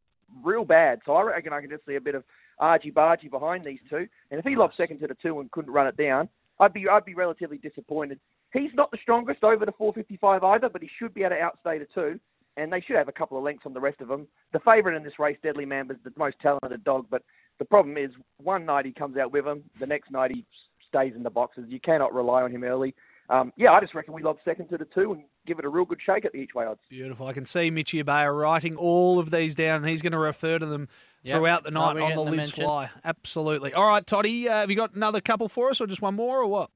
real 0.45 0.65
bad. 0.65 1.01
So 1.07 1.13
I 1.15 1.23
reckon 1.23 1.53
I 1.53 1.61
can 1.61 1.71
just 1.71 1.87
see 1.87 1.95
a 1.95 2.01
bit 2.01 2.15
of 2.15 2.25
argy 2.61 2.93
bargy 2.93 3.31
behind 3.31 3.65
these 3.65 3.81
two. 3.89 4.07
And 4.31 4.39
if 4.39 4.45
he 4.45 4.55
lobs 4.55 4.77
second 4.77 5.01
to 5.01 5.09
the 5.09 5.17
two 5.21 5.41
and 5.41 5.51
couldn't 5.51 5.73
run 5.73 5.87
it 5.87 5.97
down, 5.97 6.29
I'd 6.61 6.73
be 6.73 6.89
I'd 6.89 7.05
be 7.05 7.15
relatively 7.15 7.59
disappointed. 7.59 8.21
He's 8.53 8.75
not 8.75 8.91
the 8.91 8.99
strongest 9.03 9.43
over 9.43 9.65
the 9.65 9.73
455 9.73 10.45
either, 10.45 10.69
but 10.69 10.83
he 10.83 10.91
should 10.99 11.15
be 11.15 11.23
able 11.23 11.37
to 11.37 11.41
outstay 11.41 11.79
the 11.79 11.87
two, 11.95 12.21
and 12.57 12.73
they 12.73 12.81
should 12.81 12.97
have 12.97 13.09
a 13.09 13.13
couple 13.13 13.39
of 13.39 13.45
lengths 13.45 13.67
on 13.67 13.73
the 13.73 13.81
rest 13.81 14.01
of 14.01 14.09
them. 14.09 14.27
The 14.53 14.61
favourite 14.61 14.97
in 14.97 15.03
this 15.03 15.19
race, 15.19 15.39
Deadly 15.43 15.65
Man, 15.65 15.91
is 15.91 15.97
the 16.05 16.13
most 16.17 16.37
talented 16.41 16.85
dog, 16.85 17.07
but 17.11 17.23
the 17.59 17.65
problem 17.65 17.97
is 17.97 18.11
one 18.39 18.67
night 18.67 18.87
he 18.87 18.93
comes 18.93 19.17
out 19.17 19.33
with 19.33 19.47
him, 19.47 19.65
the 19.79 19.87
next 19.87 20.11
night 20.11 20.33
he 20.35 20.45
stays 20.89 21.15
in 21.15 21.23
the 21.23 21.31
boxes. 21.31 21.67
You 21.69 21.81
cannot 21.81 22.13
rely 22.13 22.43
on 22.43 22.51
him 22.51 22.65
early. 22.65 22.95
Um, 23.31 23.53
yeah, 23.57 23.71
I 23.73 23.81
just 23.81 23.95
reckon 23.95 24.13
we 24.13 24.23
lob 24.23 24.39
second 24.45 24.69
to 24.71 24.77
the 24.77 24.85
two 24.87 25.13
and 25.13 25.23
give 25.47 25.59
it 25.61 25.65
a 25.65 25.69
real 25.69 25.85
good 25.85 26.01
shake 26.05 26.25
at 26.25 26.33
the 26.33 26.39
each 26.39 26.53
way 26.55 26.65
odds. 26.67 26.81
Beautiful. 26.91 27.29
I 27.29 27.33
can 27.33 27.47
see 27.47 27.71
Mitchy 27.71 28.03
Ebeyer 28.03 28.37
writing 28.39 28.75
all 28.77 29.21
of 29.21 29.31
these 29.31 29.55
down. 29.55 29.85
He's 29.85 30.03
going 30.03 30.13
to 30.13 30.19
refer 30.19 30.59
to 30.59 30.67
them 30.67 30.89
Yep. 31.23 31.37
throughout 31.39 31.65
the 31.65 31.71
night 31.71 31.99
on 31.99 32.11
the 32.11 32.15
the 32.17 32.21
lids 32.23 32.37
mention. 32.37 32.65
fly. 32.65 32.91
Absolutely. 33.05 33.73
All 33.75 33.87
right, 33.87 34.05
Toddy, 34.07 34.49
uh, 34.49 34.55
have 34.61 34.71
you 34.71 34.77
got 34.77 34.95
another 34.95 35.21
couple 35.21 35.49
for 35.51 35.69
us 35.71 35.81
or 35.81 35.87
just 35.87 36.01
one 36.03 36.15
more 36.15 36.39
or 36.41 36.47
what? 36.47 36.71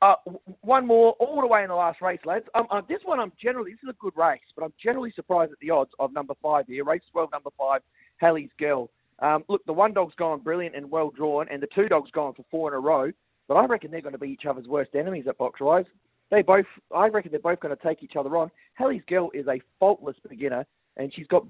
Uh, 0.00 0.14
one 0.62 0.86
more, 0.86 1.12
all 1.20 1.40
the 1.40 1.46
way 1.46 1.62
in 1.62 1.68
the 1.68 1.74
last 1.74 2.00
race, 2.02 2.18
lads. 2.24 2.46
Um, 2.58 2.66
uh, 2.70 2.80
this 2.88 3.00
one, 3.04 3.20
I'm 3.20 3.32
generally, 3.40 3.70
this 3.72 3.80
is 3.84 3.90
a 3.90 3.96
good 4.00 4.14
race, 4.16 4.40
but 4.56 4.64
I'm 4.64 4.72
generally 4.82 5.12
surprised 5.14 5.52
at 5.52 5.58
the 5.60 5.70
odds 5.70 5.90
of 6.00 6.12
number 6.12 6.34
five 6.42 6.66
here. 6.66 6.84
Race 6.84 7.02
12, 7.12 7.30
number 7.30 7.50
five, 7.56 7.82
Hallie's 8.16 8.50
Girl. 8.58 8.90
Um, 9.20 9.44
look, 9.48 9.64
the 9.66 9.72
one 9.72 9.92
dog's 9.92 10.14
gone 10.16 10.40
brilliant 10.40 10.74
and 10.74 10.90
well 10.90 11.10
drawn, 11.10 11.46
and 11.50 11.62
the 11.62 11.68
two 11.72 11.86
dogs 11.86 12.10
gone 12.10 12.32
for 12.34 12.44
four 12.50 12.68
in 12.70 12.74
a 12.74 12.80
row, 12.80 13.12
but 13.48 13.54
I 13.54 13.66
reckon 13.66 13.90
they're 13.90 14.00
going 14.00 14.12
to 14.12 14.18
be 14.18 14.30
each 14.30 14.46
other's 14.48 14.66
worst 14.66 14.94
enemies 14.94 15.24
at 15.28 15.38
box 15.38 15.60
rise. 15.60 15.86
They 16.30 16.42
both, 16.42 16.66
I 16.94 17.08
reckon 17.08 17.30
they're 17.30 17.40
both 17.40 17.60
going 17.60 17.76
to 17.76 17.82
take 17.82 18.02
each 18.02 18.16
other 18.16 18.36
on. 18.36 18.50
Halley's 18.74 19.02
Girl 19.06 19.30
is 19.34 19.46
a 19.48 19.60
faultless 19.78 20.16
beginner, 20.26 20.64
and 20.96 21.12
she's 21.14 21.26
got 21.26 21.44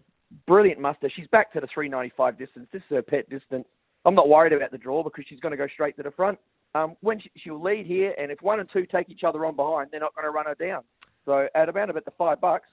brilliant 0.46 0.80
muster. 0.80 1.10
She's 1.14 1.28
back 1.28 1.52
to 1.52 1.60
the 1.60 1.68
395 1.72 2.38
distance. 2.38 2.68
This 2.72 2.82
is 2.90 2.96
her 2.96 3.02
pet 3.02 3.28
distance. 3.30 3.66
I'm 4.04 4.14
not 4.14 4.28
worried 4.28 4.52
about 4.52 4.72
the 4.72 4.78
draw 4.78 5.02
because 5.02 5.24
she's 5.28 5.40
going 5.40 5.52
to 5.52 5.56
go 5.56 5.68
straight 5.72 5.96
to 5.96 6.02
the 6.02 6.10
front. 6.10 6.38
Um, 6.74 6.96
when 7.00 7.20
she, 7.20 7.30
she'll 7.36 7.62
lead 7.62 7.86
here, 7.86 8.14
and 8.18 8.32
if 8.32 8.40
one 8.42 8.58
and 8.58 8.68
two 8.72 8.86
take 8.86 9.10
each 9.10 9.24
other 9.24 9.44
on 9.46 9.54
behind, 9.54 9.90
they're 9.90 10.00
not 10.00 10.14
going 10.14 10.24
to 10.24 10.30
run 10.30 10.46
her 10.46 10.54
down. 10.54 10.82
So 11.24 11.46
at 11.54 11.68
about 11.68 11.90
about 11.90 12.04
the 12.04 12.12
five 12.12 12.40
bucks, 12.40 12.68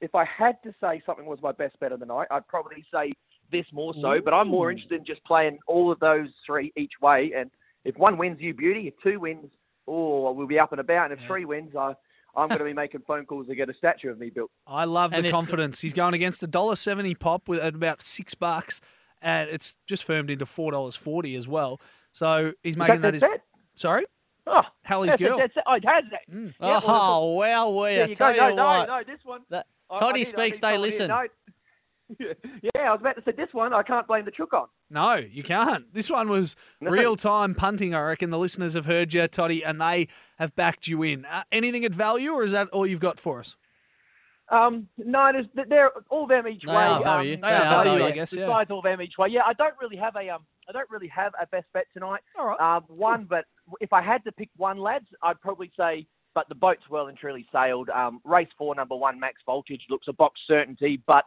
if 0.00 0.14
I 0.14 0.24
had 0.24 0.62
to 0.62 0.74
say 0.80 1.02
something 1.04 1.26
was 1.26 1.40
my 1.42 1.52
best 1.52 1.78
bet 1.80 1.92
of 1.92 2.00
the 2.00 2.06
night, 2.06 2.28
I'd 2.30 2.46
probably 2.46 2.84
say 2.92 3.10
this 3.50 3.64
more 3.72 3.94
so. 4.00 4.20
But 4.24 4.34
I'm 4.34 4.48
more 4.48 4.70
interested 4.70 5.00
in 5.00 5.06
just 5.06 5.24
playing 5.24 5.58
all 5.66 5.90
of 5.90 5.98
those 5.98 6.28
three 6.46 6.72
each 6.76 6.92
way. 7.00 7.32
And 7.36 7.50
if 7.84 7.96
one 7.96 8.18
wins, 8.18 8.40
you 8.40 8.54
beauty. 8.54 8.88
If 8.88 8.94
two 9.02 9.20
wins, 9.20 9.50
oh, 9.86 10.32
we'll 10.32 10.46
be 10.46 10.58
up 10.58 10.72
and 10.72 10.80
about. 10.80 11.10
And 11.10 11.20
if 11.20 11.26
three 11.26 11.44
wins, 11.44 11.74
I, 11.76 11.94
I'm 12.36 12.48
going 12.48 12.58
to 12.58 12.64
be 12.64 12.72
making 12.84 13.02
phone 13.06 13.24
calls 13.26 13.46
to 13.48 13.54
get 13.54 13.68
a 13.68 13.74
statue 13.74 14.10
of 14.10 14.18
me 14.18 14.30
built. 14.30 14.50
I 14.66 14.84
love 14.84 15.12
And 15.12 15.24
the 15.24 15.28
if- 15.28 15.32
confidence. 15.34 15.80
He's 15.80 15.92
going 15.92 16.14
against 16.14 16.42
a 16.42 16.46
dollar 16.46 16.76
seventy 16.76 17.14
pop 17.14 17.48
with 17.48 17.60
at 17.60 17.74
about 17.74 18.02
six 18.02 18.34
bucks, 18.34 18.80
and 19.22 19.48
it's 19.50 19.76
just 19.86 20.04
firmed 20.04 20.30
into 20.30 20.46
four 20.46 20.72
dollars 20.72 20.94
forty 20.96 21.34
as 21.36 21.46
well. 21.48 21.80
So 22.12 22.52
he's 22.62 22.76
making 22.76 23.00
that 23.02 23.12
That's 23.12 23.22
his 23.22 23.32
it. 23.34 23.42
sorry, 23.76 24.04
Oh, 24.46 24.62
Halley's 24.82 25.10
that's, 25.10 25.22
girl. 25.22 25.38
That's, 25.38 25.52
I'd 25.66 25.84
had 25.84 26.04
that. 26.10 26.20
Mm. 26.34 26.54
Yeah, 26.60 26.66
well, 26.68 26.82
oh, 26.86 27.34
well, 27.36 27.74
we 27.74 27.94
There 27.94 28.04
I 28.04 28.08
you 28.08 28.14
go. 28.14 28.32
tell 28.32 28.36
No, 28.36 28.48
you 28.48 28.56
no, 28.56 28.64
what. 28.64 28.88
no, 28.88 29.02
this 29.06 29.20
one. 29.24 29.40
That- 29.50 29.66
I- 29.90 29.94
I 29.94 29.98
Toddy 29.98 30.20
need- 30.20 30.20
I 30.20 30.24
speaks, 30.24 30.38
need 30.38 30.46
they 30.46 30.52
someone 30.60 30.72
here. 30.74 30.80
listen. 30.80 31.08
No. 31.08 31.26
yeah, 32.18 32.32
I 32.80 32.90
was 32.92 33.00
about 33.00 33.16
to 33.16 33.22
say 33.24 33.32
this 33.36 33.48
one. 33.52 33.72
I 33.74 33.82
can't 33.82 34.06
blame 34.06 34.24
the 34.24 34.30
chook 34.30 34.52
on. 34.52 34.66
No, 34.90 35.14
you 35.16 35.42
can't. 35.42 35.92
This 35.92 36.10
one 36.10 36.28
was 36.28 36.56
No. 36.80 36.90
real 36.90 37.16
time 37.16 37.54
punting. 37.54 37.94
I 37.94 38.00
reckon 38.02 38.30
the 38.30 38.38
listeners 38.38 38.74
have 38.74 38.86
heard 38.86 39.12
you, 39.12 39.26
Toddy, 39.28 39.64
and 39.64 39.80
they 39.80 40.08
have 40.38 40.54
backed 40.56 40.86
you 40.88 41.02
in. 41.02 41.24
Uh, 41.24 41.44
anything 41.52 41.84
at 41.84 41.92
value, 41.92 42.32
or 42.32 42.42
is 42.42 42.52
that 42.52 42.68
all 42.68 42.86
you've 42.86 43.00
got 43.00 43.18
for 43.20 43.40
us? 43.40 43.56
Um, 44.50 44.88
no, 44.96 45.30
there's, 45.30 45.68
they're 45.68 45.90
all 46.08 46.26
them 46.26 46.48
each 46.48 46.62
They 46.64 46.72
way. 46.72 46.76
are 46.76 46.96
um, 46.98 47.02
value. 47.04 47.36
They 47.36 47.48
are 47.48 47.84
value, 47.84 48.04
I 48.04 48.10
guess, 48.12 48.32
yeah. 48.32 48.46
Besides 48.46 48.70
all 48.70 48.80
them 48.80 49.02
each 49.02 49.18
way. 49.18 49.28
Yeah, 49.28 49.42
I 49.44 49.52
don't 49.52 49.74
really 49.80 49.96
have 49.98 50.16
a 50.16 50.30
um, 50.30 50.46
I 50.68 50.72
don't 50.72 50.88
really 50.90 51.08
have 51.08 51.32
a 51.40 51.46
best 51.46 51.66
bet 51.74 51.84
tonight. 51.92 52.20
All 52.38 52.46
right. 52.46 52.58
Um, 52.60 52.84
one, 52.88 53.26
but 53.28 53.44
if 53.82 53.92
I 53.92 54.00
had 54.00 54.24
to 54.24 54.32
pick 54.32 54.48
one, 54.56 54.78
lads, 54.78 55.04
I'd 55.22 55.40
probably 55.40 55.70
say. 55.78 56.06
But 56.34 56.48
the 56.48 56.54
boat's 56.54 56.88
well 56.88 57.08
and 57.08 57.18
truly 57.18 57.46
sailed. 57.52 57.88
Um, 57.90 58.20
race 58.24 58.48
four, 58.56 58.74
number 58.74 58.94
one, 58.94 59.18
Max 59.18 59.40
Voltage 59.44 59.82
looks 59.90 60.06
a 60.08 60.12
box 60.12 60.38
certainty, 60.46 61.02
but 61.06 61.24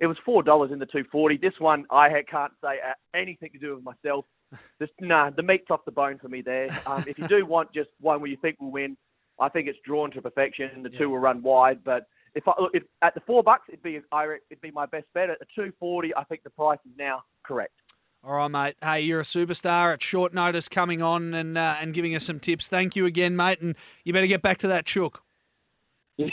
it 0.00 0.06
was 0.06 0.16
four 0.24 0.42
dollars 0.42 0.72
in 0.72 0.78
the 0.78 0.86
two 0.86 1.04
forty. 1.12 1.36
This 1.36 1.52
one, 1.58 1.84
I 1.90 2.08
can't 2.28 2.52
say 2.62 2.78
anything 3.14 3.50
to 3.52 3.58
do 3.58 3.76
with 3.76 3.84
myself. 3.84 4.24
Just, 4.80 4.92
nah, 5.00 5.30
the 5.30 5.42
meat's 5.42 5.70
off 5.70 5.84
the 5.84 5.92
bone 5.92 6.18
for 6.18 6.28
me 6.28 6.42
there. 6.42 6.68
Um, 6.86 7.04
if 7.06 7.18
you 7.18 7.28
do 7.28 7.46
want 7.46 7.72
just 7.72 7.90
one 8.00 8.20
where 8.20 8.28
you 8.28 8.36
think 8.42 8.60
will 8.60 8.72
win, 8.72 8.96
I 9.38 9.48
think 9.48 9.68
it's 9.68 9.78
drawn 9.84 10.10
to 10.10 10.20
perfection, 10.20 10.70
and 10.74 10.84
the 10.84 10.88
two 10.90 11.08
will 11.08 11.18
run 11.18 11.40
wide. 11.40 11.84
But 11.84 12.06
if 12.34 12.48
I 12.48 12.52
if, 12.74 12.82
at 13.02 13.14
the 13.14 13.20
four 13.20 13.42
bucks, 13.42 13.64
it'd 13.68 13.82
be 13.82 14.00
I 14.10 14.38
it'd 14.50 14.60
be 14.60 14.72
my 14.72 14.86
best 14.86 15.06
bet. 15.14 15.30
At 15.30 15.38
the 15.38 15.46
two 15.54 15.72
forty, 15.78 16.14
I 16.16 16.24
think 16.24 16.42
the 16.42 16.50
price 16.50 16.80
is 16.84 16.92
now 16.98 17.22
correct. 17.44 17.74
All 18.22 18.34
right, 18.34 18.48
mate. 18.48 18.76
Hey, 18.82 19.00
you're 19.02 19.20
a 19.20 19.24
superstar 19.24 19.94
at 19.94 20.02
short 20.02 20.34
notice 20.34 20.68
coming 20.68 21.00
on 21.00 21.32
and 21.32 21.56
uh, 21.56 21.76
and 21.80 21.94
giving 21.94 22.14
us 22.14 22.24
some 22.24 22.40
tips. 22.40 22.68
Thank 22.68 22.96
you 22.96 23.06
again, 23.06 23.36
mate. 23.36 23.60
And 23.60 23.76
you 24.04 24.12
better 24.12 24.26
get 24.26 24.42
back 24.42 24.58
to 24.58 24.68
that 24.68 24.84
chook. 24.84 25.22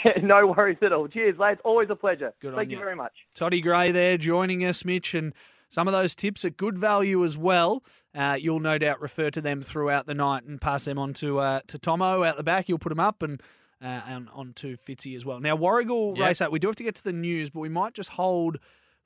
Yeah, 0.04 0.12
no 0.22 0.46
worries 0.56 0.78
at 0.82 0.92
all. 0.92 1.08
Cheers, 1.08 1.38
lads. 1.38 1.60
Always 1.64 1.88
a 1.90 1.96
pleasure. 1.96 2.32
Good 2.40 2.52
on 2.52 2.56
Thank 2.56 2.70
you 2.70 2.78
you. 2.78 2.82
very 2.84 2.96
much. 2.96 3.12
Toddy 3.34 3.60
Gray 3.60 3.90
there 3.92 4.18
joining 4.18 4.64
us, 4.64 4.84
Mitch, 4.84 5.14
and 5.14 5.32
some 5.68 5.86
of 5.88 5.92
those 5.92 6.14
tips 6.14 6.44
at 6.44 6.56
good 6.56 6.78
value 6.78 7.24
as 7.24 7.36
well. 7.38 7.82
Uh, 8.14 8.36
you'll 8.40 8.60
no 8.60 8.78
doubt 8.78 9.00
refer 9.00 9.30
to 9.30 9.40
them 9.40 9.62
throughout 9.62 10.06
the 10.06 10.14
night 10.14 10.44
and 10.44 10.60
pass 10.60 10.84
them 10.84 10.98
on 10.98 11.12
to 11.14 11.38
uh, 11.38 11.60
to 11.68 11.78
Tomo 11.78 12.22
out 12.24 12.36
the 12.36 12.42
back. 12.42 12.66
He'll 12.66 12.78
put 12.78 12.90
them 12.90 13.00
up 13.00 13.22
and. 13.22 13.42
Uh, 13.80 14.00
and 14.08 14.28
on 14.32 14.52
to 14.54 14.76
Fitzy 14.76 15.14
as 15.14 15.24
well. 15.24 15.38
Now, 15.38 15.56
Warragul 15.56 16.16
Yep. 16.16 16.26
race 16.26 16.42
out. 16.42 16.50
We 16.50 16.58
do 16.58 16.66
have 16.66 16.74
to 16.74 16.82
get 16.82 16.96
to 16.96 17.04
the 17.04 17.12
news, 17.12 17.48
but 17.48 17.60
we 17.60 17.68
might 17.68 17.94
just 17.94 18.08
hold 18.08 18.58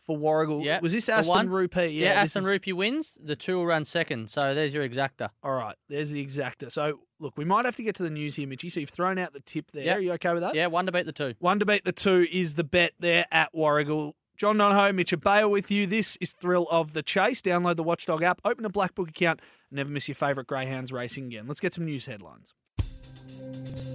for 0.05 0.19
Warragul. 0.19 0.65
Yep. 0.65 0.83
Was 0.83 0.93
this 0.93 1.07
The 1.07 1.15
Aston 1.15 1.35
one- 1.37 1.49
Rupee? 1.51 1.87
Yeah, 1.89 2.21
this 2.21 2.31
Aston 2.31 2.43
is- 2.45 2.49
Rupee 2.49 2.73
wins. 2.73 3.19
The 3.23 3.37
two 3.37 3.57
will 3.57 3.67
run 3.67 3.85
second. 3.85 4.31
So 4.31 4.55
there's 4.55 4.75
your 4.75 4.89
exacta. 4.89 5.29
All 5.43 5.53
right, 5.53 5.77
there's 5.89 6.11
the 6.11 6.25
exacta. 6.25 6.71
So, 6.73 7.01
look, 7.21 7.37
we 7.37 7.45
might 7.45 7.65
have 7.65 7.77
to 7.77 7.83
get 7.83 7.95
to 7.97 8.03
the 8.03 8.11
news 8.11 8.35
here, 8.35 8.47
Mitchy. 8.49 8.69
So, 8.69 8.81
you've 8.81 8.91
thrown 8.91 9.19
out 9.19 9.33
the 9.33 9.41
tip 9.41 9.71
there. 9.73 9.85
Yep. 9.85 9.97
Are 9.97 10.01
you 10.01 10.13
okay 10.15 10.33
with 10.33 10.43
that? 10.43 10.55
Yeah, 10.55 10.67
one 10.67 10.87
to 10.87 10.93
beat 10.93 11.07
the 11.07 11.13
two. 11.13 11.35
One 11.39 11.59
to 11.61 11.67
beat 11.67 11.85
the 11.85 11.93
two 11.93 12.27
is 12.33 12.55
the 12.55 12.65
bet 12.65 12.93
there 12.99 13.27
at 13.31 13.53
Warragul. 13.55 14.13
John 14.37 14.57
Donohoe, 14.57 14.93
Mitch 14.93 15.15
Bale 15.21 15.49
with 15.49 15.71
you. 15.71 15.87
This 15.87 16.17
is 16.21 16.33
Thrill 16.33 16.67
of 16.71 16.95
the 16.95 17.03
Chase. 17.03 17.41
Download 17.43 17.77
the 17.77 17.83
Watchdog 17.85 18.23
app, 18.25 18.41
open 18.45 18.65
a 18.65 18.69
Black 18.71 18.95
Book 18.95 19.09
account, 19.09 19.41
and 19.71 19.77
never 19.77 19.91
miss 19.91 20.09
your 20.09 20.15
favourite 20.17 20.49
Greyhounds 20.49 20.91
racing 20.91 21.27
again. 21.27 21.47
Let's 21.47 21.61
get 21.61 21.75
some 21.75 21.85
news 21.85 22.07
headlines. 22.07 22.53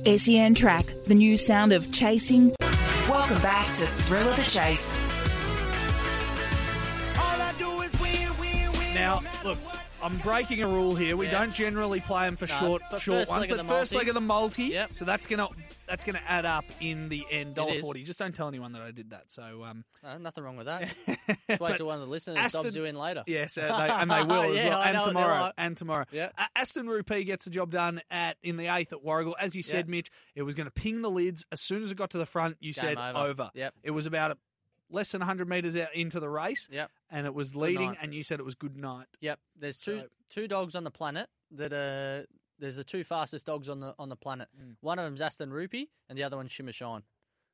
SEN 0.05 0.55
Track, 0.55 0.85
the 1.05 1.15
new 1.15 1.35
sound 1.35 1.73
of 1.73 1.91
chasing. 1.91 2.55
Welcome 3.09 3.41
back 3.41 3.67
to 3.73 3.85
Thrill 3.85 4.27
of 4.29 4.35
the 4.37 4.43
Chase. 4.49 5.01
Now, 8.99 9.21
look, 9.43 9.57
I'm 10.01 10.17
breaking 10.19 10.61
a 10.61 10.67
rule 10.67 10.95
here. 10.95 11.17
We 11.17 11.25
Yeah. 11.25 11.31
don't 11.39 11.53
generally 11.53 11.99
play 12.01 12.25
them 12.25 12.35
for 12.35 12.45
No, 12.47 12.59
short, 12.59 12.81
but 12.91 13.01
short 13.01 13.19
first 13.21 13.31
ones. 13.31 13.41
leg 13.41 13.51
of 13.51 13.57
But 13.57 13.63
the 13.63 13.69
first 13.69 13.93
multi. 13.93 13.97
leg 14.05 14.09
of 14.09 14.13
the 14.15 14.21
multi, 14.21 14.63
Yep. 14.65 14.93
so 14.93 15.05
that's 15.05 15.25
gonna 15.27 15.47
that's 15.87 16.03
gonna 16.03 16.21
add 16.27 16.43
up 16.45 16.65
in 16.81 17.07
the 17.07 17.25
end. 17.31 17.55
Dollar 17.55 17.75
is. 17.75 17.81
forty. 17.81 18.03
Just 18.03 18.19
don't 18.19 18.35
tell 18.35 18.49
anyone 18.49 18.73
that 18.73 18.81
I 18.81 18.91
did 18.91 19.11
that. 19.11 19.31
So, 19.31 19.63
um, 19.63 19.85
Uh, 20.03 20.17
nothing 20.17 20.43
wrong 20.43 20.55
with 20.57 20.67
that. 20.67 20.81
Just 21.07 21.17
wait 21.49 21.59
but- 21.59 21.77
till 21.77 21.85
one 21.87 21.95
of 21.95 22.01
the 22.01 22.07
listeners 22.07 22.37
Aston- 22.37 22.63
dobs 22.63 22.75
you 22.75 22.85
in 22.85 22.95
later. 22.95 23.23
Yes, 23.27 23.57
uh, 23.57 23.61
they, 23.61 23.89
and 23.93 24.11
they 24.11 24.21
will 24.23 24.43
as 24.51 24.55
Yeah, 24.55 24.69
well, 24.69 24.79
I 24.79 24.85
and 24.89 24.97
what 24.97 25.03
they're 25.05 25.13
tomorrow, 25.13 25.41
like. 25.43 25.53
and 25.57 25.77
tomorrow. 25.77 26.05
Yeah. 26.11 26.29
Uh, 26.37 26.45
Aston 26.55 26.87
Rupee 26.87 27.23
gets 27.23 27.45
the 27.45 27.51
job 27.51 27.71
done 27.71 28.01
at 28.11 28.37
in 28.43 28.57
the 28.57 28.67
eighth 28.67 28.93
at 28.93 28.99
Warragul. 29.03 29.33
As 29.39 29.55
you 29.55 29.63
said, 29.63 29.85
Yeah. 29.87 29.91
Mitch, 29.91 30.11
it 30.35 30.43
was 30.43 30.55
going 30.55 30.67
to 30.67 30.71
ping 30.71 31.01
the 31.01 31.09
lids 31.09 31.45
as 31.51 31.61
soon 31.61 31.83
as 31.83 31.91
it 31.91 31.95
got 31.97 32.09
to 32.11 32.17
the 32.17 32.25
front. 32.25 32.57
You 32.59 32.73
Game 32.73 32.95
said 32.95 32.97
over. 33.15 33.49
Yep. 33.53 33.73
It 33.83 33.91
was 33.91 34.05
about 34.05 34.31
a, 34.31 34.37
less 34.89 35.11
than 35.11 35.19
100 35.21 35.47
meters 35.49 35.75
out 35.77 35.93
into 35.93 36.19
the 36.19 36.29
race, 36.29 36.67
Yep. 36.71 36.91
and 37.09 37.25
it 37.25 37.33
was 37.33 37.55
leading. 37.55 37.89
night. 37.89 37.97
And 38.01 38.13
you 38.13 38.23
said 38.23 38.39
it 38.39 38.43
was 38.43 38.55
good 38.55 38.77
night. 38.77 39.07
Yep. 39.21 39.39
There's 39.55 39.77
two 39.77 40.01
So- 40.01 40.07
two 40.29 40.47
dogs 40.47 40.75
on 40.75 40.83
the 40.83 40.91
planet 40.91 41.29
that 41.51 41.73
are 41.73 42.25
there's 42.59 42.75
the 42.75 42.83
two 42.83 43.03
fastest 43.03 43.45
dogs 43.45 43.69
on 43.69 43.79
the 43.81 43.93
on 43.99 44.09
the 44.09 44.15
planet. 44.15 44.49
Mm. 44.59 44.75
One 44.81 44.97
of 44.99 45.05
them's 45.05 45.21
Aston 45.21 45.51
Rupee 45.53 45.89
and 46.09 46.17
the 46.17 46.23
other 46.23 46.37
one's 46.37 46.51
Shimmer 46.51 46.71
Shine. 46.71 47.03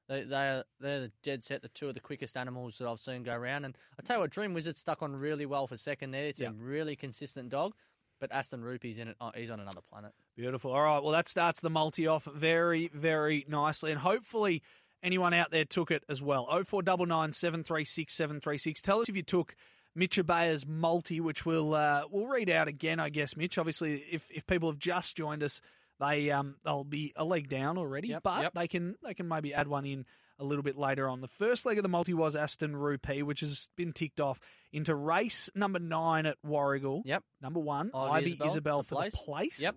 They 0.08 0.24
they 0.24 0.36
are 0.50 0.64
they're 0.80 1.02
the 1.02 1.12
dead 1.24 1.44
set 1.44 1.62
the 1.62 1.70
two 1.70 1.88
of 1.90 1.94
the 1.94 2.00
quickest 2.00 2.36
animals 2.38 2.78
that 2.78 2.88
I've 2.88 3.00
seen 3.00 3.24
go 3.24 3.34
around. 3.34 3.66
And 3.66 3.78
I 4.00 4.02
tell 4.04 4.18
you 4.18 4.22
what, 4.22 4.32
Dream 4.32 4.54
Wizard 4.54 4.78
stuck 4.78 5.02
on 5.02 5.16
really 5.16 5.46
well 5.46 5.68
for 5.68 5.78
second 5.78 6.12
there. 6.12 6.26
It's 6.28 6.40
Yep. 6.40 6.52
a 6.52 6.54
really 6.56 6.96
consistent 6.96 7.50
dog. 7.50 7.74
But 8.20 8.32
Aston 8.32 8.62
Rupee's 8.64 9.00
in 9.00 9.10
it. 9.10 9.18
Oh, 9.20 9.32
he's 9.36 9.50
on 9.52 9.60
another 9.60 9.82
planet. 9.82 10.14
Beautiful. 10.38 10.72
All 10.72 10.82
right. 10.82 11.04
Well, 11.04 11.12
that 11.12 11.28
starts 11.28 11.60
the 11.60 11.70
multi 11.70 12.08
off 12.08 12.24
very, 12.24 12.88
very 12.94 13.44
nicely. 13.50 13.92
And 13.92 14.00
hopefully 14.00 14.64
anyone 15.04 15.34
out 15.34 15.52
there 15.52 15.66
took 15.66 15.92
it 15.92 16.04
as 16.10 16.22
well. 16.22 16.46
0499 16.48 17.34
736 17.34 18.14
736. 18.14 18.82
Tell 18.82 19.02
us 19.02 19.10
if 19.10 19.16
you 19.16 19.24
took 19.24 19.56
Mitch 19.96 20.18
Ebeyer's 20.18 20.66
multi, 20.66 21.20
which 21.20 21.46
we'll 21.46 21.76
uh, 21.76 22.04
we'll 22.10 22.28
read 22.28 22.50
out 22.50 22.68
again, 22.68 23.00
I 23.00 23.10
guess, 23.10 23.38
Mitch. 23.38 23.58
Obviously, 23.58 24.04
if, 24.12 24.30
if 24.32 24.48
people 24.48 24.70
have 24.70 24.80
just 24.80 25.16
joined 25.16 25.44
us, 25.44 25.62
they 26.00 26.32
um 26.32 26.56
they'll 26.64 26.84
be 26.84 27.14
a 27.16 27.24
leg 27.24 27.50
down 27.50 27.78
already, 27.78 28.10
Yep, 28.10 28.24
but 28.24 28.42
yep. 28.42 28.54
they 28.54 28.68
can 28.68 28.96
they 29.04 29.14
can 29.14 29.28
maybe 29.28 29.54
add 29.54 29.68
one 29.68 29.86
in 29.86 30.06
a 30.40 30.44
little 30.44 30.64
bit 30.64 30.78
later 30.78 31.08
on. 31.08 31.22
The 31.22 31.28
first 31.28 31.66
leg 31.66 31.78
of 31.78 31.84
the 31.84 31.90
multi 31.90 32.14
was 32.14 32.36
Aston 32.36 32.76
Rupee, 32.76 33.22
which 33.22 33.42
has 33.42 33.70
been 33.76 33.94
ticked 33.94 34.20
off 34.20 34.40
into 34.72 34.96
race 34.96 35.50
number 35.54 35.80
nine 35.80 36.26
at 36.26 36.38
Warragul. 36.46 37.04
Yep. 37.06 37.24
Number 37.42 37.60
one, 37.60 37.92
Ivy 37.94 38.12
Ivy 38.12 38.26
Isabel, 38.28 38.48
Isabel, 38.48 38.84
for 38.84 38.96
place. 38.96 39.12
the 39.12 39.18
place. 39.20 39.62
Yep. 39.62 39.76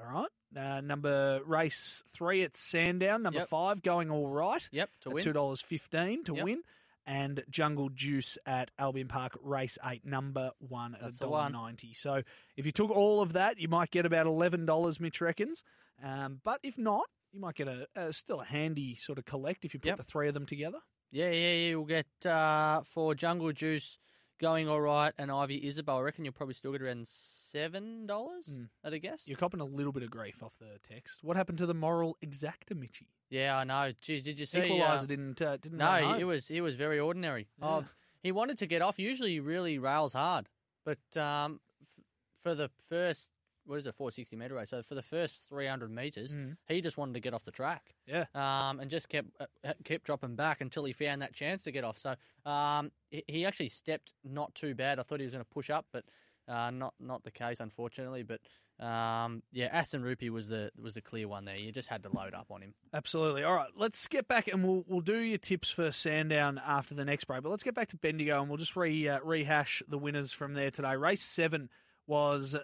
All 0.00 0.22
right. 0.22 0.28
Uh, 0.56 0.80
number 0.80 1.40
race 1.44 2.02
three 2.12 2.42
at 2.42 2.56
Sandown. 2.56 3.22
Number 3.22 3.40
Yep. 3.40 3.48
five 3.48 3.82
going 3.82 4.10
all 4.10 4.28
right. 4.28 4.66
Yep. 4.72 4.90
To 5.02 5.10
win. 5.10 5.22
two 5.24 5.32
dollars 5.32 5.60
fifteen 5.60 6.24
to 6.24 6.34
Yep. 6.34 6.44
win. 6.44 6.62
and 7.10 7.42
Jungle 7.48 7.88
Juice 7.88 8.36
at 8.44 8.70
Albion 8.78 9.08
Park 9.08 9.32
Race 9.42 9.78
8, 9.82 10.04
number 10.04 10.50
one 10.58 10.94
at 10.94 11.00
That's 11.00 11.18
the 11.20 11.28
one. 11.30 11.54
$1.90. 11.54 11.94
So 11.96 12.22
if 12.54 12.66
you 12.66 12.72
took 12.72 12.90
all 12.90 13.22
of 13.22 13.32
that, 13.32 13.58
you 13.58 13.66
might 13.66 13.90
get 13.90 14.04
about 14.04 14.26
$11, 14.26 15.00
Mitch 15.00 15.18
reckons. 15.22 15.64
Um, 16.02 16.42
but 16.44 16.60
if 16.62 16.76
not, 16.76 17.06
you 17.32 17.40
might 17.40 17.54
get 17.54 17.66
a, 17.66 17.88
a 17.96 18.12
still 18.12 18.42
a 18.42 18.44
handy 18.44 18.94
sort 18.96 19.16
of 19.18 19.24
collect 19.24 19.64
if 19.64 19.72
you 19.72 19.80
put 19.80 19.86
Yep. 19.88 19.96
the 19.96 20.02
three 20.02 20.28
of 20.28 20.34
them 20.34 20.44
together. 20.44 20.80
Yeah, 21.10 21.30
yeah, 21.30 21.52
yeah. 21.54 21.68
You'll 21.70 21.86
get 21.86 22.06
uh, 22.26 22.82
for 22.84 23.14
Jungle 23.14 23.52
Juice 23.52 23.98
going 24.38 24.68
all 24.68 24.80
right, 24.80 25.12
and 25.18 25.30
Ivy 25.30 25.66
Isabel. 25.66 25.98
I 25.98 26.00
reckon 26.02 26.24
you'll 26.24 26.32
probably 26.34 26.54
still 26.54 26.72
get 26.72 26.82
around 26.82 27.06
seven 27.08 28.06
dollars 28.06 28.46
Mm. 28.46 28.68
at 28.84 28.92
a 28.92 28.98
guess. 28.98 29.26
You're 29.26 29.36
copping 29.38 29.60
a 29.60 29.64
little 29.64 29.92
bit 29.92 30.02
of 30.02 30.10
grief 30.10 30.42
off 30.42 30.52
the 30.58 30.78
text. 30.88 31.22
What 31.24 31.36
happened 31.36 31.58
to 31.58 31.66
the 31.66 31.74
moral 31.74 32.16
exacta, 32.24 32.76
Mitchy? 32.76 33.08
Yeah, 33.30 33.56
I 33.58 33.64
know. 33.64 33.92
Jeez, 34.02 34.24
did 34.24 34.38
you 34.38 34.46
see? 34.46 34.58
Equaliser 34.60 35.02
uh, 35.02 35.06
didn't 35.06 35.42
uh, 35.42 35.56
didn't 35.58 35.78
No, 35.78 35.84
run 35.86 36.02
he, 36.02 36.08
home. 36.08 36.20
it 36.20 36.24
was 36.24 36.50
it 36.50 36.60
was 36.60 36.74
very 36.74 36.98
ordinary. 36.98 37.48
Yeah. 37.60 37.66
Oh, 37.68 37.84
he 38.22 38.32
wanted 38.32 38.58
to 38.58 38.66
get 38.66 38.82
off. 38.82 38.98
Usually, 38.98 39.32
he 39.32 39.40
really 39.40 39.78
rails 39.78 40.12
hard, 40.12 40.48
but 40.84 40.98
um, 41.20 41.60
f- 41.82 42.04
for 42.42 42.54
the 42.54 42.68
first 42.88 43.30
what 43.68 43.78
is 43.78 43.86
it, 43.86 43.94
four 43.94 44.10
sixty 44.10 44.34
meter 44.34 44.54
race? 44.54 44.70
So 44.70 44.82
for 44.82 44.94
the 44.94 45.02
first 45.02 45.46
three 45.48 45.66
hundred 45.66 45.90
meters, 45.90 46.34
Mm. 46.34 46.56
he 46.66 46.80
just 46.80 46.96
wanted 46.96 47.14
to 47.14 47.20
get 47.20 47.34
off 47.34 47.44
the 47.44 47.50
track. 47.50 47.94
Yeah. 48.06 48.24
Um, 48.34 48.80
and 48.80 48.90
just 48.90 49.08
kept 49.08 49.28
uh, 49.40 49.72
kept 49.84 50.04
dropping 50.04 50.36
back 50.36 50.60
until 50.60 50.84
he 50.84 50.92
found 50.92 51.22
that 51.22 51.34
chance 51.34 51.64
to 51.64 51.70
get 51.70 51.84
off. 51.84 51.98
So 51.98 52.14
um, 52.50 52.90
he, 53.10 53.22
he 53.28 53.44
actually 53.46 53.68
stepped 53.68 54.14
not 54.24 54.54
too 54.54 54.74
bad. 54.74 54.98
I 54.98 55.02
thought 55.02 55.20
he 55.20 55.26
was 55.26 55.32
going 55.34 55.44
to 55.44 55.50
push 55.50 55.70
up, 55.70 55.86
but 55.92 56.04
uh, 56.48 56.70
not 56.70 56.94
not 56.98 57.22
the 57.24 57.30
case, 57.30 57.60
unfortunately. 57.60 58.22
But 58.22 58.40
um, 58.82 59.42
yeah, 59.52 59.66
Aston 59.66 60.02
Rupee 60.02 60.30
was 60.30 60.48
the 60.48 60.70
was 60.80 60.94
the 60.94 61.02
clear 61.02 61.28
one 61.28 61.44
there. 61.44 61.58
You 61.58 61.70
just 61.72 61.88
had 61.88 62.04
to 62.04 62.08
load 62.16 62.32
up 62.32 62.46
on 62.50 62.62
him. 62.62 62.74
Absolutely. 62.94 63.42
All 63.44 63.54
right, 63.54 63.68
let's 63.76 64.06
get 64.06 64.28
back 64.28 64.48
and 64.48 64.64
we'll 64.64 64.84
we'll 64.86 65.00
do 65.02 65.18
your 65.18 65.36
tips 65.38 65.68
for 65.68 65.92
Sandown 65.92 66.58
after 66.64 66.94
the 66.94 67.04
next 67.04 67.24
break. 67.24 67.42
But 67.42 67.50
let's 67.50 67.64
get 67.64 67.74
back 67.74 67.88
to 67.88 67.96
Bendigo 67.96 68.40
and 68.40 68.48
we'll 68.48 68.56
just 68.56 68.76
re 68.76 69.08
uh, 69.08 69.18
rehash 69.22 69.82
the 69.88 69.98
winners 69.98 70.32
from 70.32 70.54
there 70.54 70.70
today. 70.70 70.96
Race 70.96 71.22
seven 71.22 71.68
was 72.06 72.56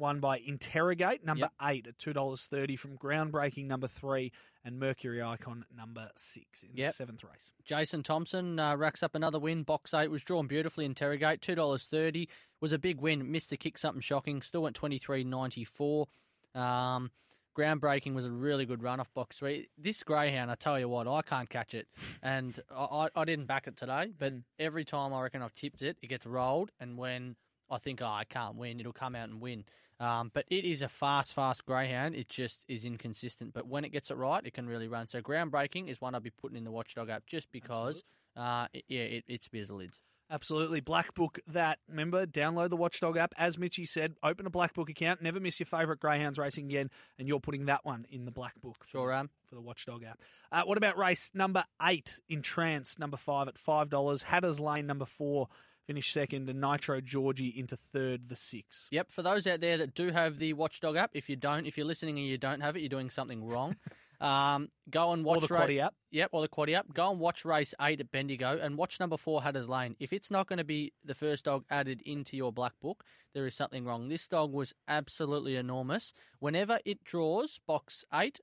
won 0.00 0.18
by 0.18 0.38
Interrogate 0.38 1.24
number 1.24 1.50
Yep. 1.60 1.70
eight 1.70 1.86
at 1.86 1.98
two 1.98 2.12
dollars 2.12 2.46
thirty 2.46 2.74
from 2.74 2.98
Groundbreaking 2.98 3.66
number 3.66 3.86
three 3.86 4.32
and 4.64 4.80
Mercury 4.80 5.22
Icon 5.22 5.64
number 5.76 6.10
six 6.16 6.62
in 6.64 6.70
the 6.74 6.90
seventh 6.90 7.22
race. 7.22 7.52
Jason 7.64 8.02
Thompson 8.02 8.58
uh, 8.58 8.74
racks 8.76 9.02
up 9.02 9.14
another 9.14 9.38
win. 9.38 9.62
Box 9.62 9.94
eight 9.94 10.10
was 10.10 10.22
drawn 10.22 10.46
beautifully. 10.48 10.84
Interrogate 10.84 11.40
two 11.40 11.54
dollars 11.54 11.84
thirty 11.84 12.28
was 12.60 12.72
a 12.72 12.78
big 12.78 13.00
win. 13.00 13.30
Missed 13.30 13.50
the 13.50 13.56
kick, 13.56 13.78
something 13.78 14.00
shocking. 14.00 14.42
Still 14.42 14.62
went 14.62 14.74
twenty 14.74 14.98
three 14.98 15.22
ninety 15.22 15.64
four. 15.64 16.08
Um, 16.54 17.10
groundbreaking 17.56 18.14
was 18.14 18.26
a 18.26 18.30
really 18.30 18.64
good 18.66 18.82
run 18.82 19.00
off 19.00 19.12
box 19.14 19.38
three. 19.38 19.68
This 19.78 20.02
greyhound, 20.02 20.50
I 20.50 20.54
tell 20.54 20.78
you 20.78 20.88
what, 20.88 21.06
I 21.08 21.22
can't 21.22 21.48
catch 21.48 21.74
it, 21.74 21.88
and 22.22 22.58
I, 22.74 22.84
I, 22.84 23.08
I 23.16 23.24
didn't 23.24 23.46
back 23.46 23.66
it 23.66 23.76
today. 23.76 24.12
But 24.18 24.32
Mm. 24.34 24.42
every 24.58 24.84
time 24.84 25.12
I 25.12 25.22
reckon 25.22 25.42
I've 25.42 25.52
tipped 25.54 25.82
it, 25.82 25.96
it 26.02 26.06
gets 26.08 26.26
rolled, 26.26 26.70
and 26.80 26.96
when 26.96 27.36
I 27.70 27.78
think 27.78 28.00
oh, 28.02 28.06
I 28.06 28.24
can't 28.24 28.56
win, 28.56 28.80
it'll 28.80 28.92
come 28.92 29.14
out 29.14 29.28
and 29.28 29.40
win. 29.40 29.64
Um, 30.00 30.30
but 30.32 30.46
it 30.48 30.64
is 30.64 30.80
a 30.82 30.88
fast, 30.88 31.34
fast 31.34 31.66
greyhound. 31.66 32.14
It 32.16 32.28
just 32.28 32.64
is 32.68 32.84
inconsistent. 32.86 33.52
But 33.52 33.66
when 33.68 33.84
it 33.84 33.90
gets 33.90 34.10
it 34.10 34.16
right, 34.16 34.44
it 34.44 34.54
can 34.54 34.66
really 34.66 34.88
run. 34.88 35.06
So 35.06 35.20
groundbreaking 35.20 35.88
is 35.88 36.00
one 36.00 36.14
I'll 36.14 36.20
be 36.22 36.30
putting 36.30 36.56
in 36.56 36.64
the 36.64 36.70
Watchdog 36.72 37.10
app 37.10 37.26
just 37.26 37.52
because, 37.52 38.02
uh, 38.36 38.66
it, 38.72 38.84
yeah, 38.88 39.02
it, 39.02 39.24
it 39.28 39.42
spears 39.42 39.68
the 39.68 39.74
lids. 39.74 40.00
Absolutely. 40.32 40.80
Black 40.80 41.12
Book 41.14 41.40
that. 41.48 41.80
Remember, 41.88 42.24
download 42.24 42.70
the 42.70 42.76
Watchdog 42.76 43.16
app. 43.16 43.34
As 43.36 43.58
Mitchy 43.58 43.84
said, 43.84 44.14
open 44.22 44.46
a 44.46 44.50
Black 44.50 44.74
Book 44.74 44.88
account. 44.88 45.20
Never 45.20 45.40
miss 45.40 45.58
your 45.58 45.66
favourite 45.66 45.98
Greyhounds 45.98 46.38
racing 46.38 46.66
again. 46.66 46.88
And 47.18 47.26
you're 47.26 47.40
putting 47.40 47.66
that 47.66 47.84
one 47.84 48.06
in 48.10 48.24
the 48.24 48.30
Black 48.30 48.54
Book. 48.62 48.76
for 48.84 48.88
Sure 48.88 49.08
the- 49.10 49.18
am. 49.18 49.30
For 49.48 49.56
the 49.56 49.60
Watchdog 49.60 50.04
app. 50.04 50.20
Uh, 50.52 50.62
what 50.62 50.78
about 50.78 50.96
race 50.96 51.32
number 51.34 51.64
eight 51.82 52.20
in 52.28 52.42
Trance, 52.42 52.96
number 52.96 53.16
five 53.16 53.48
at 53.48 53.56
$5? 53.56 54.22
Hatters 54.22 54.60
Lane, 54.60 54.86
number 54.86 55.04
four, 55.04 55.48
finished 55.90 56.12
second. 56.12 56.48
And 56.48 56.60
Nitro 56.60 57.00
Georgie 57.00 57.52
into 57.56 57.76
third, 57.76 58.28
the 58.28 58.36
six. 58.36 58.86
Yep. 58.92 59.10
For 59.10 59.22
those 59.22 59.44
out 59.48 59.60
there 59.60 59.76
that 59.78 59.92
do 59.94 60.12
have 60.12 60.38
the 60.38 60.52
Watchdog 60.52 60.96
app, 60.96 61.10
if 61.14 61.28
you 61.28 61.34
don't, 61.34 61.66
if 61.66 61.76
you're 61.76 61.86
listening 61.86 62.16
and 62.16 62.28
you 62.28 62.38
don't 62.38 62.60
have 62.60 62.76
it, 62.76 62.80
you're 62.80 62.88
doing 62.88 63.10
something 63.10 63.44
wrong. 63.44 63.74
um, 64.20 64.68
go 64.88 65.10
and 65.10 65.24
watch 65.24 65.42
Or 65.42 65.48
the 65.48 65.54
ra- 65.54 65.66
Quaddy 65.66 65.80
app. 65.80 65.94
Yep, 66.12 66.28
or 66.30 66.42
the 66.42 66.48
Quaddy 66.48 66.74
app. 66.76 66.94
Go 66.94 67.10
and 67.10 67.18
watch 67.18 67.44
race 67.44 67.74
eight 67.80 67.98
at 67.98 68.12
Bendigo 68.12 68.56
and 68.62 68.76
watch 68.76 69.00
number 69.00 69.16
four 69.16 69.42
Hatters 69.42 69.68
Lane. 69.68 69.96
If 69.98 70.12
it's 70.12 70.30
not 70.30 70.46
going 70.46 70.58
to 70.58 70.64
be 70.64 70.92
the 71.04 71.14
first 71.14 71.46
dog 71.46 71.64
added 71.70 72.02
into 72.06 72.36
your 72.36 72.52
black 72.52 72.74
book, 72.80 73.02
there 73.34 73.46
is 73.46 73.56
something 73.56 73.84
wrong. 73.84 74.08
This 74.08 74.28
dog 74.28 74.52
was 74.52 74.72
absolutely 74.86 75.56
enormous. 75.56 76.14
Whenever 76.38 76.78
it 76.84 77.02
draws 77.02 77.58
box 77.66 78.04
eight, 78.14 78.38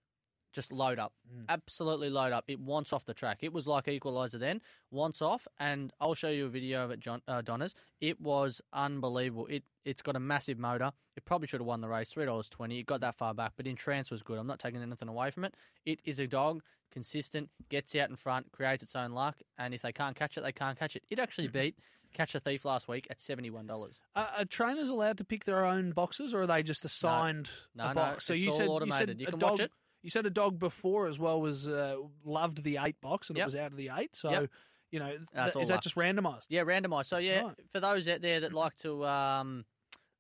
just 0.57 0.71
load 0.71 0.97
up. 0.97 1.13
Absolutely 1.49 2.09
load 2.09 2.33
up. 2.33 2.45
It 2.47 2.59
wants 2.59 2.91
off 2.91 3.05
the 3.05 3.13
track. 3.13 3.39
It 3.43 3.53
was 3.53 3.67
like 3.67 3.87
Equalizer 3.87 4.39
then, 4.39 4.59
wants 4.89 5.21
off, 5.21 5.47
and 5.59 5.93
I'll 6.01 6.15
show 6.15 6.29
you 6.29 6.47
a 6.47 6.49
video 6.49 6.83
of 6.83 6.89
it, 6.89 6.99
John 6.99 7.21
uh, 7.27 7.43
Donners. 7.43 7.75
It 8.01 8.19
was 8.19 8.59
unbelievable. 8.73 9.45
It 9.51 9.63
it's 9.85 10.01
got 10.01 10.15
a 10.15 10.19
massive 10.19 10.57
motor. 10.57 10.91
It 11.15 11.25
probably 11.25 11.47
should 11.47 11.59
have 11.59 11.67
won 11.67 11.81
the 11.81 11.87
race, 11.87 12.09
three 12.09 12.25
dollars 12.25 12.49
twenty. 12.49 12.79
It 12.79 12.87
got 12.87 13.01
that 13.01 13.15
far 13.19 13.35
back, 13.35 13.53
but 13.55 13.67
in 13.67 13.75
trance 13.75 14.09
was 14.09 14.23
good. 14.23 14.39
I'm 14.39 14.47
not 14.47 14.57
taking 14.57 14.81
anything 14.81 15.09
away 15.09 15.29
from 15.29 15.45
it. 15.45 15.53
It 15.85 15.99
is 16.05 16.17
a 16.17 16.25
dog 16.25 16.63
consistent, 16.91 17.51
gets 17.69 17.95
out 17.95 18.09
in 18.09 18.15
front, 18.15 18.51
creates 18.51 18.81
its 18.81 18.95
own 18.95 19.11
luck, 19.11 19.37
and 19.59 19.75
if 19.75 19.83
they 19.83 19.91
can't 19.91 20.15
catch 20.15 20.39
it, 20.39 20.41
they 20.41 20.51
can't 20.51 20.79
catch 20.79 20.95
it. 20.95 21.03
It 21.11 21.19
actually 21.19 21.49
beat 21.49 21.75
Catch 22.13 22.33
a 22.35 22.39
Thief 22.39 22.65
last 22.65 22.87
week 22.87 23.05
at 23.11 23.21
seventy 23.21 23.51
one 23.51 23.67
dollars. 23.67 23.99
Uh, 24.15 24.25
are 24.39 24.45
trainers 24.45 24.89
allowed 24.89 25.19
to 25.19 25.23
pick 25.23 25.45
their 25.45 25.65
own 25.65 25.91
boxes 25.91 26.33
or 26.33 26.41
are 26.41 26.47
they 26.47 26.63
just 26.63 26.83
assigned 26.85 27.49
No, 27.75 27.83
a 27.83 27.87
no, 27.89 27.93
box? 27.93 28.25
so 28.25 28.33
it's 28.33 28.45
you 28.45 28.51
all 28.51 28.57
said, 28.57 28.67
automated. 28.69 29.19
You, 29.19 29.25
You 29.25 29.25
said 29.25 29.33
can 29.39 29.43
a 29.43 29.45
watch 29.45 29.57
dog, 29.59 29.65
it. 29.65 29.71
You 30.03 30.09
said 30.09 30.25
a 30.25 30.29
dog 30.29 30.59
before 30.59 31.07
as 31.07 31.17
well 31.19 31.41
was 31.41 31.67
uh, 31.67 31.97
loved 32.23 32.63
the 32.63 32.77
eight 32.81 32.99
box 33.01 33.29
and 33.29 33.37
it 33.37 33.43
was 33.43 33.55
out 33.55 33.71
of 33.71 33.77
the 33.77 33.89
eight. 33.97 34.15
So, 34.15 34.31
Yep. 34.31 34.49
you 34.91 34.99
know, 34.99 35.17
That's 35.33 35.53
th- 35.53 35.63
is 35.63 35.69
that 35.69 35.81
just 35.83 35.95
randomised? 35.95 36.45
Yeah, 36.49 36.61
randomised. 36.63 37.07
So 37.07 37.17
yeah, 37.17 37.41
Right. 37.41 37.55
for 37.71 37.79
those 37.79 38.07
out 38.07 38.21
there 38.21 38.39
that 38.41 38.53
like 38.53 38.75
to 38.77 39.05
um, 39.05 39.65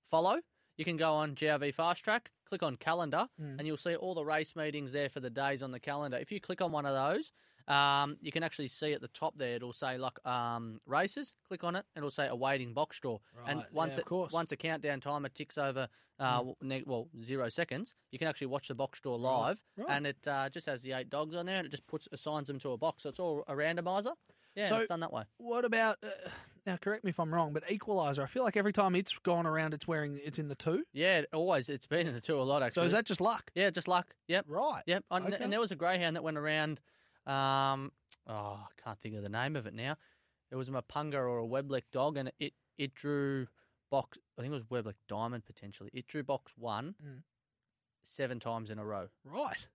follow, 0.03 0.39
you 0.77 0.85
can 0.85 0.97
go 0.97 1.13
on 1.13 1.35
GRV 1.35 1.73
Fast 1.73 2.03
Track, 2.03 2.31
click 2.45 2.63
on 2.63 2.75
calendar, 2.75 3.27
Mm. 3.41 3.59
and 3.59 3.67
you'll 3.67 3.77
see 3.77 3.95
all 3.95 4.13
the 4.13 4.25
race 4.25 4.55
meetings 4.55 4.91
there 4.91 5.09
for 5.09 5.19
the 5.19 5.29
days 5.29 5.61
on 5.63 5.71
the 5.71 5.79
calendar. 5.79 6.17
If 6.17 6.31
you 6.31 6.39
click 6.41 6.61
on 6.61 6.71
one 6.71 6.85
of 6.85 6.93
those, 6.93 7.31
um, 7.67 8.17
you 8.21 8.31
can 8.31 8.43
actually 8.43 8.67
see 8.69 8.93
at 8.93 9.01
the 9.01 9.07
top 9.09 9.37
there. 9.37 9.55
It'll 9.55 9.73
say 9.73 9.97
like 9.97 10.25
um, 10.25 10.79
races. 10.85 11.33
Click 11.47 11.63
on 11.63 11.75
it, 11.75 11.85
and 11.95 12.03
it'll 12.03 12.11
say 12.11 12.27
awaiting 12.27 12.73
box 12.73 12.99
draw. 12.99 13.19
and 13.45 13.63
once 13.71 13.95
yeah, 13.95 14.01
it, 14.01 14.05
course. 14.05 14.31
Mm. 14.31 14.35
once 14.35 14.51
a 14.51 14.57
countdown 14.57 14.99
timer 14.99 15.29
ticks 15.29 15.57
over, 15.57 15.87
uh, 16.19 16.43
neg- 16.61 16.85
well, 16.85 17.07
zero 17.23 17.49
seconds, 17.49 17.93
you 18.11 18.19
can 18.19 18.27
actually 18.27 18.47
watch 18.47 18.67
the 18.67 18.75
box 18.75 18.99
draw 19.01 19.15
live, 19.15 19.61
right. 19.77 19.87
and 19.89 20.07
it 20.07 20.27
uh, 20.27 20.49
just 20.49 20.67
has 20.67 20.81
the 20.81 20.93
eight 20.93 21.09
dogs 21.09 21.35
on 21.35 21.45
there, 21.45 21.57
and 21.57 21.65
it 21.65 21.69
just 21.69 21.87
puts 21.87 22.07
assigns 22.11 22.47
them 22.47 22.59
to 22.59 22.71
a 22.71 22.77
box. 22.77 23.03
So 23.03 23.09
it's 23.09 23.19
all 23.19 23.43
a 23.47 23.53
randomizer. 23.53 24.13
Yeah, 24.55 24.69
So- 24.69 24.77
it's 24.77 24.87
done 24.87 25.01
that 25.01 25.13
way. 25.13 25.23
What 25.37 25.65
about 25.65 25.97
uh, 26.01 26.07
now? 26.65 26.77
Correct 26.77 27.03
me 27.03 27.09
if 27.09 27.19
I'm 27.19 27.31
wrong, 27.31 27.53
but 27.53 27.63
Equalizer. 27.69 28.23
I 28.23 28.25
feel 28.25 28.43
like 28.43 28.57
every 28.57 28.73
time 28.73 28.95
it's 28.95 29.15
gone 29.19 29.45
around, 29.45 29.75
it's 29.75 29.87
wearing 29.87 30.19
it's 30.23 30.39
in 30.39 30.47
the 30.47 30.55
two. 30.55 30.83
Yeah, 30.93 31.19
it 31.19 31.29
always. 31.31 31.69
It's 31.69 31.85
been 31.85 32.07
in 32.07 32.15
the 32.15 32.21
two 32.21 32.39
a 32.39 32.41
lot 32.41 32.63
actually. 32.63 32.81
So 32.81 32.85
is 32.85 32.91
that 32.93 33.05
just 33.05 33.21
luck? 33.21 33.51
Yeah, 33.53 33.69
just 33.69 33.87
luck. 33.87 34.15
Yep. 34.27 34.45
Right. 34.47 34.81
Yep. 34.87 35.05
Okay. 35.11 35.37
and 35.39 35.53
there 35.53 35.59
was 35.59 35.71
a 35.71 35.75
greyhound 35.75 36.15
that 36.15 36.23
went 36.23 36.37
around. 36.37 36.79
Um, 37.27 37.91
oh, 38.27 38.59
I 38.63 38.81
can't 38.83 38.99
think 39.01 39.15
of 39.15 39.23
the 39.23 39.29
name 39.29 39.55
of 39.55 39.67
it 39.67 39.73
now. 39.73 39.95
It 40.51 40.55
was 40.55 40.69
a 40.69 40.71
Mapunga 40.71 41.15
or 41.15 41.39
a 41.39 41.45
Webleck 41.45 41.83
dog, 41.91 42.17
and 42.17 42.31
it 42.39 42.53
it 42.77 42.93
drew 42.95 43.47
box. 43.91 44.17
I 44.37 44.41
think 44.41 44.53
it 44.53 44.55
was 44.55 44.63
Webleck 44.83 44.95
Diamond 45.07 45.45
potentially. 45.45 45.89
It 45.93 46.07
drew 46.07 46.23
box 46.23 46.53
one 46.57 46.95
Mm. 47.03 47.23
seven 48.03 48.39
times 48.39 48.69
in 48.69 48.79
a 48.79 48.85
row. 48.85 49.09
Right. 49.23 49.67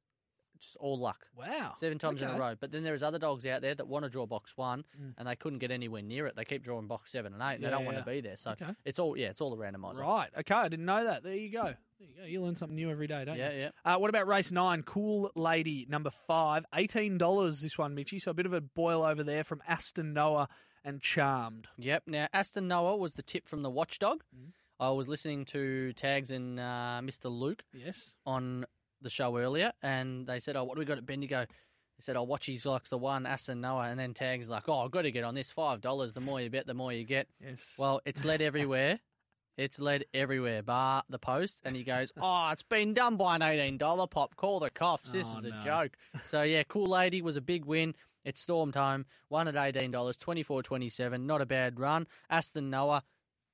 Just 0.61 0.77
all 0.77 0.97
luck. 0.97 1.27
Wow. 1.37 1.73
Seven 1.77 1.99
times 1.99 2.23
in 2.23 2.29
a 2.29 2.39
row. 2.39 2.55
But 2.55 2.71
then 2.71 2.85
there's 2.85 3.03
other 3.03 3.19
dogs 3.19 3.45
out 3.47 3.63
there 3.63 3.75
that 3.75 3.89
want 3.89 4.05
to 4.05 4.09
draw 4.09 4.27
box 4.27 4.57
one, 4.57 4.85
Mm. 4.99 5.15
and 5.19 5.27
they 5.27 5.35
couldn't 5.35 5.59
get 5.59 5.73
anywhere 5.73 6.03
near 6.03 6.27
it. 6.29 6.37
They 6.37 6.45
keep 6.45 6.63
drawing 6.63 6.87
box 6.87 7.11
seven 7.11 7.33
and 7.35 7.43
eight, 7.43 7.55
and 7.55 7.63
Yeah, 7.65 7.71
they 7.71 7.77
don't 7.77 7.85
want 7.85 7.99
to 7.99 8.05
be 8.05 8.21
there. 8.21 8.37
So 8.37 8.53
Okay. 8.53 8.75
it's 8.85 8.99
all 9.01 9.17
yeah, 9.17 9.31
it's 9.31 9.41
all 9.41 9.53
a 9.53 9.57
randomizer. 9.57 9.97
Right. 9.99 10.31
Okay. 10.39 10.55
I 10.55 10.69
didn't 10.69 10.87
know 10.87 11.05
that. 11.05 11.23
There 11.25 11.35
you 11.35 11.51
go. 11.51 11.75
There 12.03 12.09
you 12.11 12.17
go. 12.21 12.27
You 12.27 12.43
learn 12.43 12.57
something 12.57 12.75
new 12.75 12.91
every 12.91 13.07
day, 13.07 13.25
don't 13.25 13.37
Yeah, 13.37 13.53
you? 13.53 13.59
yeah. 13.61 13.71
Uh, 13.85 13.97
what 13.99 14.11
about 14.11 14.27
race 14.27 14.51
nine? 14.51 14.83
Cool 14.83 15.31
Lady, 15.37 15.87
number 15.89 16.11
five. 16.11 16.65
$18 16.75 17.61
this 17.61 17.79
one, 17.79 17.95
Mitchy. 17.95 18.19
So 18.19 18.33
a 18.33 18.35
bit 18.35 18.47
of 18.47 18.53
a 18.53 18.61
boil 18.61 19.05
over 19.05 19.23
there 19.23 19.45
from 19.45 19.63
Aston 19.69 20.13
Noah 20.13 20.49
and 20.85 21.01
Charmed. 21.01 21.69
Yep. 21.79 22.03
Now, 22.09 22.27
Aston 22.33 22.67
Noah 22.67 22.97
was 22.97 23.15
the 23.15 23.23
tip 23.23 23.47
from 23.49 23.63
the 23.63 23.71
Watchdog. 23.71 24.25
Mm-hmm. 24.35 24.49
I 24.81 24.91
was 24.91 25.07
listening 25.07 25.45
to 25.47 25.93
Tags 25.93 26.33
and 26.33 26.59
uh, 26.59 27.01
Mr. 27.05 27.27
Luke 27.31 27.63
Yes. 27.73 28.15
on 28.27 28.65
the 29.01 29.11
show 29.11 29.37
earlier, 29.37 29.73
and 29.81 30.27
they 30.27 30.41
said, 30.41 30.57
"Oh, 30.57 30.65
what 30.65 30.75
do 30.75 30.81
we 30.81 30.85
got 30.85 30.99
at 30.99 31.07
Bendigo?" 31.07 31.43
They 31.43 32.01
said, 32.01 32.17
"I'll 32.17 32.25
"Oh, 32.25 32.27
Watchies 32.27 32.67
likes 32.67 32.89
the 32.91 32.99
one 32.99 33.25
Aston 33.27 33.61
Noah," 33.61 33.83
and 33.85 33.99
then 34.01 34.13
Tags 34.13 34.49
like, 34.49 34.69
"Oh, 34.69 34.81
I've 34.85 34.91
got 34.91 35.03
to 35.03 35.13
get 35.13 35.23
on 35.23 35.37
this 35.37 35.53
five 35.53 35.81
dollars. 35.81 36.15
The 36.15 36.21
more 36.21 36.41
you 36.41 36.51
bet, 36.51 36.67
the 36.67 36.75
more 36.75 36.93
you 36.93 37.05
get." 37.05 37.29
Yes. 37.41 37.77
Well, 37.79 38.01
it's 38.05 38.25
led 38.25 38.43
everywhere. 38.43 38.99
It's 39.57 39.79
led 39.79 40.05
everywhere, 40.15 40.63
bar 40.63 41.03
the 41.09 41.19
post, 41.19 41.61
and 41.65 41.77
he 41.77 41.85
goes, 41.85 42.13
"Oh, 42.17 42.49
it's 42.53 42.63
been 42.63 42.95
done 42.95 43.17
by 43.17 43.37
an 43.37 43.43
eighteen 43.43 43.77
dollar 43.77 44.07
pop. 44.07 44.35
Call 44.37 44.61
the 44.61 44.71
cops. 44.71 45.13
This 45.13 45.27
Oh, 45.35 45.39
is 45.39 45.45
a 45.45 45.51
no. 45.51 45.61
joke." 45.63 45.97
So 46.25 46.43
yeah, 46.43 46.63
cool 46.65 46.87
lady 46.87 47.21
was 47.21 47.37
a 47.37 47.41
big 47.43 47.65
win. 47.67 47.95
It 48.25 48.39
stormed 48.39 48.75
home, 48.77 49.05
won 49.29 49.49
at 49.49 49.57
eighteen 49.57 49.91
dollars, 49.91 50.17
24-27. 50.17 51.27
Not 51.27 51.41
a 51.41 51.47
bad 51.47 51.79
run. 51.81 52.07
Aston 52.31 52.71
Noah 52.71 53.03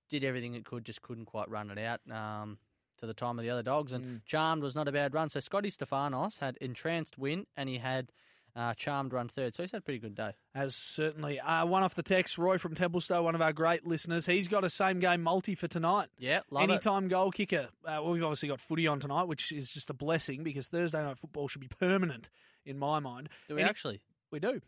did 0.09 0.23
everything 0.25 0.55
it 0.55 0.65
could, 0.65 0.85
just 0.85 1.03
couldn't 1.03 1.25
quite 1.25 1.49
run 1.49 1.71
it 1.71 1.79
out. 1.79 2.01
Um, 2.11 2.59
to 2.99 3.07
the 3.07 3.15
time 3.15 3.39
of 3.39 3.45
the 3.45 3.51
other 3.51 3.63
dogs, 3.63 3.93
and 3.93 4.05
Mm. 4.05 4.25
Charmed 4.27 4.61
was 4.63 4.75
not 4.75 4.89
a 4.89 4.93
bad 4.93 5.15
run. 5.15 5.29
So 5.29 5.39
Scotty 5.41 5.71
Stefanos 5.71 6.39
had 6.39 6.57
entranced 6.57 7.17
win, 7.17 7.47
and 7.57 7.69
he 7.69 7.79
had 7.79 8.11
Uh, 8.59 8.75
Charmed 8.75 9.13
run 9.13 9.29
third, 9.29 9.55
so 9.55 9.63
he's 9.63 9.71
had 9.71 9.79
a 9.79 9.83
pretty 9.83 10.01
good 10.01 10.17
day. 10.17 10.33
As 10.53 10.75
certainly. 10.75 11.39
Uh, 11.39 11.65
one 11.65 11.85
off 11.85 11.95
the 11.95 12.03
text, 12.03 12.37
Roy 12.39 12.59
from 12.59 12.75
Templestowe, 12.75 13.23
one 13.23 13.37
of 13.37 13.41
our 13.41 13.53
great 13.53 13.87
listeners. 13.87 14.27
He's 14.27 14.49
got 14.49 14.65
a 14.65 14.71
same 14.71 14.99
game 14.99 15.23
multi 15.23 15.55
for 15.55 15.69
tonight. 15.69 16.09
Yeah, 16.19 16.41
love 16.51 16.65
it. 16.69 16.73
Anytime 16.73 17.07
goal 17.07 17.31
kicker. 17.31 17.69
Uh, 17.85 18.03
well, 18.03 18.11
we've 18.11 18.25
obviously 18.25 18.49
got 18.49 18.59
footy 18.61 18.89
on 18.89 18.99
tonight, 18.99 19.25
which 19.29 19.53
is 19.53 19.71
just 19.71 19.91
a 19.91 19.95
blessing 19.95 20.43
because 20.43 20.67
Thursday 20.67 21.01
night 21.01 21.19
football 21.21 21.47
should 21.47 21.61
be 21.61 21.69
permanent 21.69 22.29
in 22.67 22.79
my 22.79 22.99
mind. 22.99 23.29
Do 23.49 23.55
we 23.55 23.61
Any- 23.61 23.71
actually? 23.71 24.01
We 24.33 24.41
do. 24.41 24.61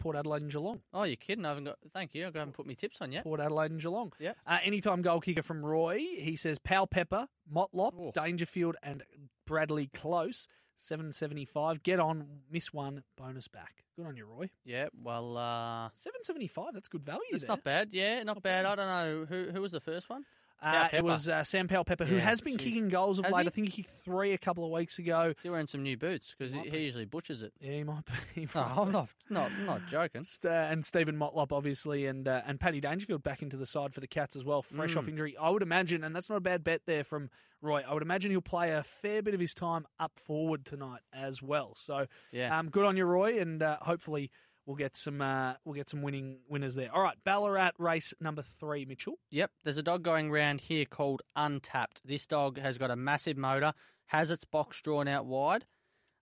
Port 0.00 0.16
Adelaide 0.16 0.42
and 0.42 0.50
Geelong. 0.50 0.80
Oh, 0.92 1.04
you're 1.04 1.16
kidding? 1.16 1.44
I 1.44 1.48
haven't 1.50 1.64
got. 1.64 1.76
Thank 1.92 2.14
you. 2.14 2.22
I 2.22 2.26
haven't 2.26 2.52
put 2.52 2.66
my 2.66 2.74
tips 2.74 3.00
on 3.00 3.12
yet. 3.12 3.24
Port 3.24 3.40
Adelaide 3.40 3.70
and 3.70 3.80
Geelong. 3.80 4.12
Yeah. 4.18 4.32
Uh, 4.46 4.58
anytime 4.62 5.02
goal 5.02 5.20
kicker 5.20 5.42
from 5.42 5.64
Roy. 5.64 5.98
He 5.98 6.36
says 6.36 6.58
Powell 6.58 6.86
Pepper, 6.86 7.28
Motlop, 7.50 7.92
Oh. 7.98 8.10
Dangerfield, 8.14 8.76
and 8.82 9.02
Bradley 9.46 9.88
Close. 9.92 10.48
Seven 10.76 11.12
seventy 11.12 11.44
five. 11.44 11.82
Get 11.84 12.00
on, 12.00 12.26
miss 12.50 12.72
one, 12.72 13.04
bonus 13.16 13.46
back. 13.46 13.84
Good 13.96 14.06
on 14.06 14.16
you, 14.16 14.24
Roy. 14.24 14.50
Yeah. 14.64 14.88
Well, 15.00 15.36
uh, 15.36 15.90
Seven 15.94 16.22
seventy 16.24 16.48
five. 16.48 16.74
That's 16.74 16.88
good 16.88 17.04
value. 17.04 17.20
it's 17.30 17.42
there. 17.42 17.48
not 17.50 17.62
bad. 17.62 17.90
Yeah, 17.92 18.22
not, 18.24 18.42
bad. 18.42 18.66
I 18.66 18.74
don't 18.74 18.86
know 18.88 19.24
who 19.28 19.52
who 19.52 19.60
was 19.60 19.70
the 19.72 19.80
first 19.80 20.10
one. 20.10 20.24
Uh, 20.62 20.88
it 20.92 21.04
was 21.04 21.28
uh, 21.28 21.44
Sam 21.44 21.68
Powell 21.68 21.84
Pepper, 21.84 22.04
who 22.06 22.14
Yeah, 22.16 22.22
has 22.22 22.40
been 22.40 22.56
kicking 22.56 22.88
goals 22.88 23.18
of 23.18 23.26
Has 23.26 23.34
late. 23.34 23.42
he? 23.42 23.48
I 23.48 23.50
think 23.50 23.68
he 23.68 23.82
kicked 23.82 23.94
three 24.04 24.32
a 24.32 24.38
couple 24.38 24.64
of 24.64 24.70
weeks 24.70 24.98
ago. 24.98 25.34
He's 25.42 25.50
wearing 25.50 25.66
some 25.66 25.82
new 25.82 25.96
boots 25.98 26.34
because 26.38 26.54
he, 26.54 26.60
he 26.70 26.78
usually 26.84 27.04
butchers 27.04 27.42
it. 27.42 27.52
Yeah, 27.60 27.72
he 27.72 27.84
might 27.84 28.04
be. 28.06 28.12
he 28.40 28.48
No, 28.54 28.60
might 28.62 28.78
I'm 28.78 28.92
not 28.92 29.08
not 29.28 29.50
not 29.66 29.86
joking. 29.88 30.22
St- 30.22 30.50
uh, 30.50 30.56
and 30.70 30.84
Steven 30.84 31.16
Motlop, 31.16 31.52
obviously, 31.52 32.06
and 32.06 32.26
uh, 32.26 32.40
and 32.46 32.58
Paddy 32.58 32.80
Dangerfield 32.80 33.22
back 33.22 33.42
into 33.42 33.56
the 33.58 33.66
side 33.66 33.92
for 33.92 34.00
the 34.00 34.06
Cats 34.06 34.36
as 34.36 34.44
well, 34.44 34.62
fresh 34.62 34.96
off 34.96 35.04
Mm. 35.04 35.08
injury. 35.08 35.36
I 35.38 35.50
would 35.50 35.62
imagine, 35.62 36.02
and 36.02 36.16
that's 36.16 36.30
not 36.30 36.36
a 36.36 36.40
bad 36.40 36.64
bet 36.64 36.82
there 36.86 37.04
from 37.04 37.28
Roy. 37.60 37.82
I 37.86 37.92
would 37.92 38.02
imagine 38.02 38.30
he'll 38.30 38.40
play 38.40 38.70
a 38.70 38.82
fair 38.82 39.20
bit 39.22 39.34
of 39.34 39.40
his 39.40 39.52
time 39.54 39.86
up 40.00 40.12
forward 40.18 40.64
tonight 40.64 41.00
as 41.12 41.42
well. 41.42 41.74
So, 41.76 42.06
Yeah. 42.32 42.58
um, 42.58 42.70
good 42.70 42.84
on 42.86 42.96
you, 42.96 43.04
Roy, 43.04 43.38
and 43.38 43.62
uh, 43.62 43.78
hopefully 43.82 44.30
we'll 44.66 44.76
get 44.76 44.96
some 44.96 45.20
uh, 45.20 45.54
we'll 45.64 45.74
get 45.74 45.88
some 45.88 46.02
winning 46.02 46.38
winners 46.48 46.74
there. 46.74 46.94
All 46.94 47.02
right, 47.02 47.16
Ballarat 47.24 47.72
race 47.78 48.14
number 48.20 48.42
three, 48.60 48.84
Mitchell. 48.84 49.18
Yep, 49.30 49.50
there's 49.62 49.78
a 49.78 49.82
dog 49.82 50.02
going 50.02 50.30
round 50.30 50.60
here 50.60 50.84
called 50.84 51.22
Untapped. 51.36 52.02
This 52.04 52.26
dog 52.26 52.58
has 52.58 52.78
got 52.78 52.90
a 52.90 52.96
massive 52.96 53.36
motor, 53.36 53.72
has 54.06 54.30
its 54.30 54.44
box 54.44 54.80
drawn 54.80 55.08
out 55.08 55.26
wide. 55.26 55.66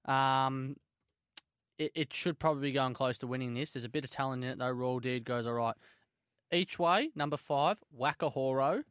Um, 0.04 0.76
it, 1.78 1.92
it 1.94 2.12
should 2.12 2.38
probably 2.38 2.68
be 2.68 2.72
going 2.72 2.94
close 2.94 3.18
to 3.18 3.26
winning 3.26 3.54
this. 3.54 3.72
There's 3.72 3.84
a 3.84 3.88
bit 3.88 4.04
of 4.04 4.10
talent 4.10 4.44
in 4.44 4.50
it 4.50 4.58
though. 4.58 4.70
Royal 4.70 5.00
Deed 5.00 5.24
goes 5.24 5.46
all 5.46 5.54
right. 5.54 5.76
Each 6.52 6.78
way, 6.78 7.10
number 7.14 7.36
five, 7.36 7.78
Wakahoro 7.98 8.82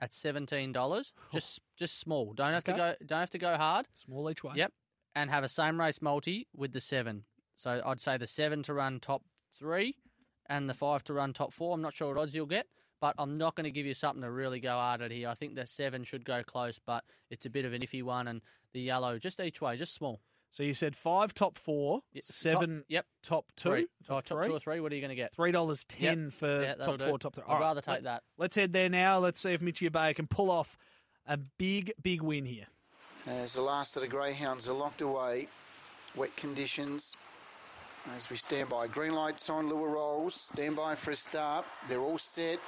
at 0.00 0.12
seventeen 0.12 0.72
dollars. 0.72 1.12
Just 1.32 1.60
just 1.76 1.98
small. 1.98 2.32
Don't 2.34 2.52
have 2.52 2.64
to 2.64 2.72
go. 2.72 2.94
Don't 3.04 3.20
have 3.20 3.30
to 3.30 3.38
go 3.38 3.56
hard. 3.56 3.86
Small 4.04 4.30
each 4.30 4.44
way. 4.44 4.52
Yep, 4.56 4.72
and 5.16 5.30
have 5.30 5.42
a 5.42 5.48
same 5.48 5.80
race 5.80 6.00
multi 6.00 6.46
with 6.54 6.72
the 6.72 6.80
seven. 6.80 7.24
So 7.56 7.80
I'd 7.84 8.00
say 8.00 8.16
the 8.16 8.26
seven 8.26 8.62
to 8.64 8.74
run 8.74 9.00
top 9.00 9.22
three, 9.58 9.96
and 10.46 10.68
the 10.68 10.74
five 10.74 11.04
to 11.04 11.12
run 11.14 11.32
top 11.32 11.52
four. 11.52 11.74
I'm 11.74 11.82
not 11.82 11.94
sure 11.94 12.08
what 12.14 12.20
odds 12.20 12.34
you'll 12.34 12.46
get, 12.46 12.66
but 13.00 13.14
I'm 13.18 13.38
not 13.38 13.54
going 13.54 13.64
to 13.64 13.70
give 13.70 13.86
you 13.86 13.94
something 13.94 14.22
to 14.22 14.30
really 14.30 14.60
go 14.60 14.72
hard 14.72 15.02
at 15.02 15.10
here. 15.10 15.28
I 15.28 15.34
think 15.34 15.54
the 15.54 15.66
seven 15.66 16.04
should 16.04 16.24
go 16.24 16.42
close, 16.42 16.78
but 16.84 17.04
it's 17.30 17.46
a 17.46 17.50
bit 17.50 17.64
of 17.64 17.72
an 17.72 17.82
iffy 17.82 18.02
one, 18.02 18.28
and 18.28 18.40
the 18.72 18.80
yellow 18.80 19.18
just 19.18 19.40
each 19.40 19.60
way, 19.60 19.76
just 19.76 19.94
small. 19.94 20.20
So 20.50 20.62
you 20.62 20.74
said 20.74 20.94
five 20.94 21.34
top 21.34 21.58
four, 21.58 22.02
Y- 22.14 22.20
top- 22.20 22.24
seven 22.24 22.84
yep, 22.88 23.06
top 23.24 23.46
two, 23.56 23.68
three. 23.70 23.82
top, 24.06 24.16
Oh, 24.16 24.20
top 24.20 24.38
three? 24.38 24.46
two 24.48 24.54
or 24.56 24.60
three. 24.60 24.80
What 24.80 24.92
are 24.92 24.94
you 24.94 25.00
going 25.00 25.08
to 25.08 25.14
get? 25.16 25.34
Three 25.34 25.50
dollars 25.52 25.84
ten 25.84 26.30
for 26.30 26.62
Yeah, 26.62 26.74
that'll 26.76 26.96
top 26.96 26.98
do. 26.98 27.04
four, 27.06 27.18
top 27.18 27.34
three. 27.34 27.44
I'd 27.44 27.48
All 27.52 27.54
right, 27.56 27.60
rather 27.66 27.80
take 27.80 27.94
let- 27.94 28.04
that. 28.04 28.22
Let's 28.38 28.54
head 28.56 28.72
there 28.72 28.88
now. 28.88 29.18
Let's 29.18 29.40
see 29.40 29.50
if 29.52 29.60
Mitchie 29.60 29.90
Bay 29.90 30.14
can 30.14 30.26
pull 30.28 30.50
off 30.52 30.76
a 31.26 31.36
big, 31.36 31.92
big 32.02 32.22
win 32.22 32.44
here. 32.46 32.66
As 33.26 33.54
the 33.54 33.62
last 33.62 33.96
of 33.96 34.02
the 34.02 34.08
greyhounds 34.08 34.68
are 34.68 34.74
locked 34.74 35.00
away, 35.00 35.48
wet 36.14 36.36
conditions. 36.36 37.16
As 38.12 38.28
we 38.28 38.36
stand 38.36 38.68
by, 38.68 38.86
green 38.86 39.12
lights 39.12 39.48
on, 39.48 39.68
Lure 39.68 39.88
rolls. 39.88 40.34
Stand 40.34 40.76
by 40.76 40.94
for 40.94 41.12
a 41.12 41.16
start. 41.16 41.64
They're 41.88 42.00
all 42.00 42.18
set. 42.18 42.58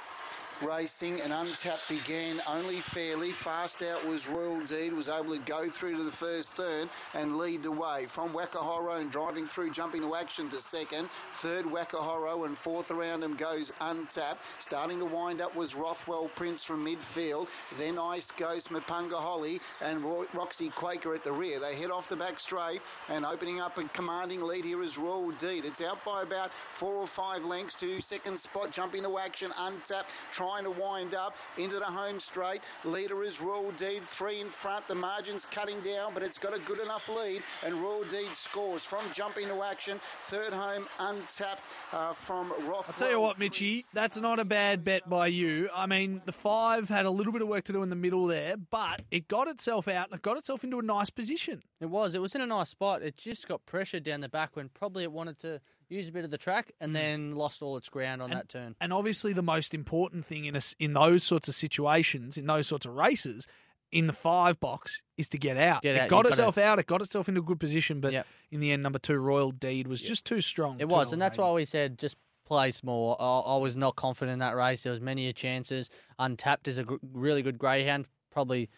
Racing 0.61 1.21
and 1.21 1.31
untapped 1.31 1.87
began 1.87 2.41
only 2.49 2.79
fairly. 2.79 3.31
Fast 3.31 3.83
out 3.83 4.03
was 4.07 4.27
Royal 4.27 4.59
Deed, 4.61 4.91
was 4.91 5.07
able 5.07 5.35
to 5.35 5.39
go 5.45 5.69
through 5.69 5.97
to 5.97 6.03
the 6.03 6.11
first 6.11 6.57
turn 6.57 6.89
and 7.13 7.37
lead 7.37 7.61
the 7.61 7.71
way. 7.71 8.07
From 8.07 8.33
Wakahoro 8.33 8.99
and 8.99 9.11
driving 9.11 9.45
through, 9.45 9.69
jumping 9.69 10.01
to 10.01 10.15
action 10.15 10.49
to 10.49 10.55
second. 10.55 11.09
Third 11.33 11.65
Wakahoro 11.65 12.47
and 12.47 12.57
fourth 12.57 12.89
around 12.89 13.21
him 13.21 13.35
goes 13.35 13.71
untapped. 13.81 14.43
Starting 14.57 14.97
to 14.97 15.05
wind 15.05 15.41
up 15.41 15.55
was 15.55 15.75
Rothwell 15.75 16.29
Prince 16.35 16.63
from 16.63 16.83
midfield. 16.83 17.49
Then 17.77 17.99
Ice 17.99 18.31
Ghost, 18.31 18.71
Mapunga 18.71 19.17
Holly 19.17 19.61
and 19.79 20.03
Ro- 20.03 20.25
Roxy 20.33 20.69
Quaker 20.69 21.13
at 21.13 21.23
the 21.23 21.31
rear. 21.31 21.59
They 21.59 21.75
head 21.75 21.91
off 21.91 22.09
the 22.09 22.15
back 22.15 22.39
straight 22.39 22.81
and 23.09 23.27
opening 23.27 23.61
up 23.61 23.77
a 23.77 23.83
commanding 23.89 24.41
lead 24.41 24.65
here 24.65 24.81
is 24.81 24.97
Royal 24.97 25.29
Deed. 25.31 25.65
It's 25.65 25.81
out 25.81 26.03
by 26.03 26.23
about 26.23 26.51
four 26.51 26.95
or 26.95 27.07
five 27.07 27.45
lengths 27.45 27.75
to 27.75 28.01
second 28.01 28.39
spot, 28.39 28.71
jumping 28.71 29.03
to 29.03 29.19
action, 29.19 29.51
untapped, 29.59 30.09
trying 30.33 30.46
to 30.47 30.71
wind 30.71 31.13
up 31.13 31.35
into 31.57 31.77
the 31.77 31.85
home 31.85 32.19
straight. 32.19 32.61
Leader 32.85 33.23
is 33.23 33.41
Royal 33.41 33.71
Deed, 33.71 34.03
three 34.03 34.39
in 34.39 34.47
front. 34.47 34.87
The 34.87 34.95
margin's 34.95 35.45
cutting 35.45 35.79
down, 35.81 36.13
but 36.13 36.23
it's 36.23 36.37
got 36.37 36.55
a 36.55 36.59
good 36.59 36.79
enough 36.79 37.09
lead, 37.09 37.41
and 37.65 37.75
Royal 37.75 38.03
Deed 38.05 38.29
scores 38.33 38.83
from 38.83 39.03
jumping 39.13 39.47
to 39.49 39.61
action. 39.63 39.99
Third 40.21 40.53
home, 40.53 40.87
untapped 40.99 41.63
uh, 41.91 42.13
from 42.13 42.49
Rothwell. 42.49 42.83
I'll 42.87 42.93
tell 42.93 43.09
you 43.09 43.19
what, 43.19 43.37
Mitchy, 43.37 43.85
that's 43.93 44.17
not 44.17 44.39
a 44.39 44.45
bad 44.45 44.83
bet 44.83 45.09
by 45.09 45.27
you. 45.27 45.69
I 45.75 45.85
mean, 45.85 46.21
the 46.25 46.31
five 46.31 46.87
had 46.89 47.05
a 47.05 47.11
little 47.11 47.33
bit 47.33 47.41
of 47.41 47.47
work 47.47 47.65
to 47.65 47.73
do 47.73 47.83
in 47.83 47.89
the 47.89 47.95
middle 47.95 48.25
there, 48.25 48.55
but 48.57 49.01
it 49.11 49.27
got 49.27 49.47
itself 49.47 49.87
out 49.87 50.07
and 50.09 50.17
it 50.17 50.21
got 50.21 50.37
itself 50.37 50.63
into 50.63 50.79
a 50.79 50.83
nice 50.83 51.09
position. 51.09 51.61
It 51.81 51.87
was. 51.87 52.15
It 52.15 52.21
was 52.21 52.35
in 52.35 52.41
a 52.41 52.47
nice 52.47 52.69
spot. 52.69 53.03
It 53.03 53.17
just 53.17 53.47
got 53.47 53.65
pressure 53.65 53.99
down 53.99 54.21
the 54.21 54.29
back 54.29 54.55
when 54.55 54.69
probably 54.69 55.03
it 55.03 55.11
wanted 55.11 55.39
to 55.39 55.59
use 55.89 56.07
a 56.07 56.11
bit 56.11 56.25
of 56.25 56.31
the 56.31 56.37
track 56.37 56.71
and 56.79 56.91
hmm. 56.91 56.95
then 56.95 57.35
lost 57.35 57.61
all 57.61 57.77
its 57.77 57.89
ground 57.89 58.21
on 58.21 58.29
that 58.31 58.49
turn. 58.49 58.75
And 58.81 58.93
obviously, 58.93 59.33
the 59.33 59.41
most 59.41 59.73
important 59.73 60.25
thing 60.25 60.45
in 60.45 60.55
us 60.55 60.75
in 60.79 60.93
those 60.93 61.23
sorts 61.23 61.47
of 61.47 61.55
situations, 61.55 62.37
in 62.37 62.45
those 62.47 62.67
sorts 62.67 62.85
of 62.85 62.93
races, 62.93 63.47
in 63.91 64.07
the 64.07 64.13
five 64.13 64.59
box, 64.59 65.01
is 65.17 65.29
to 65.29 65.37
get 65.37 65.57
out. 65.57 65.81
Get 65.81 65.95
it 65.95 65.99
out, 66.01 66.09
got 66.09 66.25
you've 66.25 66.33
itself 66.33 66.57
out. 66.57 66.79
It 66.79 66.87
got 66.87 67.01
itself 67.01 67.29
into 67.29 67.41
a 67.41 67.43
good 67.43 67.59
position, 67.59 68.01
but 68.01 68.13
Yep. 68.13 68.27
in 68.51 68.59
the 68.59 68.71
end, 68.71 68.83
number 68.83 68.99
two, 68.99 69.17
Royal 69.17 69.51
Deed, 69.51 69.87
was 69.87 70.01
just 70.01 70.25
too 70.25 70.41
strong. 70.41 70.77
It 70.79 70.89
was, 70.89 71.13
and 71.13 71.21
that's 71.21 71.37
why 71.37 71.51
we 71.51 71.65
said 71.65 71.97
just 71.97 72.17
play 72.45 72.71
small. 72.71 73.15
I, 73.19 73.55
I 73.55 73.57
was 73.57 73.77
not 73.77 73.95
confident 73.95 74.33
in 74.33 74.39
that 74.39 74.55
race. 74.55 74.83
There 74.83 74.91
was 74.91 75.01
many 75.01 75.31
chances. 75.33 75.89
Untapped 76.17 76.67
is 76.67 76.77
a 76.77 76.83
gr- 76.83 76.95
really 77.13 77.41
good 77.41 77.57
greyhound, 77.57 78.07
probably 78.31 78.69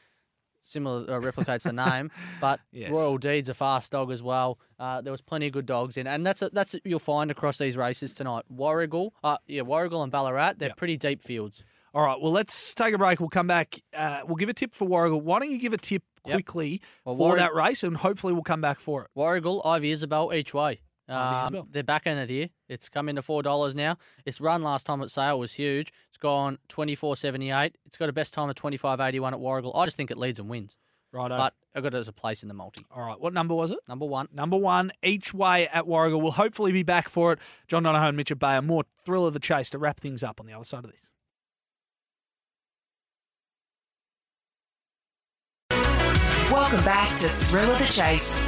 similar 0.63 1.01
uh, 1.09 1.19
replicates 1.19 1.63
the 1.63 1.73
name, 1.73 2.11
but 2.41 2.59
Yes. 2.71 2.91
Royal 2.91 3.17
Deed's 3.17 3.49
a 3.49 3.53
fast 3.53 3.91
dog 3.91 4.11
as 4.11 4.21
well. 4.23 4.59
Uh, 4.79 5.01
there 5.01 5.11
was 5.11 5.21
plenty 5.21 5.47
of 5.47 5.53
good 5.53 5.65
dogs 5.65 5.97
in, 5.97 6.07
and 6.07 6.25
that's 6.25 6.41
a, 6.41 6.49
that's 6.49 6.75
you'll 6.85 6.99
find 6.99 7.31
across 7.31 7.57
these 7.57 7.75
races 7.77 8.13
tonight. 8.13 8.43
Warragul, 8.53 9.11
uh, 9.23 9.37
yeah, 9.47 9.61
Warragul 9.63 10.03
and 10.03 10.11
Ballarat, 10.11 10.53
they're 10.57 10.69
Yep. 10.69 10.77
pretty 10.77 10.97
deep 10.97 11.21
fields. 11.21 11.63
All 11.93 12.03
right, 12.03 12.21
well, 12.21 12.31
let's 12.31 12.75
take 12.75 12.93
a 12.93 12.97
break. 12.99 13.19
We'll 13.19 13.29
come 13.29 13.47
back. 13.47 13.81
Uh, 13.95 14.21
we'll 14.25 14.35
give 14.35 14.49
a 14.49 14.53
tip 14.53 14.75
for 14.75 14.87
Warragul. 14.87 15.21
Why 15.23 15.39
don't 15.39 15.49
you 15.49 15.57
give 15.57 15.73
a 15.73 15.77
tip 15.77 16.03
Yep. 16.25 16.35
quickly 16.35 16.81
Well, 17.05 17.15
for 17.17 17.37
that 17.37 17.55
race, 17.55 17.81
and 17.83 17.95
hopefully 17.97 18.33
we'll 18.33 18.43
come 18.43 18.61
back 18.61 18.79
for 18.79 19.03
it. 19.05 19.09
Warragul, 19.17 19.65
Ivy 19.65 19.89
Isabel 19.91 20.31
each 20.33 20.53
way. 20.53 20.81
Ivy 21.09 21.35
Um, 21.35 21.43
Isabel. 21.43 21.67
they're 21.71 21.83
back 21.83 22.05
in 22.07 22.17
it 22.17 22.29
here. 22.29 22.49
It's 22.67 22.87
come 22.89 23.09
into 23.09 23.21
four 23.21 23.41
dollars 23.43 23.75
now. 23.75 23.97
Its 24.25 24.39
run 24.39 24.61
last 24.63 24.85
time 24.85 25.01
at 25.01 25.09
sale 25.11 25.39
was 25.39 25.53
huge. 25.53 25.91
It's 26.09 26.17
gone 26.17 26.59
twenty 26.67 26.95
four 26.95 27.15
seventy 27.17 27.49
eight. 27.51 27.77
It's 27.85 27.97
got 27.97 28.09
a 28.09 28.13
best 28.13 28.33
time 28.33 28.49
of 28.49 28.55
twenty 28.55 28.77
five 28.77 28.99
eighty 28.99 29.19
one 29.19 29.33
at 29.33 29.39
Warragul. 29.39 29.71
I 29.75 29.85
just 29.85 29.97
think 29.97 30.11
it 30.11 30.17
leads 30.17 30.39
and 30.39 30.49
wins. 30.49 30.77
Right, 31.11 31.27
But 31.29 31.55
I 31.73 31.81
got 31.81 31.95
it 31.95 31.97
as 31.97 32.07
a 32.07 32.13
place 32.13 32.43
in 32.43 32.49
the 32.49 32.53
multi. 32.53 32.85
all 32.91 33.01
right. 33.01 33.19
What 33.19 33.33
number 33.33 33.55
was 33.55 33.71
it? 33.71 33.79
Number 33.87 34.05
one. 34.05 34.27
Number 34.31 34.57
one, 34.57 34.91
each 35.01 35.33
way 35.33 35.67
at 35.69 35.85
Warragul. 35.85 36.21
We'll 36.21 36.29
hopefully 36.33 36.71
be 36.71 36.83
back 36.83 37.09
for 37.09 37.33
it. 37.33 37.39
John 37.67 37.81
Donohoe 37.81 38.09
and 38.09 38.15
Mitchell 38.17 38.37
Ebeyer. 38.37 38.63
More 38.63 38.83
thrill 39.05 39.25
of 39.25 39.33
the 39.33 39.39
chase 39.39 39.71
to 39.71 39.79
wrap 39.79 39.99
things 39.99 40.21
up 40.21 40.39
on 40.39 40.45
the 40.45 40.53
other 40.53 40.65
side 40.65 40.85
of 40.85 40.91
this. 40.91 41.09
Welcome 46.51 46.83
back 46.83 47.09
to 47.17 47.27
Thrill 47.27 47.69
of 47.69 47.77
the 47.77 47.85
Chase. 47.85 48.41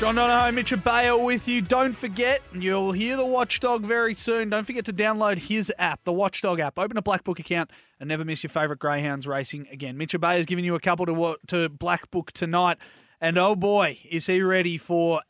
John 0.00 0.16
Donohoe, 0.16 0.52
Mitchell 0.52 0.78
Ebeyer 0.78 1.24
with 1.24 1.48
you. 1.48 1.62
Don't 1.62 1.94
forget, 1.94 2.42
you'll 2.52 2.92
hear 2.92 3.16
the 3.16 3.24
Watchdog 3.24 3.82
very 3.82 4.12
soon. 4.12 4.50
Don't 4.50 4.64
forget 4.64 4.84
to 4.86 4.92
download 4.92 5.38
his 5.38 5.72
app, 5.78 6.04
the 6.04 6.12
Watchdog 6.12 6.58
app. 6.60 6.78
Open 6.78 6.96
a 6.98 7.02
Black 7.02 7.24
Book 7.24 7.38
account 7.38 7.70
and 8.00 8.08
never 8.08 8.24
miss 8.24 8.42
your 8.42 8.50
favourite 8.50 8.80
Greyhounds 8.80 9.26
racing 9.26 9.66
again. 9.70 9.96
Mitchell 9.96 10.20
Ebeyer's 10.20 10.46
giving 10.46 10.64
you 10.64 10.74
a 10.74 10.80
couple 10.80 11.06
to 11.06 11.36
to 11.46 11.68
Black 11.70 12.10
Book 12.10 12.32
tonight, 12.32 12.76
and 13.20 13.38
oh 13.38 13.54
boy, 13.56 13.98
is 14.10 14.26
he 14.26 14.42
ready 14.42 14.76
for 14.76 15.20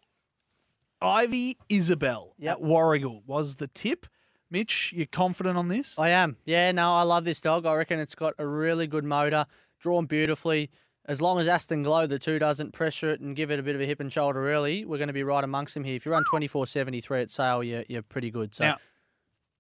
Ivy 1.00 1.58
Isabel 1.68 2.34
Yep. 2.38 2.56
at 2.56 2.62
Warragul? 2.62 3.22
Was 3.26 3.56
the 3.56 3.68
tip, 3.68 4.06
Mitch? 4.50 4.92
You 4.96 5.06
confident 5.06 5.56
on 5.56 5.68
this? 5.68 5.94
I 5.98 6.08
am. 6.08 6.38
Yeah, 6.46 6.72
no, 6.72 6.94
I 6.94 7.02
love 7.02 7.24
this 7.24 7.40
dog. 7.40 7.64
I 7.66 7.74
reckon 7.74 8.00
it's 8.00 8.14
got 8.16 8.34
a 8.38 8.46
really 8.46 8.86
good 8.88 9.04
motor, 9.04 9.46
drawn 9.78 10.06
beautifully. 10.06 10.70
As 11.06 11.20
long 11.20 11.38
as 11.38 11.48
Aston 11.48 11.82
Glow, 11.82 12.06
the 12.06 12.18
two, 12.18 12.38
doesn't 12.38 12.72
pressure 12.72 13.10
it 13.10 13.20
and 13.20 13.36
give 13.36 13.50
it 13.50 13.58
a 13.58 13.62
bit 13.62 13.74
of 13.74 13.80
a 13.80 13.84
hip 13.86 14.00
and 14.00 14.10
shoulder 14.12 14.50
early, 14.50 14.84
we're 14.86 14.96
going 14.98 15.08
to 15.08 15.12
be 15.14 15.22
right 15.22 15.44
amongst 15.44 15.74
them 15.74 15.84
here. 15.84 15.94
If 15.96 16.06
you 16.06 16.12
run 16.12 16.24
twenty 16.24 16.46
four 16.46 16.66
seventy 16.66 17.00
three 17.00 17.20
at 17.20 17.30
sale, 17.30 17.62
you're, 17.62 17.84
you're 17.88 18.02
pretty 18.02 18.30
good. 18.30 18.54
So 18.54 18.64
Now- 18.64 18.76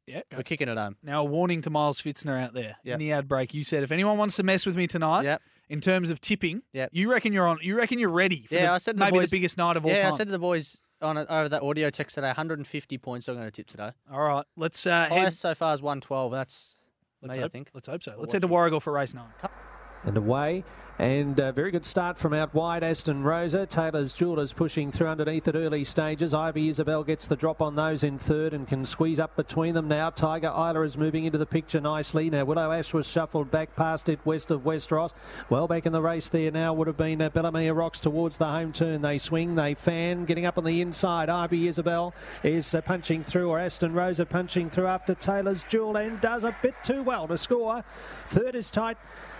Yeah. 0.06 0.22
we're 0.34 0.42
kicking 0.42 0.68
it 0.68 0.78
home. 0.78 0.96
Now, 1.02 1.20
a 1.20 1.24
warning 1.24 1.60
to 1.62 1.70
Miles 1.70 2.00
Fitzner 2.00 2.42
out 2.42 2.54
there 2.54 2.76
Yep. 2.84 2.94
in 2.94 2.98
the 2.98 3.12
ad 3.12 3.28
break. 3.28 3.52
You 3.52 3.62
said 3.64 3.82
if 3.82 3.92
anyone 3.92 4.16
wants 4.16 4.36
to 4.36 4.42
mess 4.42 4.64
with 4.64 4.76
me 4.76 4.86
tonight, 4.86 5.24
Yep. 5.24 5.42
in 5.68 5.80
terms 5.82 6.10
of 6.10 6.20
tipping, 6.20 6.62
Yep. 6.72 6.90
you 6.92 7.10
reckon 7.10 7.32
you're 7.34 7.46
on. 7.46 7.58
You 7.62 7.76
reckon 7.76 7.98
you're 7.98 8.08
ready 8.10 8.44
for 8.46 8.54
Yeah, 8.54 8.66
the, 8.66 8.72
I 8.72 8.78
said 8.78 8.92
to 8.92 8.98
the 9.00 9.04
maybe 9.04 9.18
boys- 9.18 9.30
the 9.30 9.36
biggest 9.36 9.58
night 9.58 9.76
of 9.76 9.84
all 9.84 9.90
yeah, 9.92 10.02
time. 10.04 10.12
I 10.14 10.16
said 10.16 10.28
to 10.28 10.32
the 10.32 10.38
boys 10.38 10.80
on 11.02 11.18
it 11.18 11.26
over 11.28 11.50
that 11.50 11.62
audio 11.62 11.90
text 11.90 12.14
today. 12.14 12.28
150 12.28 12.96
points. 12.96 13.28
I'm 13.28 13.34
going 13.34 13.46
to 13.46 13.50
tip 13.50 13.66
today. 13.66 13.90
All 14.10 14.22
right, 14.22 14.46
let's 14.56 14.86
uh, 14.86 15.04
head. 15.06 15.34
So 15.34 15.54
far 15.54 15.74
is 15.74 15.82
112. 15.82 16.32
That's 16.32 16.78
Let's 17.20 17.36
me, 17.36 17.42
hope, 17.42 17.50
I 17.50 17.52
think. 17.52 17.68
Let's 17.74 17.86
hope 17.88 18.02
so. 18.02 18.14
Let's 18.18 18.32
head 18.32 18.40
to 18.42 18.48
Warragul 18.48 18.80
for 18.80 18.92
race 18.94 19.12
nine. 19.12 19.26
and 20.04 20.16
away. 20.16 20.64
And 20.96 21.40
a 21.40 21.50
very 21.50 21.72
good 21.72 21.84
start 21.84 22.18
from 22.18 22.32
out 22.32 22.54
wide. 22.54 22.84
Aston 22.84 23.24
Rosa. 23.24 23.66
Taylor's 23.66 24.14
Jewelers 24.14 24.52
pushing 24.52 24.92
through 24.92 25.08
underneath 25.08 25.48
at 25.48 25.56
early 25.56 25.82
stages. 25.82 26.32
Ivy 26.32 26.68
Isabel 26.68 27.02
gets 27.02 27.26
the 27.26 27.34
drop 27.34 27.60
on 27.60 27.74
those 27.74 28.04
in 28.04 28.16
third 28.16 28.54
and 28.54 28.68
can 28.68 28.84
squeeze 28.84 29.18
up 29.18 29.34
between 29.34 29.74
them 29.74 29.88
now. 29.88 30.10
Tiger 30.10 30.48
Isla 30.48 30.82
is 30.82 30.96
moving 30.96 31.24
into 31.24 31.36
the 31.36 31.46
picture 31.46 31.80
nicely. 31.80 32.30
Now 32.30 32.44
Willow 32.44 32.70
Ash 32.70 32.94
was 32.94 33.08
shuffled 33.08 33.50
back 33.50 33.74
past 33.74 34.08
it 34.08 34.20
west 34.24 34.52
of 34.52 34.62
Westeros. 34.62 35.14
Well 35.50 35.66
back 35.66 35.84
in 35.84 35.92
the 35.92 36.00
race 36.00 36.28
there 36.28 36.52
now 36.52 36.72
would 36.74 36.86
have 36.86 36.96
been 36.96 37.20
uh, 37.20 37.74
Rocks 37.74 37.98
towards 37.98 38.36
the 38.36 38.46
home 38.46 38.72
turn. 38.72 39.02
They 39.02 39.18
swing, 39.18 39.56
they 39.56 39.74
fan, 39.74 40.24
getting 40.26 40.46
up 40.46 40.58
on 40.58 40.64
the 40.64 40.80
inside. 40.80 41.28
Ivy 41.28 41.66
Isabel 41.66 42.14
is 42.44 42.72
uh, 42.72 42.80
punching 42.82 43.24
through, 43.24 43.50
or 43.50 43.58
Aston 43.58 43.94
Rosa 43.94 44.24
punching 44.24 44.70
through 44.70 44.86
after 44.86 45.14
Taylor's 45.14 45.64
Jewel 45.64 45.96
and 45.96 46.20
does 46.20 46.44
a 46.44 46.56
bit 46.62 46.74
too 46.84 47.02
well 47.02 47.26
to 47.26 47.36
score. 47.36 47.82
Third 48.26 48.54
is 48.54 48.70
tight. 48.70 48.96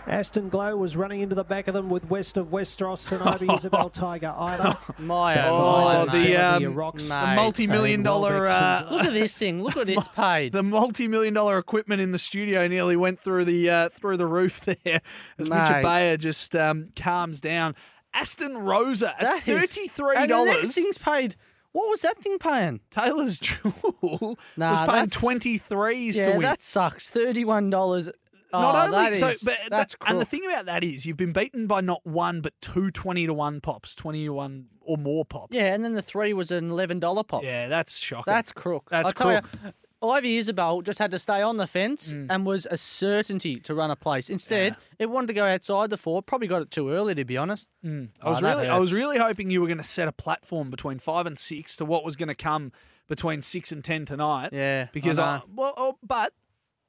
Aston 0.06 0.48
Glow 0.50 0.76
was 0.76 0.96
running 0.96 1.20
into 1.20 1.34
the 1.34 1.44
back 1.44 1.66
of 1.66 1.74
them 1.74 1.88
with 1.88 2.10
west 2.10 2.36
of 2.36 2.48
Westeros 2.48 3.10
and 3.12 3.22
Ivy 3.26 3.46
Isabel 3.56 3.88
Tiger 3.88 4.34
Ida. 4.36 4.78
My 4.98 5.46
Oh, 5.48 5.54
oh, 5.56 6.06
my, 6.06 6.12
the, 6.12 6.36
um, 6.36 6.74
rocks. 6.74 7.08
The 7.08 7.32
multi-million 7.34 8.00
And 8.00 8.04
well 8.04 8.20
dollar. 8.22 8.46
back 8.48 8.82
to- 8.84 8.88
Uh, 8.88 8.96
Look 8.96 9.06
at 9.06 9.12
this 9.14 9.36
thing. 9.38 9.62
Look 9.62 9.76
what 9.76 9.88
it's 9.88 10.08
paid. 10.08 10.52
the 10.52 10.62
multi-million 10.62 11.32
dollar 11.34 11.58
equipment 11.58 12.02
in 12.02 12.12
the 12.12 12.18
studio 12.18 12.68
nearly 12.68 12.96
went 12.96 13.18
through 13.18 13.46
the 13.46 13.70
uh, 13.70 13.88
through 13.88 14.18
the 14.18 14.26
roof 14.26 14.60
there 14.60 15.00
as 15.38 15.48
Mate. 15.48 15.58
Mitchell 15.60 15.74
Ebeyer 15.76 16.18
just 16.18 16.54
um, 16.54 16.90
calms 16.94 17.40
down. 17.40 17.74
Aston 18.12 18.58
Rosa 18.58 19.10
at 19.14 19.20
That 19.20 19.48
is- 19.48 19.72
thirty-three 19.74 20.16
And 20.16 20.24
the 20.24 20.34
dollars. 20.34 20.54
next 20.54 20.74
thing's 20.74 20.98
paid. 20.98 21.36
What 21.72 21.88
was 21.88 22.02
that 22.02 22.18
thing 22.18 22.38
paying? 22.38 22.80
Taylor's 22.90 23.38
Jewel 23.40 24.38
Nah, 24.56 24.70
was 24.70 24.78
paying 24.80 24.86
that's- 25.06 25.10
twenty 25.10 25.58
threes 25.58 26.16
to 26.16 26.20
Yeah, 26.22 26.30
win. 26.32 26.42
that 26.42 26.62
sucks. 26.62 27.08
Thirty-one 27.10 27.70
dollars. 27.70 28.10
Not 28.60 28.74
oh, 28.74 28.96
only 28.96 29.18
that 29.18 29.36
so, 29.36 29.50
but 29.50 29.58
that's 29.70 29.96
and 30.06 30.20
the 30.20 30.24
thing 30.24 30.44
about 30.46 30.66
that 30.66 30.82
is 30.84 31.04
you've 31.06 31.16
been 31.16 31.32
beaten 31.32 31.66
by 31.66 31.80
not 31.80 32.00
one 32.04 32.40
but 32.40 32.52
two 32.60 32.90
20 32.90 33.26
to 33.26 33.34
one 33.34 33.60
pops, 33.60 33.94
twenty 33.94 34.24
to 34.24 34.32
one 34.32 34.66
or 34.80 34.96
more 34.98 35.24
pops. 35.24 35.54
Yeah, 35.54 35.74
and 35.74 35.84
then 35.84 35.94
the 35.94 36.02
three 36.02 36.32
was 36.32 36.50
an 36.50 36.70
eleven 36.70 37.00
dollar 37.00 37.24
pop. 37.24 37.42
yeah, 37.42 37.68
that's 37.68 37.98
shocking. 37.98 38.32
That's 38.32 38.52
crook. 38.52 38.88
That's 38.90 39.06
I'll 39.06 39.12
tell. 39.12 39.32
You, 39.32 39.72
Ivy 40.02 40.36
Isabel 40.36 40.82
just 40.82 40.98
had 40.98 41.10
to 41.12 41.18
stay 41.18 41.40
on 41.40 41.56
the 41.56 41.66
fence 41.66 42.12
Mm. 42.12 42.26
and 42.28 42.44
was 42.44 42.66
a 42.70 42.76
certainty 42.76 43.56
to 43.60 43.74
run 43.74 43.90
a 43.90 43.96
place. 43.96 44.28
Instead, 44.28 44.76
it 44.98 45.08
wanted 45.08 45.28
to 45.28 45.32
go 45.32 45.46
outside 45.46 45.88
the 45.88 45.96
four. 45.96 46.22
Probably 46.22 46.46
got 46.46 46.60
it 46.60 46.70
too 46.70 46.90
early, 46.90 47.14
to 47.14 47.24
be 47.24 47.38
honest. 47.38 47.70
I 47.82 47.88
was 48.28 48.42
Oh, 48.42 48.46
really, 48.46 48.68
I 48.68 48.78
was 48.78 48.92
really 48.92 49.16
hoping 49.16 49.50
you 49.50 49.62
were 49.62 49.66
going 49.66 49.78
to 49.78 49.82
set 49.84 50.06
a 50.06 50.12
platform 50.12 50.68
between 50.68 50.98
five 50.98 51.24
and 51.26 51.38
six 51.38 51.74
to 51.78 51.86
what 51.86 52.04
was 52.04 52.16
going 52.16 52.28
to 52.28 52.34
come 52.34 52.72
between 53.08 53.40
six 53.40 53.72
and 53.72 53.82
ten 53.82 54.04
tonight. 54.04 54.50
Yeah, 54.52 54.88
because 54.92 55.16
know. 55.16 55.24
I, 55.24 55.42
well, 55.54 55.72
oh, 55.76 55.96
but 56.02 56.34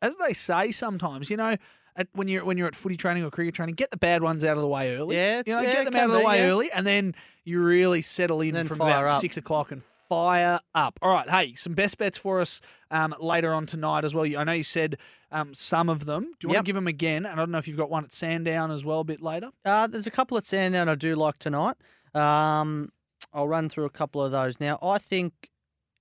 as 0.01 0.15
they 0.17 0.33
say 0.33 0.71
sometimes, 0.71 1.29
you 1.29 1.37
know. 1.37 1.55
At, 1.97 2.09
when 2.11 2.27
you're 2.27 2.43
when 2.43 2.57
you're 2.57 2.67
at 2.67 2.75
footy 2.75 2.97
training 2.97 3.23
or 3.23 3.31
cricket 3.31 3.55
training, 3.55 3.75
get 3.75 3.89
the 3.89 3.95
bad 3.95 4.21
ones 4.21 4.43
out 4.43 4.57
of 4.57 4.61
the 4.61 4.67
way 4.67 4.97
early. 4.97 5.15
Yeah, 5.15 5.39
it's- 5.39 5.43
you 5.47 5.55
know, 5.55 5.61
yeah, 5.61 5.73
get 5.75 5.85
them 5.85 5.95
out 5.95 6.07
of 6.07 6.11
the 6.11 6.19
be, 6.19 6.25
way 6.25 6.39
yeah. 6.39 6.47
early, 6.47 6.69
and 6.73 6.85
then 6.85 7.15
you 7.45 7.61
really 7.63 8.01
settle 8.01 8.41
in 8.41 8.67
from 8.67 8.81
about 8.81 9.05
up. 9.07 9.21
six 9.21 9.37
o'clock 9.37 9.71
and 9.71 9.81
fire 10.09 10.59
up. 10.73 10.99
All 11.01 11.13
right, 11.13 11.29
hey, 11.29 11.55
some 11.55 11.73
best 11.73 11.97
bets 11.97 12.17
for 12.17 12.41
us 12.41 12.59
um, 12.91 13.15
later 13.21 13.53
on 13.53 13.65
tonight 13.65 14.03
as 14.03 14.13
well. 14.13 14.25
I 14.37 14.43
know 14.43 14.51
you 14.51 14.65
said 14.65 14.97
um, 15.31 15.53
some 15.53 15.87
of 15.87 16.05
them. 16.05 16.23
Do 16.23 16.27
you 16.43 16.47
want 16.49 16.55
Yep. 16.57 16.63
to 16.63 16.65
give 16.65 16.75
them 16.75 16.87
again? 16.87 17.25
And 17.25 17.35
I 17.39 17.43
don't 17.43 17.51
know 17.51 17.59
if 17.59 17.67
you've 17.67 17.77
got 17.77 17.89
one 17.89 18.03
at 18.03 18.11
Sandown 18.11 18.71
as 18.71 18.83
well 18.83 18.99
a 18.99 19.03
bit 19.05 19.21
later. 19.21 19.51
Uh, 19.63 19.87
there's 19.87 20.05
a 20.05 20.11
couple 20.11 20.37
at 20.37 20.45
Sandown 20.45 20.89
I 20.89 20.95
do 20.95 21.15
like 21.15 21.39
tonight. 21.39 21.77
Um, 22.13 22.91
I'll 23.33 23.47
run 23.47 23.69
through 23.69 23.85
a 23.85 23.89
couple 23.89 24.21
of 24.21 24.33
those 24.33 24.59
now. 24.59 24.79
I 24.81 24.97
think 24.97 25.49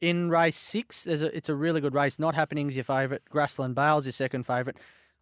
in 0.09 0.28
race 0.30 0.57
six, 0.57 1.05
there's 1.05 1.22
a, 1.22 1.34
it's 1.36 1.48
a 1.48 1.55
really 1.55 1.80
good 1.80 1.94
race. 1.94 2.18
Not 2.18 2.34
happening 2.34 2.68
is 2.68 2.76
your 2.76 2.84
favourite. 2.84 3.22
Grassland 3.30 3.74
Bale's 3.74 4.05
your 4.05 4.12
second 4.12 4.44
favourite. 4.44 4.76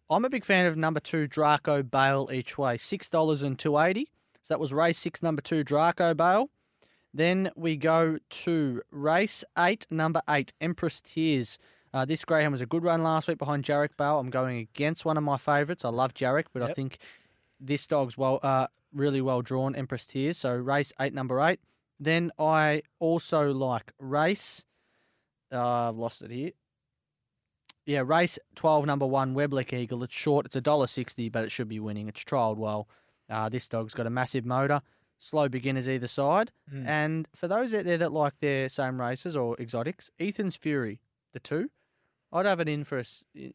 I'm 0.09 0.25
a 0.25 0.29
big 0.29 0.43
fan 0.43 0.65
of 0.65 0.75
number 0.75 0.99
two 0.99 1.27
Draco 1.27 1.81
Bale 1.83 2.29
each 2.31 2.57
way, 2.57 2.77
six 2.77 3.09
dollars 3.09 3.41
and 3.43 3.57
two 3.57 3.77
eighty. 3.79 4.09
So 4.41 4.53
that 4.53 4.59
was 4.59 4.73
race 4.73 4.97
six, 4.97 5.23
number 5.23 5.41
two 5.41 5.63
Draco 5.63 6.13
Bale. 6.13 6.49
Then 7.13 7.51
we 7.55 7.77
go 7.77 8.17
to 8.29 8.81
race 8.91 9.45
eight, 9.57 9.85
number 9.89 10.21
eight 10.29 10.51
Empress 10.59 10.99
Tears. 11.01 11.57
Uh, 11.93 12.05
this 12.05 12.25
greyhound 12.25 12.51
was 12.51 12.61
a 12.61 12.65
good 12.65 12.83
run 12.83 13.03
last 13.03 13.27
week 13.27 13.37
behind 13.37 13.63
Jarek 13.63 13.95
Bale. 13.97 14.19
I'm 14.19 14.31
going 14.31 14.57
against 14.57 15.05
one 15.05 15.15
of 15.15 15.23
my 15.23 15.37
favourites. 15.37 15.85
I 15.85 15.89
love 15.89 16.13
Jarek, 16.13 16.45
but 16.51 16.63
I 16.63 16.73
think 16.73 16.97
this 17.59 17.85
dog's 17.85 18.17
well, 18.17 18.39
uh, 18.41 18.67
really 18.91 19.21
well 19.21 19.43
drawn. 19.43 19.75
Empress 19.75 20.07
Tears. 20.07 20.37
So 20.39 20.55
race 20.55 20.91
eight, 20.99 21.13
number 21.13 21.39
eight. 21.39 21.59
Then 21.99 22.31
I 22.39 22.81
also 22.99 23.53
like 23.53 23.93
race. 23.99 24.65
Uh, 25.53 25.89
I've 25.89 25.95
lost 25.97 26.21
it 26.21 26.31
here. 26.31 26.51
Yeah, 27.85 28.03
race 28.05 28.39
twelve, 28.55 28.85
number 28.85 29.05
one 29.05 29.35
Webleck 29.35 29.73
Eagle. 29.73 30.03
It's 30.03 30.13
short. 30.13 30.45
It's 30.45 30.55
a 30.55 30.61
dollar 30.61 30.87
sixty, 30.87 31.29
but 31.29 31.43
it 31.43 31.51
should 31.51 31.67
be 31.67 31.79
winning. 31.79 32.07
It's 32.07 32.23
trialled 32.23 32.57
well. 32.57 32.87
Uh, 33.29 33.49
this 33.49 33.67
dog's 33.67 33.93
got 33.93 34.07
a 34.07 34.09
massive 34.09 34.45
motor. 34.45 34.81
Slow 35.19 35.47
beginners 35.49 35.87
either 35.87 36.07
side. 36.07 36.51
Mm. 36.73 36.87
And 36.87 37.27
for 37.35 37.47
those 37.47 37.73
out 37.73 37.85
there 37.85 37.97
that 37.97 38.11
like 38.11 38.33
their 38.39 38.67
same 38.69 38.99
races 38.99 39.35
or 39.35 39.55
exotics, 39.59 40.09
Ethan's 40.19 40.55
Fury, 40.55 40.99
the 41.33 41.39
two, 41.39 41.69
I'd 42.31 42.45
have 42.45 42.59
it 42.59 42.67
in 42.67 42.83
for 42.83 42.99
a, 42.99 43.03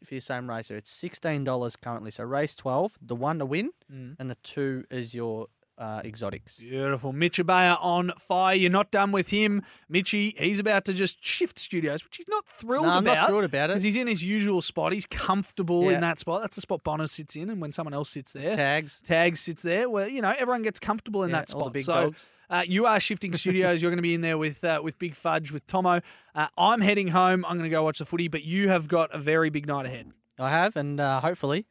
for 0.04 0.14
your 0.14 0.20
same 0.20 0.48
racer. 0.48 0.76
It's 0.76 0.90
sixteen 0.90 1.44
dollars 1.44 1.76
currently. 1.76 2.10
So 2.10 2.24
race 2.24 2.54
twelve, 2.54 2.98
the 3.00 3.16
one 3.16 3.38
to 3.38 3.46
win, 3.46 3.70
Mm. 3.92 4.16
and 4.18 4.28
the 4.28 4.36
two 4.42 4.84
is 4.90 5.14
your 5.14 5.46
uh, 5.78 6.02
exotics. 6.04 6.58
Beautiful. 6.58 7.12
Mitch 7.12 7.38
Ebeyer 7.38 7.78
on 7.80 8.12
fire. 8.18 8.54
You're 8.56 8.70
not 8.70 8.90
done 8.90 9.12
with 9.12 9.28
him. 9.28 9.62
Mitchy, 9.88 10.34
he's 10.36 10.58
about 10.58 10.84
to 10.86 10.92
just 10.92 11.24
shift 11.24 11.58
studios, 11.58 12.02
which 12.04 12.16
he's 12.16 12.28
not 12.28 12.44
thrilled 12.46 12.84
No, 12.86 12.90
I'm 12.92 13.04
about. 13.04 13.14
not 13.14 13.26
thrilled 13.28 13.44
about 13.44 13.70
it. 13.70 13.74
Because 13.74 13.84
he's 13.84 13.96
in 13.96 14.06
his 14.08 14.22
usual 14.24 14.60
spot. 14.60 14.92
He's 14.92 15.06
comfortable 15.06 15.84
Yeah. 15.84 15.92
in 15.92 16.00
that 16.00 16.18
spot. 16.18 16.42
That's 16.42 16.56
the 16.56 16.62
spot 16.62 16.82
Bonner 16.82 17.06
sits 17.06 17.36
in. 17.36 17.48
And 17.48 17.60
when 17.60 17.70
someone 17.72 17.94
else 17.94 18.10
sits 18.10 18.32
there, 18.32 18.52
Tags. 18.52 19.00
Tag 19.02 19.36
sits 19.36 19.62
there. 19.62 19.88
Well, 19.88 20.08
you 20.08 20.20
know, 20.20 20.34
everyone 20.36 20.62
gets 20.62 20.80
comfortable 20.80 21.22
in 21.22 21.30
Yeah, 21.30 21.36
that 21.36 21.48
spot. 21.48 21.78
so 21.80 21.92
dogs. 22.06 22.26
Uh, 22.50 22.64
you 22.66 22.86
are 22.86 22.98
shifting 22.98 23.34
studios. 23.34 23.80
You're 23.82 23.90
going 23.90 23.98
to 23.98 24.02
be 24.02 24.14
in 24.14 24.22
there 24.22 24.38
with 24.38 24.64
uh, 24.64 24.80
with 24.82 24.98
Big 24.98 25.14
Fudge, 25.14 25.52
with 25.52 25.66
Tomo. 25.66 26.00
Uh, 26.34 26.46
I'm 26.56 26.80
heading 26.80 27.08
home. 27.08 27.44
I'm 27.46 27.58
going 27.58 27.68
to 27.70 27.74
go 27.74 27.82
watch 27.84 27.98
the 27.98 28.06
footy, 28.06 28.28
but 28.28 28.42
you 28.42 28.68
have 28.70 28.88
got 28.88 29.14
a 29.14 29.18
very 29.18 29.50
big 29.50 29.66
night 29.66 29.84
ahead. 29.86 30.10
I 30.38 30.50
have, 30.50 30.74
and 30.76 30.98
uh, 30.98 31.20
hopefully 31.20 31.66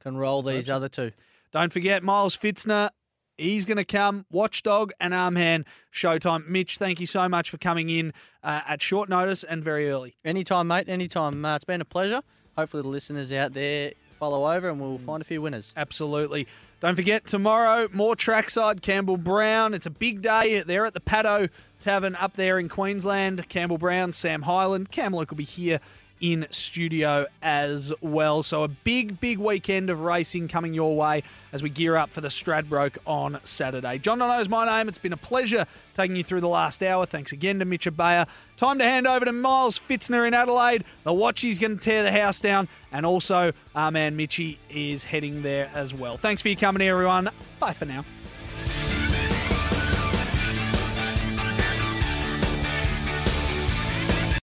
can 0.00 0.16
roll 0.16 0.42
these 0.42 0.70
other 0.70 0.88
two. 0.88 1.10
Don't 1.52 1.72
forget, 1.72 2.02
Miles 2.04 2.36
Fitzner. 2.36 2.90
He's 3.38 3.64
going 3.64 3.78
to 3.78 3.84
come. 3.84 4.26
Watchdog 4.30 4.92
and 5.00 5.14
Armhand 5.14 5.64
Showtime. 5.92 6.46
Mitch, 6.46 6.76
thank 6.76 7.00
you 7.00 7.06
so 7.06 7.28
much 7.28 7.50
for 7.50 7.58
coming 7.58 7.88
in 7.88 8.12
uh, 8.44 8.60
at 8.68 8.82
short 8.82 9.08
notice 9.08 9.44
and 9.44 9.64
very 9.64 9.88
early. 9.88 10.14
Anytime, 10.24 10.68
mate. 10.68 10.88
Anytime. 10.88 11.44
Uh, 11.44 11.56
it's 11.56 11.64
been 11.64 11.80
a 11.80 11.86
pleasure. 11.86 12.22
Hopefully, 12.56 12.82
the 12.82 12.88
listeners 12.88 13.32
out 13.32 13.54
there 13.54 13.92
follow 14.18 14.52
over, 14.52 14.68
and 14.68 14.78
we'll 14.78 14.98
find 14.98 15.22
a 15.22 15.24
few 15.24 15.40
winners. 15.40 15.72
Absolutely. 15.76 16.46
Don't 16.80 16.94
forget, 16.94 17.26
tomorrow, 17.26 17.88
more 17.92 18.14
trackside, 18.14 18.82
Campbell 18.82 19.16
Brown. 19.16 19.74
It's 19.74 19.86
a 19.86 19.90
big 19.90 20.22
day. 20.22 20.60
They're 20.60 20.86
at 20.86 20.94
the 20.94 21.00
Paddo 21.00 21.48
Tavern 21.78 22.14
up 22.16 22.34
there 22.34 22.58
in 22.58 22.68
Queensland. 22.68 23.48
Campbell 23.48 23.78
Brown, 23.78 24.12
Sam 24.12 24.42
Highland. 24.42 24.90
Cam 24.90 25.14
Luke 25.14 25.30
will 25.30 25.38
be 25.38 25.44
here 25.44 25.80
in 26.20 26.46
studio 26.50 27.26
as 27.42 27.92
well. 28.00 28.42
So 28.42 28.62
a 28.62 28.68
big, 28.68 29.20
big 29.20 29.38
weekend 29.38 29.90
of 29.90 30.00
racing 30.00 30.48
coming 30.48 30.74
your 30.74 30.96
way 30.96 31.22
as 31.52 31.62
we 31.62 31.70
gear 31.70 31.96
up 31.96 32.10
for 32.10 32.20
the 32.20 32.28
Stradbroke 32.28 32.98
on 33.06 33.40
Saturday. 33.44 33.98
John 33.98 34.18
Dono's 34.18 34.48
my 34.48 34.66
name. 34.66 34.88
It's 34.88 34.98
been 34.98 35.12
a 35.12 35.18
pleasure 35.18 35.66
taking 35.94 36.16
you 36.16 36.24
through 36.24 36.40
the 36.40 36.48
last 36.48 36.82
hour. 36.82 37.06
Thanks 37.06 37.32
again 37.32 37.58
to 37.58 37.64
Mitch 37.64 37.86
Ebeyer. 37.86 38.26
Time 38.56 38.78
to 38.78 38.84
hand 38.84 39.06
over 39.06 39.24
to 39.24 39.32
Miles 39.32 39.78
Fitzner 39.78 40.26
in 40.26 40.34
Adelaide. 40.34 40.84
The 41.04 41.12
Watchy's 41.12 41.58
going 41.58 41.78
to 41.78 41.82
tear 41.82 42.02
the 42.02 42.12
house 42.12 42.40
down. 42.40 42.68
And 42.92 43.06
also, 43.06 43.52
our 43.74 43.90
man 43.90 44.16
Mitchy 44.16 44.58
is 44.68 45.04
heading 45.04 45.42
there 45.42 45.70
as 45.74 45.94
well. 45.94 46.16
Thanks 46.16 46.42
for 46.42 46.48
your 46.48 46.58
company, 46.58 46.88
everyone. 46.88 47.30
Bye 47.58 47.72
for 47.72 47.86
now. 47.86 48.04